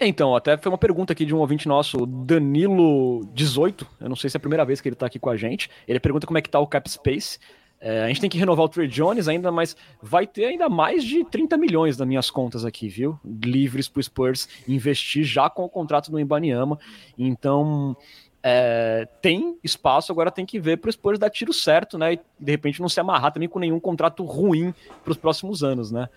Então, 0.00 0.34
até 0.34 0.56
foi 0.56 0.72
uma 0.72 0.78
pergunta 0.78 1.12
aqui 1.12 1.24
de 1.24 1.32
um 1.32 1.38
ouvinte 1.38 1.68
nosso, 1.68 1.98
Danilo18. 1.98 3.86
Eu 4.00 4.08
não 4.08 4.16
sei 4.16 4.28
se 4.28 4.36
é 4.36 4.38
a 4.38 4.40
primeira 4.40 4.64
vez 4.64 4.80
que 4.80 4.88
ele 4.88 4.94
está 4.94 5.06
aqui 5.06 5.20
com 5.20 5.30
a 5.30 5.36
gente. 5.36 5.70
Ele 5.86 6.00
pergunta 6.00 6.26
como 6.26 6.36
é 6.36 6.42
que 6.42 6.50
tá 6.50 6.58
o 6.58 6.66
cap 6.66 6.90
space. 6.90 7.38
É, 7.86 8.02
a 8.02 8.08
gente 8.08 8.22
tem 8.22 8.30
que 8.30 8.38
renovar 8.38 8.64
o 8.64 8.68
Trey 8.68 8.88
Jones 8.88 9.28
ainda, 9.28 9.52
mas 9.52 9.76
vai 10.00 10.26
ter 10.26 10.46
ainda 10.46 10.70
mais 10.70 11.04
de 11.04 11.22
30 11.22 11.58
milhões 11.58 11.98
nas 11.98 12.08
minhas 12.08 12.30
contas 12.30 12.64
aqui, 12.64 12.88
viu? 12.88 13.20
Livres 13.22 13.90
para 13.90 14.00
o 14.00 14.02
Spurs 14.02 14.48
investir 14.66 15.22
já 15.22 15.50
com 15.50 15.66
o 15.66 15.68
contrato 15.68 16.10
do 16.10 16.18
Ibaniama. 16.18 16.78
Então, 17.18 17.94
é, 18.42 19.06
tem 19.20 19.58
espaço, 19.62 20.10
agora 20.10 20.30
tem 20.30 20.46
que 20.46 20.58
ver 20.58 20.78
para 20.78 20.88
o 20.88 20.92
Spurs 20.92 21.18
dar 21.18 21.28
tiro 21.28 21.52
certo, 21.52 21.98
né? 21.98 22.14
E 22.14 22.20
de 22.40 22.52
repente 22.52 22.80
não 22.80 22.88
se 22.88 22.98
amarrar 23.00 23.32
também 23.32 23.50
com 23.50 23.58
nenhum 23.58 23.78
contrato 23.78 24.24
ruim 24.24 24.72
para 25.02 25.12
os 25.12 25.18
próximos 25.18 25.62
anos, 25.62 25.90
né? 25.90 26.08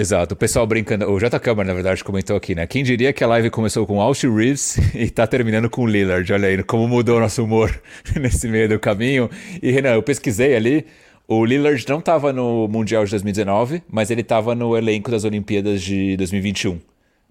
Exato, 0.00 0.32
o 0.32 0.36
pessoal 0.36 0.66
brincando. 0.66 1.10
O 1.10 1.20
J. 1.20 1.38
Câmara, 1.38 1.68
na 1.68 1.74
verdade, 1.74 2.02
comentou 2.02 2.34
aqui, 2.34 2.54
né? 2.54 2.66
Quem 2.66 2.82
diria 2.82 3.12
que 3.12 3.22
a 3.22 3.26
live 3.26 3.50
começou 3.50 3.86
com 3.86 4.00
Austin 4.00 4.34
Reeves 4.34 4.78
e 4.96 5.10
tá 5.10 5.26
terminando 5.26 5.68
com 5.68 5.86
Lillard? 5.86 6.32
Olha 6.32 6.48
aí 6.48 6.62
como 6.62 6.88
mudou 6.88 7.18
o 7.18 7.20
nosso 7.20 7.44
humor 7.44 7.78
nesse 8.18 8.48
meio 8.48 8.66
do 8.66 8.78
caminho. 8.78 9.28
E, 9.62 9.70
Renan, 9.70 9.90
eu 9.90 10.02
pesquisei 10.02 10.56
ali. 10.56 10.86
O 11.28 11.44
Lillard 11.44 11.84
não 11.86 11.98
estava 11.98 12.32
no 12.32 12.66
Mundial 12.66 13.04
de 13.04 13.10
2019, 13.10 13.82
mas 13.90 14.10
ele 14.10 14.22
estava 14.22 14.54
no 14.54 14.74
elenco 14.74 15.10
das 15.10 15.24
Olimpíadas 15.24 15.82
de 15.82 16.16
2021. 16.16 16.80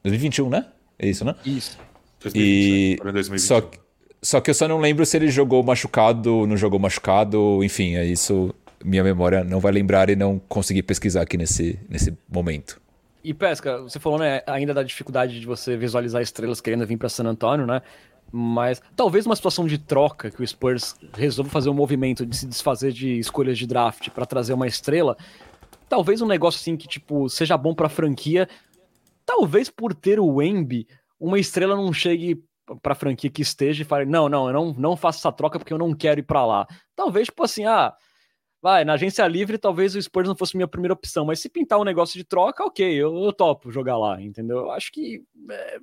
2021, 0.03 0.49
né? 0.49 0.67
É 0.99 1.09
isso, 1.09 1.25
né? 1.25 1.33
Isso. 1.43 1.75
2020, 2.21 2.39
e... 2.39 3.31
Né? 3.31 3.37
Só, 3.39 3.67
só 4.21 4.39
que 4.39 4.51
eu 4.51 4.53
só 4.53 4.67
não 4.67 4.77
lembro 4.77 5.07
se 5.07 5.17
ele 5.17 5.29
jogou 5.29 5.63
machucado, 5.63 6.45
não 6.45 6.55
jogou 6.55 6.79
machucado, 6.79 7.63
enfim, 7.63 7.95
é 7.95 8.05
isso 8.05 8.53
minha 8.83 9.03
memória 9.03 9.43
não 9.43 9.59
vai 9.59 9.71
lembrar 9.71 10.09
e 10.09 10.15
não 10.15 10.39
consegui 10.39 10.81
pesquisar 10.81 11.21
aqui 11.21 11.37
nesse, 11.37 11.79
nesse 11.89 12.17
momento. 12.31 12.79
E 13.23 13.33
Pesca, 13.33 13.81
você 13.81 13.99
falou 13.99 14.17
né, 14.17 14.41
ainda 14.47 14.73
da 14.73 14.81
dificuldade 14.81 15.39
de 15.39 15.45
você 15.45 15.75
visualizar 15.75 16.21
estrelas 16.21 16.61
querendo 16.61 16.85
vir 16.85 16.97
para 16.97 17.09
San 17.09 17.25
Antonio, 17.25 17.65
né? 17.65 17.81
Mas 18.31 18.81
talvez 18.95 19.25
uma 19.25 19.35
situação 19.35 19.65
de 19.65 19.77
troca 19.77 20.29
que 20.29 20.41
o 20.41 20.47
Spurs 20.47 20.95
resolva 21.13 21.49
fazer 21.49 21.69
um 21.69 21.73
movimento 21.73 22.25
de 22.25 22.37
se 22.37 22.45
desfazer 22.45 22.91
de 22.91 23.19
escolhas 23.19 23.57
de 23.57 23.65
draft 23.65 24.09
para 24.09 24.25
trazer 24.25 24.53
uma 24.53 24.67
estrela, 24.67 25.17
talvez 25.89 26.21
um 26.21 26.27
negócio 26.27 26.59
assim 26.59 26.77
que 26.77 26.87
tipo 26.87 27.27
seja 27.27 27.57
bom 27.57 27.73
para 27.73 27.87
a 27.87 27.89
franquia, 27.89 28.47
talvez 29.25 29.69
por 29.69 29.93
ter 29.93 30.19
o 30.19 30.35
Wemby, 30.35 30.87
uma 31.19 31.39
estrela 31.39 31.75
não 31.75 31.91
chegue 31.91 32.41
para 32.83 32.93
a 32.93 32.95
franquia 32.95 33.31
que 33.31 33.41
esteja 33.41 33.81
e 33.81 33.85
fale: 33.85 34.05
"Não, 34.05 34.29
não, 34.29 34.47
eu 34.47 34.53
não 34.53 34.73
não 34.73 34.95
faço 34.95 35.19
essa 35.19 35.31
troca 35.31 35.57
porque 35.57 35.73
eu 35.73 35.77
não 35.77 35.93
quero 35.93 36.19
ir 36.19 36.23
para 36.23 36.45
lá". 36.45 36.67
Talvez 36.95 37.25
tipo 37.25 37.43
assim, 37.43 37.65
ah, 37.65 37.93
vai, 38.61 38.83
na 38.83 38.93
agência 38.93 39.27
livre 39.27 39.57
talvez 39.57 39.95
o 39.95 40.01
Spurs 40.01 40.27
não 40.27 40.35
fosse 40.35 40.55
minha 40.55 40.67
primeira 40.67 40.93
opção, 40.93 41.25
mas 41.25 41.39
se 41.39 41.49
pintar 41.49 41.79
um 41.79 41.83
negócio 41.83 42.17
de 42.17 42.23
troca, 42.23 42.63
ok, 42.63 42.85
eu, 42.85 43.23
eu 43.23 43.33
topo 43.33 43.71
jogar 43.71 43.97
lá, 43.97 44.21
entendeu? 44.21 44.57
Eu 44.59 44.71
acho 44.71 44.91
que 44.91 45.23
é, 45.51 45.79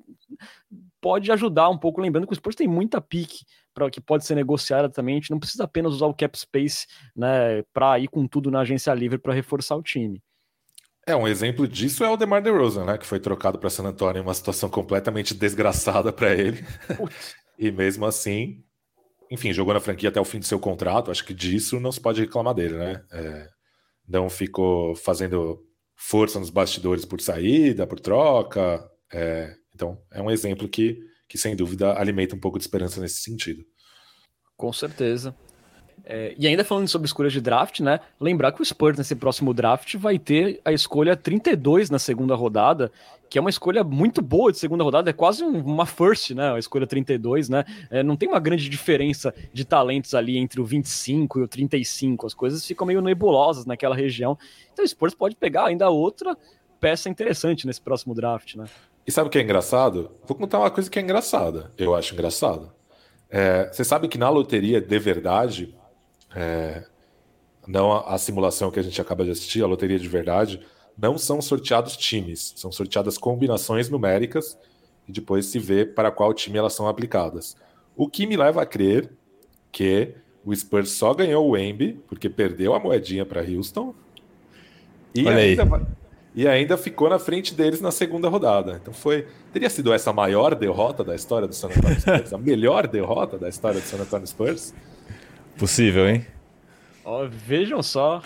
pode 1.00 1.30
ajudar 1.32 1.68
um 1.68 1.78
pouco, 1.78 2.00
lembrando 2.00 2.26
que 2.26 2.32
o 2.32 2.36
Spurs 2.36 2.56
tem 2.56 2.68
muita 2.68 3.00
pique 3.00 3.44
para 3.72 3.90
que 3.90 4.00
pode 4.00 4.24
ser 4.24 4.34
negociada 4.34 4.88
também, 4.88 5.16
a 5.16 5.18
gente 5.18 5.30
não 5.30 5.38
precisa 5.38 5.64
apenas 5.64 5.92
usar 5.92 6.06
o 6.06 6.14
cap 6.14 6.38
space, 6.38 6.86
né, 7.14 7.62
para 7.72 7.98
ir 7.98 8.08
com 8.08 8.26
tudo 8.26 8.50
na 8.50 8.60
agência 8.60 8.92
livre 8.94 9.18
para 9.18 9.34
reforçar 9.34 9.76
o 9.76 9.82
time. 9.82 10.22
É, 11.06 11.14
um 11.14 11.28
exemplo 11.28 11.68
disso 11.68 12.02
é 12.02 12.10
o 12.10 12.16
DeMar 12.16 12.42
DeRozan, 12.42 12.84
né, 12.84 12.98
que 12.98 13.06
foi 13.06 13.20
trocado 13.20 13.58
para 13.58 13.70
San 13.70 13.84
Antonio 13.84 14.20
em 14.20 14.22
uma 14.22 14.34
situação 14.34 14.68
completamente 14.68 15.34
desgraçada 15.34 16.12
para 16.12 16.34
ele. 16.34 16.64
e 17.56 17.70
mesmo 17.70 18.04
assim, 18.06 18.64
enfim, 19.30 19.52
jogou 19.52 19.74
na 19.74 19.80
franquia 19.80 20.08
até 20.08 20.20
o 20.20 20.24
fim 20.24 20.38
do 20.38 20.44
seu 20.44 20.58
contrato, 20.58 21.10
acho 21.10 21.24
que 21.24 21.34
disso 21.34 21.80
não 21.80 21.92
se 21.92 22.00
pode 22.00 22.20
reclamar 22.20 22.54
dele, 22.54 22.76
né? 22.76 23.04
É, 23.12 23.48
não 24.08 24.30
ficou 24.30 24.94
fazendo 24.94 25.62
força 25.96 26.38
nos 26.38 26.50
bastidores 26.50 27.04
por 27.04 27.20
saída, 27.20 27.86
por 27.86 27.98
troca. 27.98 28.88
É, 29.12 29.54
então, 29.74 30.00
é 30.12 30.22
um 30.22 30.30
exemplo 30.30 30.68
que, 30.68 30.98
que, 31.28 31.38
sem 31.38 31.56
dúvida, 31.56 31.98
alimenta 31.98 32.36
um 32.36 32.40
pouco 32.40 32.58
de 32.58 32.64
esperança 32.64 33.00
nesse 33.00 33.22
sentido. 33.22 33.64
Com 34.56 34.72
certeza. 34.72 35.34
É, 36.08 36.36
e 36.38 36.46
ainda 36.46 36.62
falando 36.62 36.86
sobre 36.86 37.06
escolha 37.06 37.28
de 37.28 37.40
draft, 37.40 37.80
né? 37.80 37.98
Lembrar 38.20 38.52
que 38.52 38.62
o 38.62 38.64
Spurs 38.64 38.96
nesse 38.96 39.16
próximo 39.16 39.52
draft 39.52 39.96
vai 39.96 40.20
ter 40.20 40.60
a 40.64 40.72
escolha 40.72 41.16
32 41.16 41.90
na 41.90 41.98
segunda 41.98 42.36
rodada, 42.36 42.92
que 43.28 43.36
é 43.36 43.40
uma 43.40 43.50
escolha 43.50 43.82
muito 43.82 44.22
boa 44.22 44.52
de 44.52 44.58
segunda 44.58 44.84
rodada, 44.84 45.10
é 45.10 45.12
quase 45.12 45.42
uma 45.42 45.84
first, 45.84 46.30
né? 46.30 46.52
A 46.52 46.60
escolha 46.60 46.86
32, 46.86 47.48
né? 47.48 47.64
É, 47.90 48.04
não 48.04 48.16
tem 48.16 48.28
uma 48.28 48.38
grande 48.38 48.68
diferença 48.68 49.34
de 49.52 49.64
talentos 49.64 50.14
ali 50.14 50.38
entre 50.38 50.60
o 50.60 50.64
25 50.64 51.40
e 51.40 51.42
o 51.42 51.48
35, 51.48 52.24
as 52.24 52.34
coisas 52.34 52.64
ficam 52.64 52.86
meio 52.86 53.00
nebulosas 53.00 53.66
naquela 53.66 53.96
região. 53.96 54.38
Então 54.72 54.84
o 54.84 54.88
Spurs 54.88 55.12
pode 55.12 55.34
pegar 55.34 55.66
ainda 55.66 55.90
outra 55.90 56.38
peça 56.80 57.08
interessante 57.08 57.66
nesse 57.66 57.80
próximo 57.80 58.14
draft, 58.14 58.54
né? 58.54 58.66
E 59.04 59.10
sabe 59.10 59.26
o 59.26 59.30
que 59.30 59.38
é 59.38 59.42
engraçado? 59.42 60.12
Vou 60.24 60.36
contar 60.36 60.60
uma 60.60 60.70
coisa 60.70 60.88
que 60.88 61.00
é 61.00 61.02
engraçada, 61.02 61.72
eu 61.76 61.96
acho 61.96 62.14
engraçado. 62.14 62.72
É, 63.28 63.68
você 63.72 63.82
sabe 63.82 64.06
que 64.06 64.18
na 64.18 64.28
loteria 64.28 64.80
de 64.80 64.98
verdade, 65.00 65.74
é, 66.36 66.84
não 67.66 67.90
a, 67.90 68.14
a 68.14 68.18
simulação 68.18 68.70
que 68.70 68.78
a 68.78 68.82
gente 68.82 69.00
acaba 69.00 69.24
de 69.24 69.30
assistir, 69.30 69.62
a 69.62 69.66
loteria 69.66 69.98
de 69.98 70.06
verdade, 70.06 70.60
não 70.96 71.16
são 71.16 71.40
sorteados 71.40 71.96
times, 71.96 72.52
são 72.56 72.70
sorteadas 72.70 73.16
combinações 73.16 73.88
numéricas 73.88 74.58
e 75.08 75.12
depois 75.12 75.46
se 75.46 75.58
vê 75.58 75.86
para 75.86 76.10
qual 76.10 76.34
time 76.34 76.58
elas 76.58 76.74
são 76.74 76.86
aplicadas. 76.86 77.56
O 77.96 78.06
que 78.08 78.26
me 78.26 78.36
leva 78.36 78.62
a 78.62 78.66
crer 78.66 79.10
que 79.72 80.14
o 80.44 80.54
Spurs 80.54 80.90
só 80.90 81.14
ganhou 81.14 81.48
o 81.48 81.56
Embi 81.56 81.98
porque 82.06 82.28
perdeu 82.28 82.74
a 82.74 82.78
moedinha 82.78 83.24
para 83.24 83.40
Houston 83.40 83.94
e 85.14 85.26
ainda, 85.26 85.88
e 86.34 86.46
ainda 86.46 86.76
ficou 86.76 87.08
na 87.08 87.18
frente 87.18 87.54
deles 87.54 87.80
na 87.80 87.90
segunda 87.90 88.28
rodada. 88.28 88.78
Então 88.80 88.92
foi 88.92 89.26
teria 89.52 89.70
sido 89.70 89.92
essa 89.92 90.10
a 90.10 90.12
maior 90.12 90.54
derrota 90.54 91.02
da 91.02 91.14
história 91.14 91.48
do 91.48 91.54
San 91.54 91.68
Antonio 91.68 91.98
Spurs, 91.98 92.32
a 92.34 92.38
melhor 92.38 92.86
derrota 92.86 93.38
da 93.38 93.48
história 93.48 93.80
do 93.80 93.86
San 93.86 94.02
Antonio 94.02 94.26
Spurs. 94.26 94.74
Possível, 95.58 96.08
hein? 96.08 96.26
Oh, 97.04 97.26
vejam 97.28 97.82
só, 97.82 98.22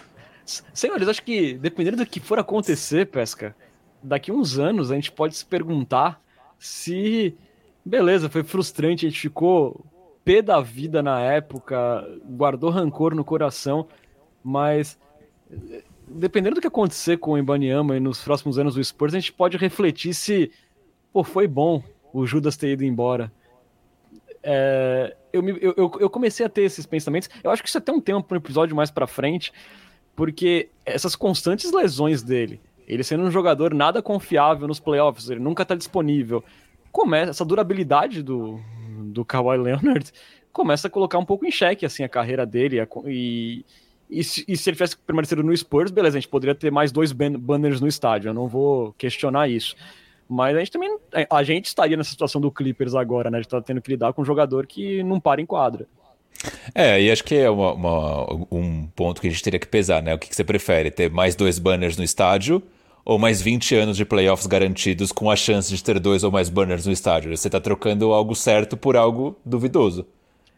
Senhores, 0.74 1.08
acho 1.08 1.22
que 1.22 1.54
dependendo 1.54 1.98
do 1.98 2.06
que 2.06 2.18
for 2.18 2.38
acontecer, 2.38 3.06
Pesca, 3.06 3.54
daqui 4.02 4.32
uns 4.32 4.58
anos 4.58 4.90
a 4.90 4.94
gente 4.94 5.12
pode 5.12 5.36
se 5.36 5.44
perguntar 5.44 6.20
se. 6.58 7.36
Beleza, 7.84 8.28
foi 8.28 8.42
frustrante, 8.42 9.06
a 9.06 9.08
gente 9.08 9.20
ficou 9.20 9.84
pé 10.24 10.42
da 10.42 10.60
vida 10.60 11.02
na 11.02 11.20
época, 11.20 12.06
guardou 12.24 12.70
rancor 12.70 13.14
no 13.14 13.24
coração, 13.24 13.88
mas 14.44 14.98
dependendo 16.06 16.56
do 16.56 16.60
que 16.60 16.66
acontecer 16.66 17.16
com 17.16 17.32
o 17.32 17.38
Ibaniama 17.38 17.96
e 17.96 18.00
nos 18.00 18.22
próximos 18.22 18.58
anos 18.58 18.74
do 18.74 18.84
Spurs, 18.84 19.14
a 19.14 19.18
gente 19.18 19.32
pode 19.32 19.56
refletir 19.56 20.12
se 20.12 20.50
pô, 21.12 21.24
foi 21.24 21.46
bom 21.46 21.82
o 22.12 22.26
Judas 22.26 22.56
ter 22.56 22.72
ido 22.72 22.84
embora. 22.84 23.32
É, 24.42 25.16
eu, 25.32 25.46
eu, 25.48 25.92
eu 26.00 26.10
comecei 26.10 26.44
a 26.44 26.48
ter 26.48 26.62
esses 26.62 26.86
pensamentos. 26.86 27.28
Eu 27.42 27.50
acho 27.50 27.62
que 27.62 27.68
isso 27.68 27.78
é 27.78 27.80
até 27.80 27.92
um 27.92 28.00
tema 28.00 28.22
para 28.22 28.36
um 28.36 28.38
episódio 28.38 28.74
mais 28.74 28.90
para 28.90 29.06
frente, 29.06 29.52
porque 30.16 30.68
essas 30.84 31.14
constantes 31.14 31.72
lesões 31.72 32.22
dele, 32.22 32.60
ele 32.86 33.04
sendo 33.04 33.24
um 33.24 33.30
jogador 33.30 33.74
nada 33.74 34.02
confiável 34.02 34.66
nos 34.66 34.80
playoffs, 34.80 35.30
ele 35.30 35.40
nunca 35.40 35.64
tá 35.64 35.74
disponível, 35.74 36.44
começa 36.90 37.30
essa 37.30 37.44
durabilidade 37.44 38.22
do, 38.22 38.60
do 39.04 39.24
Kawhi 39.24 39.58
Leonard 39.58 40.12
começa 40.52 40.88
a 40.88 40.90
colocar 40.90 41.18
um 41.18 41.24
pouco 41.24 41.46
em 41.46 41.50
xeque 41.50 41.86
assim 41.86 42.02
a 42.02 42.08
carreira 42.08 42.44
dele 42.44 42.84
e, 43.06 43.64
E 44.10 44.24
se, 44.24 44.44
e 44.48 44.56
se 44.56 44.68
ele 44.68 44.74
tivesse 44.76 44.96
permanecido 44.96 45.42
no 45.44 45.56
Spurs, 45.56 45.92
beleza, 45.92 46.18
a 46.18 46.20
gente 46.20 46.28
poderia 46.28 46.54
ter 46.54 46.72
mais 46.72 46.90
dois 46.90 47.12
banners 47.12 47.80
no 47.80 47.86
estádio, 47.86 48.30
eu 48.30 48.34
não 48.34 48.48
vou 48.48 48.92
questionar 48.94 49.48
isso. 49.48 49.76
Mas 50.30 50.54
a 50.54 50.60
gente 50.60 50.70
também. 50.70 50.96
A 51.28 51.42
gente 51.42 51.66
estaria 51.66 51.96
nessa 51.96 52.10
situação 52.10 52.40
do 52.40 52.52
Clippers 52.52 52.94
agora, 52.94 53.28
né? 53.28 53.38
A 53.38 53.42
gente 53.42 53.50
tá 53.50 53.60
tendo 53.60 53.82
que 53.82 53.90
lidar 53.90 54.12
com 54.12 54.22
um 54.22 54.24
jogador 54.24 54.64
que 54.64 55.02
não 55.02 55.18
para 55.18 55.40
em 55.40 55.46
quadra. 55.46 55.88
É, 56.72 57.02
e 57.02 57.10
acho 57.10 57.24
que 57.24 57.34
é 57.34 57.50
uma, 57.50 57.72
uma, 57.72 58.46
um 58.48 58.86
ponto 58.94 59.20
que 59.20 59.26
a 59.26 59.30
gente 59.30 59.42
teria 59.42 59.58
que 59.58 59.66
pesar, 59.66 60.00
né? 60.00 60.14
O 60.14 60.18
que, 60.18 60.28
que 60.28 60.36
você 60.36 60.44
prefere? 60.44 60.88
Ter 60.88 61.10
mais 61.10 61.34
dois 61.34 61.58
banners 61.58 61.96
no 61.96 62.04
estádio 62.04 62.62
ou 63.04 63.18
mais 63.18 63.42
20 63.42 63.74
anos 63.74 63.96
de 63.96 64.04
playoffs 64.04 64.46
garantidos 64.46 65.10
com 65.10 65.28
a 65.28 65.34
chance 65.34 65.74
de 65.74 65.82
ter 65.82 65.98
dois 65.98 66.22
ou 66.22 66.30
mais 66.30 66.48
banners 66.48 66.86
no 66.86 66.92
estádio? 66.92 67.36
Você 67.36 67.48
está 67.48 67.60
trocando 67.60 68.12
algo 68.12 68.36
certo 68.36 68.76
por 68.76 68.96
algo 68.96 69.36
duvidoso. 69.44 70.06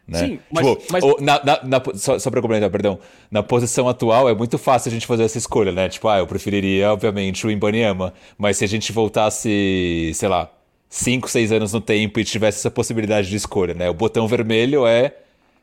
Né? 0.07 0.19
Sim, 0.19 0.39
mas, 0.51 0.67
tipo, 0.67 0.83
mas... 0.91 1.05
Na, 1.21 1.45
na, 1.45 1.61
na, 1.65 1.83
só, 1.95 2.19
só 2.19 2.31
para 2.31 2.41
complementar, 2.41 2.71
perdão. 2.71 2.99
Na 3.31 3.43
posição 3.43 3.89
atual 3.89 4.29
é 4.29 4.35
muito 4.35 4.59
fácil 4.59 4.91
a 4.91 4.93
gente 4.93 5.07
fazer 5.07 5.25
essa 5.25 5.39
escolha, 5.39 5.73
né? 5.73 5.89
Tipo, 5.89 6.09
ah, 6.09 6.19
eu 6.19 6.27
preferiria, 6.27 6.93
obviamente, 6.93 7.47
o 7.47 7.51
Imbaniama. 7.51 8.13
Mas 8.37 8.57
se 8.57 8.65
a 8.65 8.69
gente 8.69 8.93
voltasse, 8.93 10.11
sei 10.15 10.29
lá, 10.29 10.51
5, 10.89 11.29
6 11.29 11.53
anos 11.53 11.73
no 11.73 11.81
tempo 11.81 12.21
e 12.21 12.25
tivesse 12.25 12.59
essa 12.59 12.71
possibilidade 12.71 13.29
de 13.29 13.37
escolha, 13.37 13.75
né? 13.75 13.89
O 13.89 13.95
botão 13.95 14.27
vermelho 14.27 14.87
é 14.87 15.15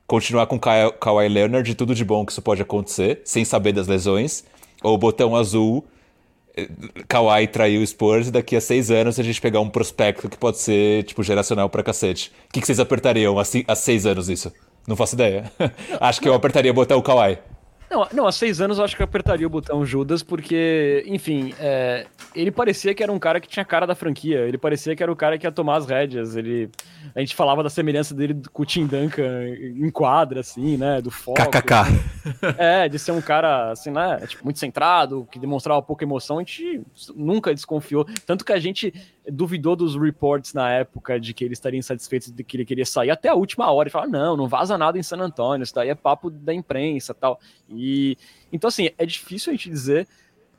continuar 0.07 0.47
com 0.47 0.57
Ka 0.57 0.91
Kawhi 0.99 1.29
Leonard 1.29 1.69
de 1.69 1.75
tudo 1.75 1.93
de 1.93 2.03
bom 2.03 2.25
que 2.25 2.31
isso 2.31 2.41
pode 2.41 2.61
acontecer, 2.61 3.21
sem 3.23 3.45
saber 3.45 3.73
das 3.73 3.87
lesões. 3.87 4.43
Ou 4.81 4.95
o 4.95 4.97
botão 4.97 5.35
azul, 5.35 5.85
Kawhi 7.07 7.47
traiu 7.47 7.81
o 7.81 7.87
Spurs 7.87 8.27
e 8.27 8.31
daqui 8.31 8.55
a 8.55 8.61
seis 8.61 8.89
anos 8.89 9.19
a 9.19 9.23
gente 9.23 9.39
pegar 9.39 9.59
um 9.59 9.69
prospecto 9.69 10.29
que 10.29 10.37
pode 10.37 10.57
ser, 10.57 11.03
tipo, 11.03 11.23
geracional 11.23 11.69
pra 11.69 11.83
cacete. 11.83 12.31
O 12.47 12.53
que, 12.53 12.61
que 12.61 12.67
vocês 12.67 12.79
apertariam 12.79 13.37
há, 13.39 13.75
seis 13.75 14.05
anos 14.05 14.29
isso? 14.29 14.51
Não 14.87 14.95
faço 14.95 15.15
ideia. 15.15 15.51
Acho 15.99 16.21
que 16.21 16.27
eu 16.27 16.33
apertaria 16.33 16.73
botar 16.73 16.95
o 16.95 17.01
Kawhi. 17.01 17.37
Não, 17.89 18.07
não, 18.13 18.27
há 18.27 18.31
seis 18.31 18.61
anos 18.61 18.77
eu 18.77 18.83
acho 18.83 18.95
que 18.95 19.01
eu 19.01 19.05
apertaria 19.05 19.47
o 19.47 19.49
botão 19.49 19.83
Judas, 19.83 20.21
porque, 20.21 21.03
enfim, 21.07 21.55
é, 21.59 22.05
ele 22.35 22.51
parecia 22.51 22.93
que 22.93 23.01
era 23.01 23.11
um 23.11 23.17
cara 23.17 23.39
que 23.39 23.47
tinha 23.47 23.65
cara 23.65 23.87
da 23.87 23.95
franquia. 23.95 24.41
Ele 24.41 24.59
parecia 24.59 24.95
que 24.95 25.01
era 25.01 25.11
o 25.11 25.15
cara 25.15 25.39
que 25.39 25.47
ia 25.47 25.51
tomar 25.51 25.77
as 25.77 25.87
rédeas. 25.87 26.35
Ele, 26.35 26.69
a 27.15 27.19
gente 27.19 27.35
falava 27.35 27.63
da 27.63 27.69
semelhança 27.69 28.13
dele 28.13 28.41
com 28.51 28.63
o 28.63 28.65
Tim 28.65 28.85
Duncan 28.85 29.47
em 29.47 29.89
quadra, 29.89 30.39
assim, 30.41 30.77
né? 30.77 31.01
Do 31.01 31.11
foco. 31.11 31.39
KKK. 31.39 32.19
É, 32.57 32.87
de 32.87 32.99
ser 32.99 33.11
um 33.11 33.21
cara, 33.21 33.71
assim, 33.71 33.89
né? 33.89 34.17
Tipo, 34.27 34.43
muito 34.43 34.59
centrado, 34.59 35.27
que 35.31 35.39
demonstrava 35.39 35.81
pouca 35.81 36.03
emoção. 36.03 36.37
A 36.37 36.41
gente 36.41 36.81
nunca 37.15 37.53
desconfiou. 37.53 38.05
Tanto 38.25 38.45
que 38.45 38.53
a 38.53 38.59
gente 38.59 38.93
duvidou 39.31 39.75
dos 39.75 39.95
reports 39.95 40.53
na 40.53 40.71
época 40.71 41.19
de 41.19 41.33
que 41.33 41.43
ele 41.43 41.53
estaria 41.53 41.79
insatisfeito 41.79 42.31
de 42.31 42.43
que 42.43 42.57
ele 42.57 42.65
queria 42.65 42.85
sair 42.85 43.09
até 43.09 43.29
a 43.29 43.35
última 43.35 43.71
hora 43.71 43.89
e 43.89 43.91
falar: 43.91 44.07
não, 44.07 44.37
não 44.37 44.47
vaza 44.47 44.77
nada 44.77 44.97
em 44.97 45.03
San 45.03 45.17
Antônio, 45.17 45.63
isso 45.63 45.73
daí 45.73 45.89
é 45.89 45.95
papo 45.95 46.29
da 46.29 46.53
imprensa 46.53 47.13
tal. 47.13 47.39
E 47.69 48.17
então, 48.51 48.67
assim, 48.67 48.89
é 48.97 49.05
difícil 49.05 49.51
a 49.51 49.55
gente 49.55 49.69
dizer, 49.69 50.07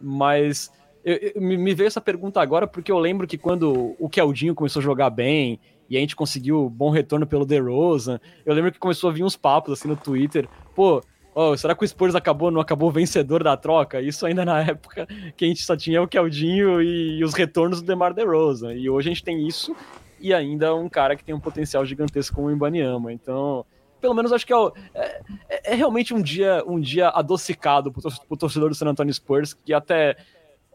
mas 0.01 0.71
eu, 1.05 1.33
eu, 1.35 1.41
me 1.41 1.75
veio 1.75 1.87
essa 1.87 2.01
pergunta 2.01 2.41
agora 2.41 2.67
porque 2.67 2.93
eu 2.93 2.99
lembro 2.99 3.27
que 3.27 3.39
quando 3.39 3.97
o 3.99 4.09
Keldinho 4.09 4.55
começou 4.55 4.81
a 4.81 4.83
jogar 4.83 5.11
bem 5.11 5.59
e 5.91 5.97
a 5.97 6.01
gente 6.01 6.15
conseguiu 6.15 6.71
bom 6.71 6.89
retorno 6.89 7.27
pelo 7.27 7.45
DeRozan, 7.45 8.21
eu 8.47 8.55
lembro 8.55 8.71
que 8.71 8.79
começou 8.79 9.11
a 9.11 9.13
vir 9.13 9.25
uns 9.25 9.37
papos 9.37 9.73
assim 9.73 9.89
no 9.89 9.97
Twitter, 9.97 10.49
pô, 10.75 11.03
oh, 11.35 11.57
será 11.57 11.75
que 11.75 11.85
o 11.85 11.89
Spurs 11.89 12.15
acabou, 12.15 12.51
não 12.51 12.61
acabou 12.61 12.91
vencedor 12.91 13.43
da 13.43 13.57
troca? 13.57 14.01
Isso 14.01 14.25
ainda 14.25 14.45
na 14.45 14.61
época 14.65 15.07
que 15.37 15.45
a 15.45 15.49
gente 15.49 15.63
só 15.63 15.77
tinha 15.77 16.01
o 16.01 16.09
Keldinho 16.09 16.81
e, 16.81 17.19
e 17.19 17.25
os 17.25 17.35
retornos 17.35 17.83
do 17.83 17.87
DeMar 17.87 18.15
DeRozan. 18.15 18.73
E 18.75 18.89
hoje 18.89 19.09
a 19.09 19.13
gente 19.13 19.25
tem 19.25 19.47
isso 19.47 19.75
e 20.21 20.35
ainda 20.35 20.75
um 20.75 20.89
cara 20.89 21.17
que 21.17 21.25
tem 21.25 21.35
um 21.35 21.41
potencial 21.41 21.85
gigantesco 21.85 22.37
como 22.37 22.49
o 22.49 22.53
Ibaniama. 22.53 23.13
Então, 23.13 23.65
pelo 24.01 24.15
menos 24.15 24.33
acho 24.33 24.47
que 24.47 24.53
é, 24.53 24.57
é, 24.95 25.23
é, 25.49 25.73
é 25.73 25.75
realmente 25.75 26.15
um 26.15 26.23
dia, 26.23 26.63
um 26.67 26.79
dia 26.79 27.09
adocicado 27.09 27.91
para 27.91 28.11
o 28.29 28.37
torcedor 28.37 28.69
do 28.69 28.75
San 28.75 28.89
Antonio 28.89 29.13
Spurs, 29.13 29.55
que 29.55 29.73
até 29.73 30.17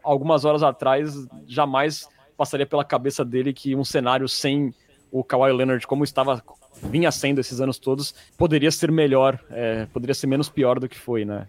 algumas 0.02 0.44
horas 0.44 0.62
atrás 0.62 1.26
jamais 1.46 2.08
passaria 2.36 2.66
pela 2.66 2.84
cabeça 2.84 3.24
dele 3.24 3.52
que 3.52 3.74
um 3.74 3.84
cenário 3.84 4.28
sem 4.28 4.74
o 5.10 5.24
Kawhi 5.24 5.52
Leonard, 5.52 5.86
como 5.86 6.04
estava 6.04 6.42
vinha 6.82 7.10
sendo 7.10 7.40
esses 7.40 7.60
anos 7.60 7.78
todos, 7.78 8.14
poderia 8.36 8.70
ser 8.70 8.90
melhor, 8.90 9.38
é, 9.50 9.86
poderia 9.86 10.14
ser 10.14 10.26
menos 10.26 10.48
pior 10.48 10.78
do 10.78 10.88
que 10.88 10.98
foi, 10.98 11.24
né? 11.24 11.48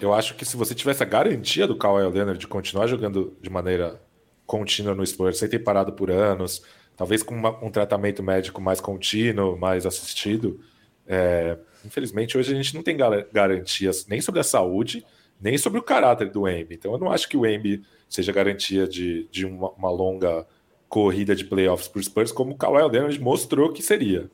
Eu 0.00 0.12
acho 0.12 0.34
que 0.34 0.44
se 0.44 0.56
você 0.56 0.74
tivesse 0.74 1.02
a 1.02 1.06
garantia 1.06 1.66
do 1.66 1.76
Kawhi 1.76 2.06
Leonard 2.08 2.38
de 2.38 2.46
continuar 2.46 2.86
jogando 2.86 3.36
de 3.40 3.48
maneira 3.48 4.00
contínua 4.46 4.94
no 4.94 5.06
Spurs, 5.06 5.38
sem 5.38 5.48
ter 5.48 5.60
parado 5.60 5.92
por 5.92 6.10
anos, 6.10 6.62
talvez 6.96 7.22
com 7.22 7.34
uma, 7.34 7.64
um 7.64 7.70
tratamento 7.70 8.22
médico 8.22 8.60
mais 8.60 8.80
contínuo, 8.80 9.56
mais 9.56 9.86
assistido, 9.86 10.60
é, 11.06 11.58
infelizmente 11.84 12.36
hoje 12.36 12.52
a 12.52 12.56
gente 12.56 12.74
não 12.74 12.82
tem 12.82 12.96
garantias 13.32 14.06
nem 14.06 14.20
sobre 14.20 14.40
a 14.40 14.44
saúde, 14.44 15.04
nem 15.40 15.58
sobre 15.58 15.78
o 15.78 15.82
caráter 15.82 16.30
do 16.30 16.48
Embi. 16.48 16.74
Então 16.74 16.92
eu 16.92 16.98
não 16.98 17.10
acho 17.10 17.28
que 17.28 17.36
o 17.36 17.46
Embi 17.46 17.82
seja 18.08 18.32
garantia 18.32 18.86
de, 18.86 19.28
de 19.30 19.44
uma, 19.44 19.70
uma 19.70 19.90
longa 19.90 20.46
corrida 20.94 21.34
de 21.34 21.44
playoffs 21.44 21.88
para 21.88 22.00
Spurs, 22.00 22.30
como 22.30 22.52
o 22.52 22.56
Kawhi 22.56 22.88
Leonard 22.88 23.20
mostrou 23.20 23.72
que 23.72 23.82
seria. 23.82 24.30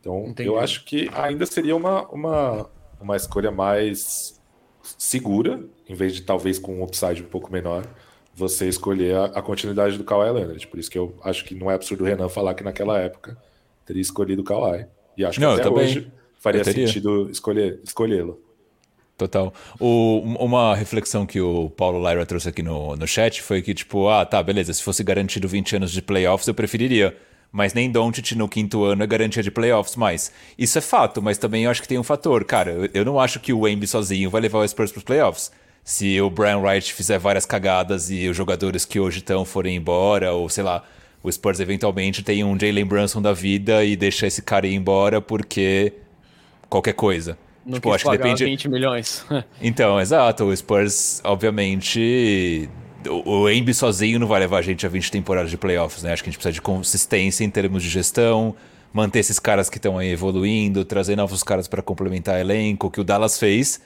Então, 0.00 0.26
Entendi. 0.26 0.48
eu 0.48 0.58
acho 0.58 0.84
que 0.84 1.08
ainda 1.14 1.46
seria 1.46 1.76
uma, 1.76 2.04
uma, 2.08 2.68
uma 3.00 3.16
escolha 3.16 3.52
mais 3.52 4.40
segura, 4.98 5.62
em 5.88 5.94
vez 5.94 6.12
de 6.12 6.22
talvez 6.22 6.58
com 6.58 6.80
um 6.80 6.82
upside 6.82 7.22
um 7.22 7.26
pouco 7.26 7.52
menor, 7.52 7.86
você 8.34 8.66
escolher 8.66 9.14
a, 9.14 9.24
a 9.26 9.42
continuidade 9.42 9.96
do 9.96 10.02
Kawhi 10.02 10.32
Leonard. 10.32 10.66
Por 10.66 10.80
isso 10.80 10.90
que 10.90 10.98
eu 10.98 11.14
acho 11.22 11.44
que 11.44 11.54
não 11.54 11.70
é 11.70 11.74
absurdo 11.74 12.02
o 12.02 12.06
Renan 12.08 12.28
falar 12.28 12.54
que 12.54 12.64
naquela 12.64 12.98
época 12.98 13.38
teria 13.86 14.02
escolhido 14.02 14.42
o 14.42 14.44
Kawhi. 14.44 14.86
E 15.16 15.24
acho 15.24 15.38
que 15.38 15.44
não, 15.44 15.52
até 15.52 15.68
hoje 15.68 16.10
faria 16.40 16.64
sentido 16.64 17.30
escolher 17.30 17.78
escolhê-lo. 17.84 18.42
Total. 19.20 19.52
O, 19.78 20.20
uma 20.38 20.74
reflexão 20.74 21.26
que 21.26 21.38
o 21.42 21.68
Paulo 21.68 21.98
Lyra 21.98 22.24
trouxe 22.24 22.48
aqui 22.48 22.62
no, 22.62 22.96
no 22.96 23.06
chat 23.06 23.42
foi 23.42 23.60
que, 23.60 23.74
tipo, 23.74 24.08
ah, 24.08 24.24
tá, 24.24 24.42
beleza, 24.42 24.72
se 24.72 24.82
fosse 24.82 25.04
garantido 25.04 25.46
20 25.46 25.76
anos 25.76 25.92
de 25.92 26.00
playoffs, 26.00 26.48
eu 26.48 26.54
preferiria 26.54 27.14
mas 27.52 27.74
nem 27.74 27.90
Doncic 27.90 28.32
no 28.36 28.48
quinto 28.48 28.84
ano 28.84 29.02
é 29.02 29.06
garantia 29.08 29.42
de 29.42 29.50
playoffs 29.50 29.96
mais. 29.96 30.32
Isso 30.56 30.78
é 30.78 30.80
fato, 30.80 31.20
mas 31.20 31.36
também 31.36 31.64
eu 31.64 31.70
acho 31.70 31.82
que 31.82 31.88
tem 31.88 31.98
um 31.98 32.02
fator. 32.04 32.44
Cara, 32.44 32.88
eu, 32.94 33.04
não 33.04 33.18
acho 33.18 33.40
que 33.40 33.52
o 33.52 33.62
Wemby 33.62 33.88
sozinho 33.88 34.30
vai 34.30 34.40
levar 34.40 34.60
o 34.60 34.68
Spurs 34.68 34.92
para 34.92 34.98
os 34.98 35.04
playoffs. 35.04 35.50
Se 35.82 36.20
o 36.20 36.30
Brian 36.30 36.58
Wright 36.58 36.94
fizer 36.94 37.18
várias 37.18 37.44
cagadas 37.44 38.08
e 38.08 38.28
os 38.28 38.36
jogadores 38.36 38.84
que 38.84 39.00
hoje 39.00 39.18
estão 39.18 39.44
forem 39.44 39.74
embora, 39.74 40.32
ou 40.32 40.48
sei 40.48 40.62
lá, 40.62 40.84
o 41.24 41.30
Spurs 41.30 41.58
eventualmente 41.58 42.22
tem 42.22 42.44
um 42.44 42.56
Jalen 42.58 42.86
Brunson 42.86 43.20
da 43.20 43.32
vida 43.32 43.84
e 43.84 43.96
deixa 43.96 44.28
esse 44.28 44.40
cara 44.40 44.68
ir 44.68 44.74
embora 44.74 45.20
porque 45.20 45.92
qualquer 46.68 46.94
coisa. 46.94 47.36
Não 47.64 47.74
tipo, 47.74 47.92
acho 47.92 48.04
que 48.04 48.16
depende 48.16 48.44
20 48.44 48.68
milhões. 48.68 49.24
então, 49.60 50.00
exato, 50.00 50.44
o 50.44 50.56
Spurs 50.56 51.20
obviamente 51.24 52.68
o, 53.08 53.42
o 53.42 53.50
Embi 53.50 53.72
sozinho 53.72 54.18
não 54.18 54.26
vai 54.26 54.40
levar 54.40 54.58
a 54.58 54.62
gente 54.62 54.84
a 54.84 54.88
20 54.88 55.10
temporadas 55.10 55.50
de 55.50 55.56
playoffs, 55.56 56.02
né? 56.02 56.12
Acho 56.12 56.22
que 56.22 56.28
a 56.28 56.32
gente 56.32 56.38
precisa 56.38 56.52
de 56.52 56.60
consistência 56.60 57.44
em 57.44 57.50
termos 57.50 57.82
de 57.82 57.88
gestão, 57.88 58.54
manter 58.92 59.20
esses 59.20 59.38
caras 59.38 59.70
que 59.70 59.78
estão 59.78 59.98
aí 59.98 60.10
evoluindo, 60.10 60.84
trazer 60.84 61.16
novos 61.16 61.42
caras 61.42 61.68
para 61.68 61.82
complementar 61.82 62.36
o 62.36 62.38
elenco. 62.38 62.88
O 62.88 62.90
que 62.90 63.00
o 63.00 63.04
Dallas 63.04 63.38
fez 63.38 63.80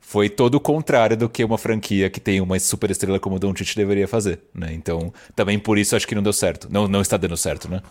foi 0.00 0.28
todo 0.28 0.54
o 0.54 0.60
contrário 0.60 1.16
do 1.16 1.28
que 1.28 1.44
uma 1.44 1.58
franquia 1.58 2.08
que 2.08 2.20
tem 2.20 2.40
uma 2.40 2.58
super 2.58 2.90
estrela 2.90 3.18
como 3.18 3.36
o 3.36 3.38
Doncic 3.38 3.74
deveria 3.74 4.08
fazer, 4.08 4.40
né? 4.54 4.72
Então, 4.72 5.12
também 5.34 5.58
por 5.58 5.78
isso 5.78 5.96
acho 5.96 6.06
que 6.06 6.14
não 6.14 6.22
deu 6.22 6.32
certo. 6.32 6.68
Não, 6.70 6.86
não 6.86 7.00
está 7.00 7.16
dando 7.16 7.36
certo, 7.36 7.68
né? 7.68 7.82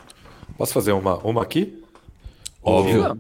Posso 0.57 0.73
fazer 0.73 0.91
uma, 0.91 1.17
uma 1.19 1.43
aqui? 1.43 1.81
Óbvio. 2.61 3.17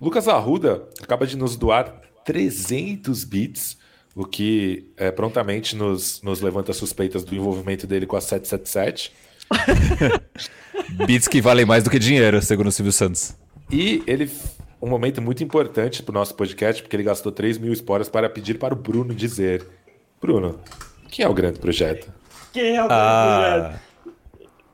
Lucas 0.00 0.26
Arruda 0.28 0.88
acaba 1.02 1.26
de 1.26 1.36
nos 1.36 1.56
doar 1.56 2.00
300 2.24 3.24
bits 3.24 3.78
o 4.14 4.24
que 4.24 4.90
é, 4.96 5.10
prontamente 5.10 5.76
nos, 5.76 6.20
nos 6.22 6.40
levanta 6.40 6.72
suspeitas 6.72 7.24
do 7.24 7.34
envolvimento 7.34 7.86
dele 7.86 8.06
com 8.06 8.16
a 8.16 8.20
777. 8.20 9.12
Bits 11.06 11.28
que 11.28 11.40
valem 11.40 11.64
mais 11.64 11.84
do 11.84 11.90
que 11.90 11.98
dinheiro, 11.98 12.40
segundo 12.42 12.68
o 12.68 12.72
Silvio 12.72 12.92
Santos. 12.92 13.34
E 13.70 14.02
ele, 14.06 14.30
um 14.82 14.88
momento 14.88 15.22
muito 15.22 15.44
importante 15.44 16.02
para 16.02 16.10
o 16.10 16.14
nosso 16.14 16.34
podcast, 16.34 16.82
porque 16.82 16.96
ele 16.96 17.04
gastou 17.04 17.30
3 17.30 17.58
mil 17.58 17.72
esporas 17.72 18.08
para 18.08 18.28
pedir 18.28 18.58
para 18.58 18.74
o 18.74 18.76
Bruno 18.76 19.14
dizer: 19.14 19.66
Bruno, 20.20 20.58
quem 21.08 21.24
é 21.24 21.28
o 21.28 21.34
grande 21.34 21.60
projeto? 21.60 22.12
Quem 22.52 22.76
é 22.76 22.84
o 22.84 22.88
grande 22.88 23.02
ah, 23.02 23.60
projeto? 23.60 23.80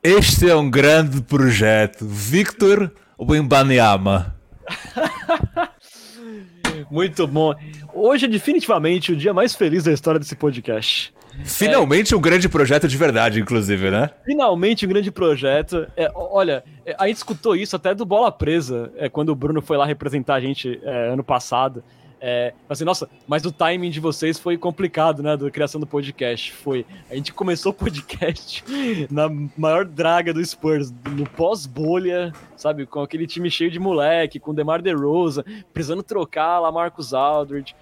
Este 0.03 0.49
é 0.49 0.55
um 0.55 0.69
grande 0.69 1.21
projeto. 1.21 2.05
Victor 2.05 2.91
Wimbanyama. 3.19 4.36
Muito 6.91 7.27
bom. 7.27 7.55
Hoje 7.93 8.25
é 8.25 8.29
definitivamente 8.29 9.11
o 9.11 9.15
dia 9.15 9.33
mais 9.33 9.55
feliz 9.55 9.83
da 9.83 9.91
história 9.91 10.19
desse 10.19 10.35
podcast. 10.35 11.13
Finalmente 11.43 12.13
é... 12.13 12.17
um 12.17 12.21
grande 12.21 12.49
projeto 12.49 12.87
de 12.87 12.97
verdade, 12.97 13.39
inclusive, 13.39 13.91
né? 13.91 14.09
Finalmente 14.25 14.85
um 14.85 14.89
grande 14.89 15.11
projeto. 15.11 15.87
É, 15.95 16.11
olha, 16.13 16.63
é, 16.85 16.95
a 16.97 17.07
gente 17.07 17.17
escutou 17.17 17.55
isso 17.55 17.75
até 17.75 17.93
do 17.93 18.05
Bola 18.05 18.31
Presa, 18.31 18.91
é, 18.97 19.09
quando 19.09 19.29
o 19.29 19.35
Bruno 19.35 19.61
foi 19.61 19.77
lá 19.77 19.85
representar 19.85 20.35
a 20.35 20.41
gente 20.41 20.79
é, 20.83 21.09
ano 21.09 21.23
passado. 21.23 21.83
É, 22.19 22.53
assim, 22.67 22.83
nossa, 22.83 23.07
mas 23.27 23.45
o 23.45 23.51
timing 23.51 23.89
de 23.89 23.99
vocês 23.99 24.39
foi 24.39 24.57
complicado, 24.57 25.21
né? 25.21 25.37
Da 25.37 25.49
criação 25.51 25.79
do 25.79 25.85
podcast. 25.85 26.51
Foi. 26.51 26.85
A 27.09 27.15
gente 27.15 27.31
começou 27.31 27.71
o 27.71 27.75
podcast 27.75 28.63
na 29.11 29.29
maior 29.57 29.85
draga 29.85 30.33
do 30.33 30.43
Spurs, 30.43 30.91
no 31.11 31.29
pós-bolha, 31.29 32.33
sabe? 32.55 32.85
Com 32.85 33.01
aquele 33.01 33.27
time 33.27 33.49
cheio 33.51 33.69
de 33.69 33.79
moleque, 33.79 34.39
com 34.39 34.51
o 34.51 34.53
DeMar 34.53 34.81
DeRozan, 34.81 35.43
precisando 35.73 36.01
trocar 36.01 36.59
lá 36.59 36.71
Marcus 36.71 37.13
Aldridge. 37.13 37.75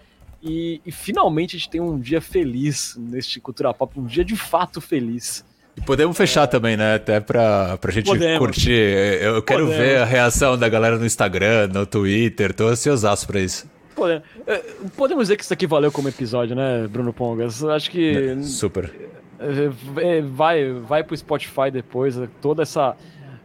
E, 0.44 0.80
e, 0.86 0.92
finalmente 0.92 1.56
a 1.56 1.60
gente 1.60 1.70
tem 1.70 1.82
um 1.82 2.00
dia 2.00 2.22
feliz 2.22 2.96
neste 2.98 3.40
Cultura 3.40 3.74
Pop, 3.74 4.00
um 4.00 4.06
dia 4.06 4.24
de 4.24 4.36
fato 4.36 4.80
feliz. 4.80 5.44
E 5.76 5.82
podemos 5.82 6.16
fechar 6.16 6.44
é... 6.44 6.48
também, 6.48 6.78
né? 6.78 6.96
Até 6.96 7.20
pra, 7.20 7.78
pra 7.78 7.92
gente 7.92 8.06
podemos. 8.06 8.38
curtir. 8.38 8.72
Eu 8.72 9.42
quero 9.42 9.66
podemos. 9.66 9.76
ver 9.76 9.98
a 9.98 10.06
reação 10.06 10.56
da 10.56 10.70
galera 10.70 11.00
no 11.00 11.06
Instagram, 11.06 11.70
no 11.74 11.86
Twitter, 11.86 12.54
tô 12.54 12.68
ansiosaço 12.68 13.26
pra 13.26 13.40
isso. 13.40 13.68
Podemos, 13.96 14.24
é, 14.46 14.58
podemos 14.96 15.24
dizer 15.24 15.38
que 15.38 15.44
isso 15.44 15.54
aqui 15.54 15.66
valeu 15.66 15.92
como 15.92 16.10
episódio, 16.10 16.56
né, 16.56 16.88
Bruno 16.88 17.14
Pongas? 17.14 17.64
Acho 17.64 17.90
que. 17.90 18.18
É, 18.18 18.42
super. 18.42 18.94
É, 19.40 20.22
vai, 20.22 20.72
vai 20.74 21.04
pro 21.04 21.16
Spotify 21.16 21.72
depois, 21.72 22.16
toda 22.42 22.64
essa 22.64 22.96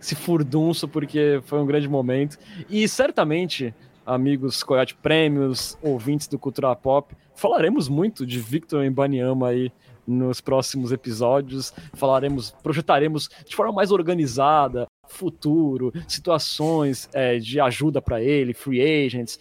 esse 0.01 0.15
furdunço, 0.15 0.89
porque 0.89 1.41
foi 1.45 1.61
um 1.61 1.67
grande 1.67 1.89
momento. 1.89 2.39
E 2.69 2.89
certamente, 2.89 3.75
amigos 4.05 4.63
Coyote 4.63 4.95
Prêmios, 4.95 5.77
ouvintes 5.83 6.27
do 6.27 6.39
Cultura 6.39 6.75
Pop, 6.75 7.15
falaremos 7.35 7.89
muito 7.89 8.27
de 8.27 8.39
Victor 8.39 8.85
Embanyama 8.85 9.49
aí 9.49 9.71
nos 10.07 10.41
próximos 10.41 10.91
episódios. 10.91 11.73
Falaremos, 11.93 12.51
projetaremos 12.63 13.29
de 13.47 13.55
forma 13.55 13.73
mais 13.73 13.93
organizada 13.93 14.87
futuro, 15.07 15.93
situações 16.09 17.09
é, 17.13 17.39
de 17.39 17.61
ajuda 17.61 18.01
para 18.01 18.23
ele, 18.23 18.55
free 18.55 18.81
agents, 18.81 19.39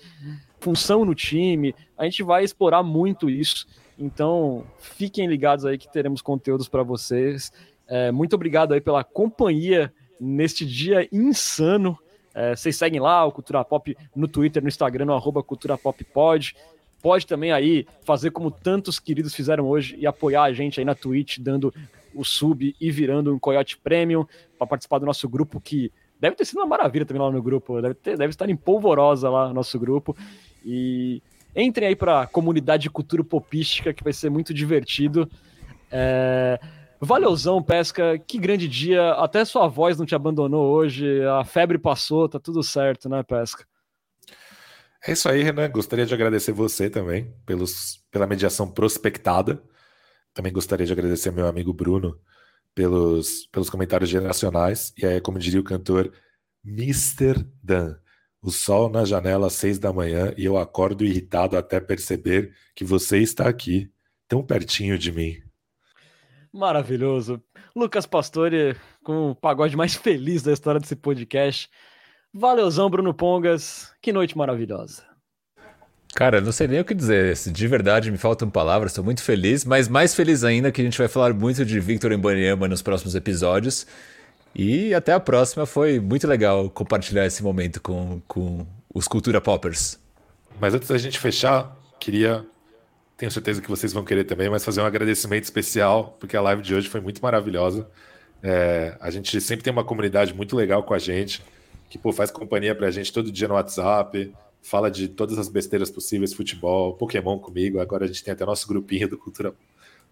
função 0.60 1.06
no 1.06 1.16
time. 1.16 1.74
A 1.98 2.06
gente 2.06 2.24
vai 2.24 2.44
explorar 2.44 2.84
muito 2.84 3.30
isso. 3.30 3.68
Então, 3.98 4.64
fiquem 4.78 5.28
ligados 5.28 5.66
aí 5.66 5.78
que 5.78 5.92
teremos 5.92 6.22
conteúdos 6.22 6.68
para 6.68 6.84
vocês. 6.84 7.52
É, 7.88 8.12
muito 8.12 8.34
obrigado 8.34 8.74
aí 8.74 8.80
pela 8.80 9.04
companhia 9.04 9.92
neste 10.20 10.66
dia 10.66 11.08
insano. 11.12 11.98
É, 12.34 12.56
vocês 12.56 12.76
seguem 12.78 13.00
lá 13.00 13.26
o 13.26 13.32
Cultura 13.32 13.64
Pop 13.64 13.98
no 14.16 14.28
Twitter, 14.28 14.62
no 14.62 14.70
Instagram, 14.70 15.06
no 15.06 15.14
arroba 15.14 15.44
Cultura 15.44 15.78
Pop 15.78 16.02
Pod. 16.06 16.56
Pode 17.02 17.26
também 17.26 17.52
aí 17.52 17.86
fazer 18.04 18.32
como 18.32 18.52
tantos 18.52 19.00
queridos 19.00 19.34
fizeram 19.34 19.68
hoje 19.68 19.96
e 19.98 20.06
apoiar 20.06 20.44
a 20.44 20.54
gente 20.54 20.80
aí 20.80 20.86
na 20.86 20.94
Twitch, 20.94 21.40
dando 21.40 21.74
o 22.14 22.24
sub 22.24 22.76
e 22.80 22.92
virando 22.92 23.34
um 23.34 23.40
Coyote 23.40 23.78
Premium 23.78 24.26
para 24.58 24.68
participar 24.68 25.00
do 25.00 25.06
nosso 25.06 25.28
grupo, 25.28 25.60
que 25.62 25.92
deve 26.20 26.36
ter 26.36 26.46
sido 26.46 26.58
uma 26.58 26.66
maravilha 26.66 27.06
também 27.06 27.22
lá 27.22 27.32
no 27.32 27.42
grupo. 27.42 27.82
Deve, 27.82 27.94
ter, 27.96 28.18
deve 28.18 28.32
estar 28.32 28.50
em 28.50 28.56
polvorosa 28.56 29.30
lá 29.30 29.48
no 29.48 29.54
nosso 29.54 29.80
grupo. 29.80 30.16
E 30.64 31.22
entrem 31.56 31.90
aí 31.90 31.96
para 31.96 32.22
a 32.22 32.28
comunidade 32.28 32.84
de 32.84 32.90
cultura 32.90 33.24
popística, 33.24 33.94
que 33.94 34.04
vai 34.04 34.14
ser 34.14 34.30
muito 34.30 34.54
divertido. 34.54 35.30
É... 35.92 36.60
Valeuzão, 37.02 37.64
Pesca, 37.64 38.20
que 38.20 38.38
grande 38.38 38.68
dia. 38.68 39.12
Até 39.14 39.46
sua 39.46 39.68
voz 39.68 39.98
não 39.98 40.06
te 40.06 40.16
abandonou 40.16 40.70
hoje, 40.72 41.24
a 41.26 41.46
febre 41.46 41.78
passou, 41.78 42.28
tá 42.28 42.40
tudo 42.40 42.62
certo, 42.62 43.08
né, 43.08 43.24
Pesca? 43.24 43.66
É 45.08 45.14
isso 45.14 45.30
aí, 45.30 45.42
Renan. 45.42 45.70
Gostaria 45.70 46.06
de 46.06 46.14
agradecer 46.14 46.52
você 46.52 46.90
também 46.90 47.34
pelos, 47.46 48.04
pela 48.12 48.28
mediação 48.28 48.70
prospectada. 48.70 49.64
Também 50.34 50.52
gostaria 50.52 50.86
de 50.86 50.92
agradecer 50.92 51.32
meu 51.32 51.48
amigo 51.48 51.74
Bruno 51.74 52.20
pelos, 52.76 53.48
pelos 53.48 53.70
comentários 53.70 54.10
geracionais. 54.10 54.94
E 54.98 55.06
aí, 55.06 55.22
como 55.22 55.40
diria 55.40 55.62
o 55.62 55.64
cantor, 55.64 56.12
Mr. 56.66 57.46
Dan. 57.64 57.98
O 58.42 58.52
sol 58.52 58.90
na 58.90 59.04
janela 59.04 59.48
às 59.48 59.54
seis 59.54 59.78
da 59.78 59.92
manhã 59.92 60.34
e 60.38 60.46
eu 60.46 60.58
acordo 60.58 61.04
irritado 61.04 61.58
até 61.58 61.80
perceber 61.80 62.54
que 62.74 62.86
você 62.86 63.20
está 63.20 63.50
aqui, 63.50 63.92
tão 64.28 64.42
pertinho 64.44 64.98
de 64.98 65.12
mim. 65.12 65.38
Maravilhoso. 66.54 67.42
Lucas 67.76 68.06
Pastore 68.06 68.76
com 69.04 69.32
o 69.32 69.36
pagode 69.36 69.76
mais 69.76 69.96
feliz 69.98 70.42
da 70.42 70.54
história 70.54 70.80
desse 70.80 70.96
podcast. 70.96 71.70
Valeuzão, 72.34 72.90
Bruno 72.90 73.14
Pongas. 73.14 73.92
Que 74.02 74.14
noite 74.14 74.38
maravilhosa. 74.38 75.04
Cara, 76.16 76.42
não 76.42 76.52
sei 76.52 76.68
nem 76.68 76.80
o 76.80 76.86
que 76.86 76.94
dizer. 76.94 77.36
De 77.36 77.68
verdade, 77.68 78.12
me 78.12 78.18
faltam 78.18 78.50
palavras. 78.50 78.92
Estou 78.92 79.04
muito 79.04 79.22
feliz, 79.22 79.64
mas 79.64 79.88
mais 79.88 80.16
feliz 80.16 80.44
ainda 80.44 80.72
que 80.72 80.82
a 80.82 80.84
gente 80.84 80.98
vai 80.98 81.08
falar 81.08 81.34
muito 81.34 81.64
de 81.66 81.80
Victor 81.80 82.12
Embanyama 82.12 82.68
nos 82.68 82.82
próximos 82.82 83.16
episódios. 83.16 83.86
E 84.56 84.94
até 84.94 85.14
a 85.14 85.20
próxima. 85.20 85.66
Foi 85.66 86.00
muito 86.00 86.28
legal 86.28 86.70
compartilhar 86.70 87.26
esse 87.26 87.44
momento 87.44 87.82
com, 87.82 88.22
com 88.28 88.66
os 88.94 89.08
Cultura 89.08 89.40
Poppers. 89.40 90.00
Mas 90.60 90.74
antes 90.74 90.88
da 90.88 90.98
gente 90.98 91.20
fechar, 91.20 91.78
queria 92.00 92.46
tenho 93.20 93.32
certeza 93.34 93.62
que 93.62 93.68
vocês 93.68 93.92
vão 93.92 94.06
querer 94.06 94.24
também, 94.24 94.50
mas 94.50 94.64
fazer 94.64 94.80
um 94.80 94.86
agradecimento 94.86 95.44
especial, 95.44 96.16
porque 96.22 96.38
a 96.38 96.42
live 96.42 96.62
de 96.62 96.74
hoje 96.74 96.88
foi 96.88 97.02
muito 97.02 97.22
maravilhosa. 97.22 97.86
É, 98.42 98.96
a 98.98 99.12
gente 99.12 99.42
sempre 99.42 99.62
tem 99.62 99.74
uma 99.74 99.84
comunidade 99.84 100.34
muito 100.34 100.56
legal 100.56 100.84
com 100.84 100.94
a 100.94 100.98
gente, 100.98 101.44
que 101.90 101.98
pô, 101.98 102.14
faz 102.14 102.32
companhia 102.32 102.74
pra 102.74 102.90
gente 102.90 103.12
todo 103.12 103.30
dia 103.30 103.50
no 103.50 103.56
WhatsApp, 103.56 104.34
fala 104.62 104.90
de 104.90 105.10
todas 105.10 105.38
as 105.38 105.50
besteiras 105.50 105.92
possíveis, 105.92 106.34
futebol, 106.34 106.94
Pokémon 106.94 107.38
comigo. 107.38 107.82
Agora 107.82 108.06
a 108.06 108.08
gente 108.08 108.24
tem 108.24 108.32
até 108.32 108.46
nosso 108.46 108.66
grupinho 108.66 109.10
do 109.10 109.18
Cultura 109.18 109.54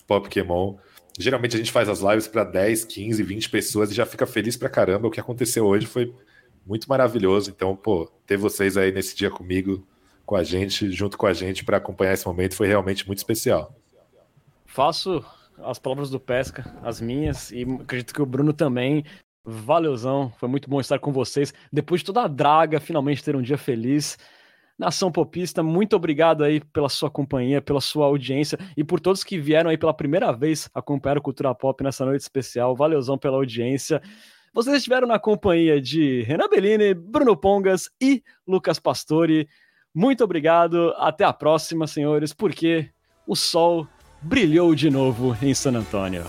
Pokémon. 0.05 0.75
Geralmente 1.17 1.55
a 1.55 1.59
gente 1.59 1.71
faz 1.71 1.89
as 1.89 1.99
lives 1.99 2.27
para 2.27 2.43
10, 2.43 2.85
15, 2.85 3.23
20 3.23 3.49
pessoas 3.49 3.91
e 3.91 3.93
já 3.93 4.05
fica 4.05 4.25
feliz 4.25 4.55
pra 4.55 4.69
caramba. 4.69 5.07
O 5.07 5.11
que 5.11 5.19
aconteceu 5.19 5.65
hoje 5.65 5.87
foi 5.87 6.13
muito 6.65 6.87
maravilhoso. 6.87 7.49
Então, 7.49 7.75
pô, 7.75 8.11
ter 8.25 8.37
vocês 8.37 8.77
aí 8.77 8.91
nesse 8.91 9.15
dia 9.15 9.29
comigo 9.29 9.87
com 10.25 10.35
a 10.35 10.43
gente, 10.43 10.91
junto 10.91 11.17
com 11.17 11.25
a 11.25 11.33
gente, 11.33 11.63
para 11.63 11.77
acompanhar 11.77 12.13
esse 12.13 12.27
momento. 12.27 12.55
Foi 12.55 12.67
realmente 12.67 13.07
muito 13.07 13.19
especial. 13.19 13.73
Faço 14.65 15.25
as 15.63 15.79
palavras 15.79 16.09
do 16.09 16.19
Pesca, 16.19 16.75
as 16.83 17.01
minhas, 17.01 17.51
e 17.51 17.63
acredito 17.63 18.13
que 18.13 18.21
o 18.21 18.25
Bruno 18.25 18.53
também. 18.53 19.03
Valeuzão, 19.43 20.31
foi 20.37 20.49
muito 20.49 20.69
bom 20.69 20.81
estar 20.81 20.99
com 20.99 21.11
vocês. 21.11 21.53
Depois 21.71 22.01
de 22.01 22.05
toda 22.05 22.23
a 22.23 22.27
draga, 22.27 22.81
finalmente 22.81 23.23
ter 23.23 23.35
um 23.35 23.41
dia 23.41 23.57
feliz. 23.57 24.17
Nação 24.77 25.11
Popista, 25.11 25.63
muito 25.63 25.95
obrigado 25.95 26.43
aí 26.43 26.59
pela 26.59 26.87
sua 26.87 27.09
companhia, 27.09 27.59
pela 27.61 27.81
sua 27.81 28.05
audiência 28.05 28.59
e 28.75 28.83
por 28.83 28.99
todos 28.99 29.23
que 29.23 29.39
vieram 29.39 29.71
aí 29.71 29.77
pela 29.77 29.93
primeira 29.93 30.31
vez 30.31 30.69
acompanhar 30.73 31.17
o 31.17 31.21
Cultura 31.21 31.55
Pop 31.55 31.83
nessa 31.83 32.05
noite 32.05 32.21
especial. 32.21 32.75
Valeuzão 32.75 33.17
pela 33.17 33.37
audiência. 33.37 34.01
Vocês 34.53 34.77
estiveram 34.77 35.07
na 35.07 35.17
companhia 35.17 35.81
de 35.81 36.21
Renan 36.23 36.47
Bellini, 36.47 36.93
Bruno 36.93 37.35
Pongas 37.35 37.89
e 37.99 38.23
Lucas 38.47 38.79
Pastore. 38.79 39.47
Muito 39.93 40.23
obrigado, 40.23 40.93
até 40.97 41.23
a 41.23 41.33
próxima, 41.33 41.87
senhores, 41.87 42.31
porque 42.31 42.89
o 43.25 43.35
sol 43.35 43.87
brilhou 44.21 44.75
de 44.75 44.91
novo 44.91 45.35
em 45.41 45.53
San 45.53 45.73
Antônio. 45.73 46.23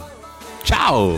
Tchau! 0.65 1.13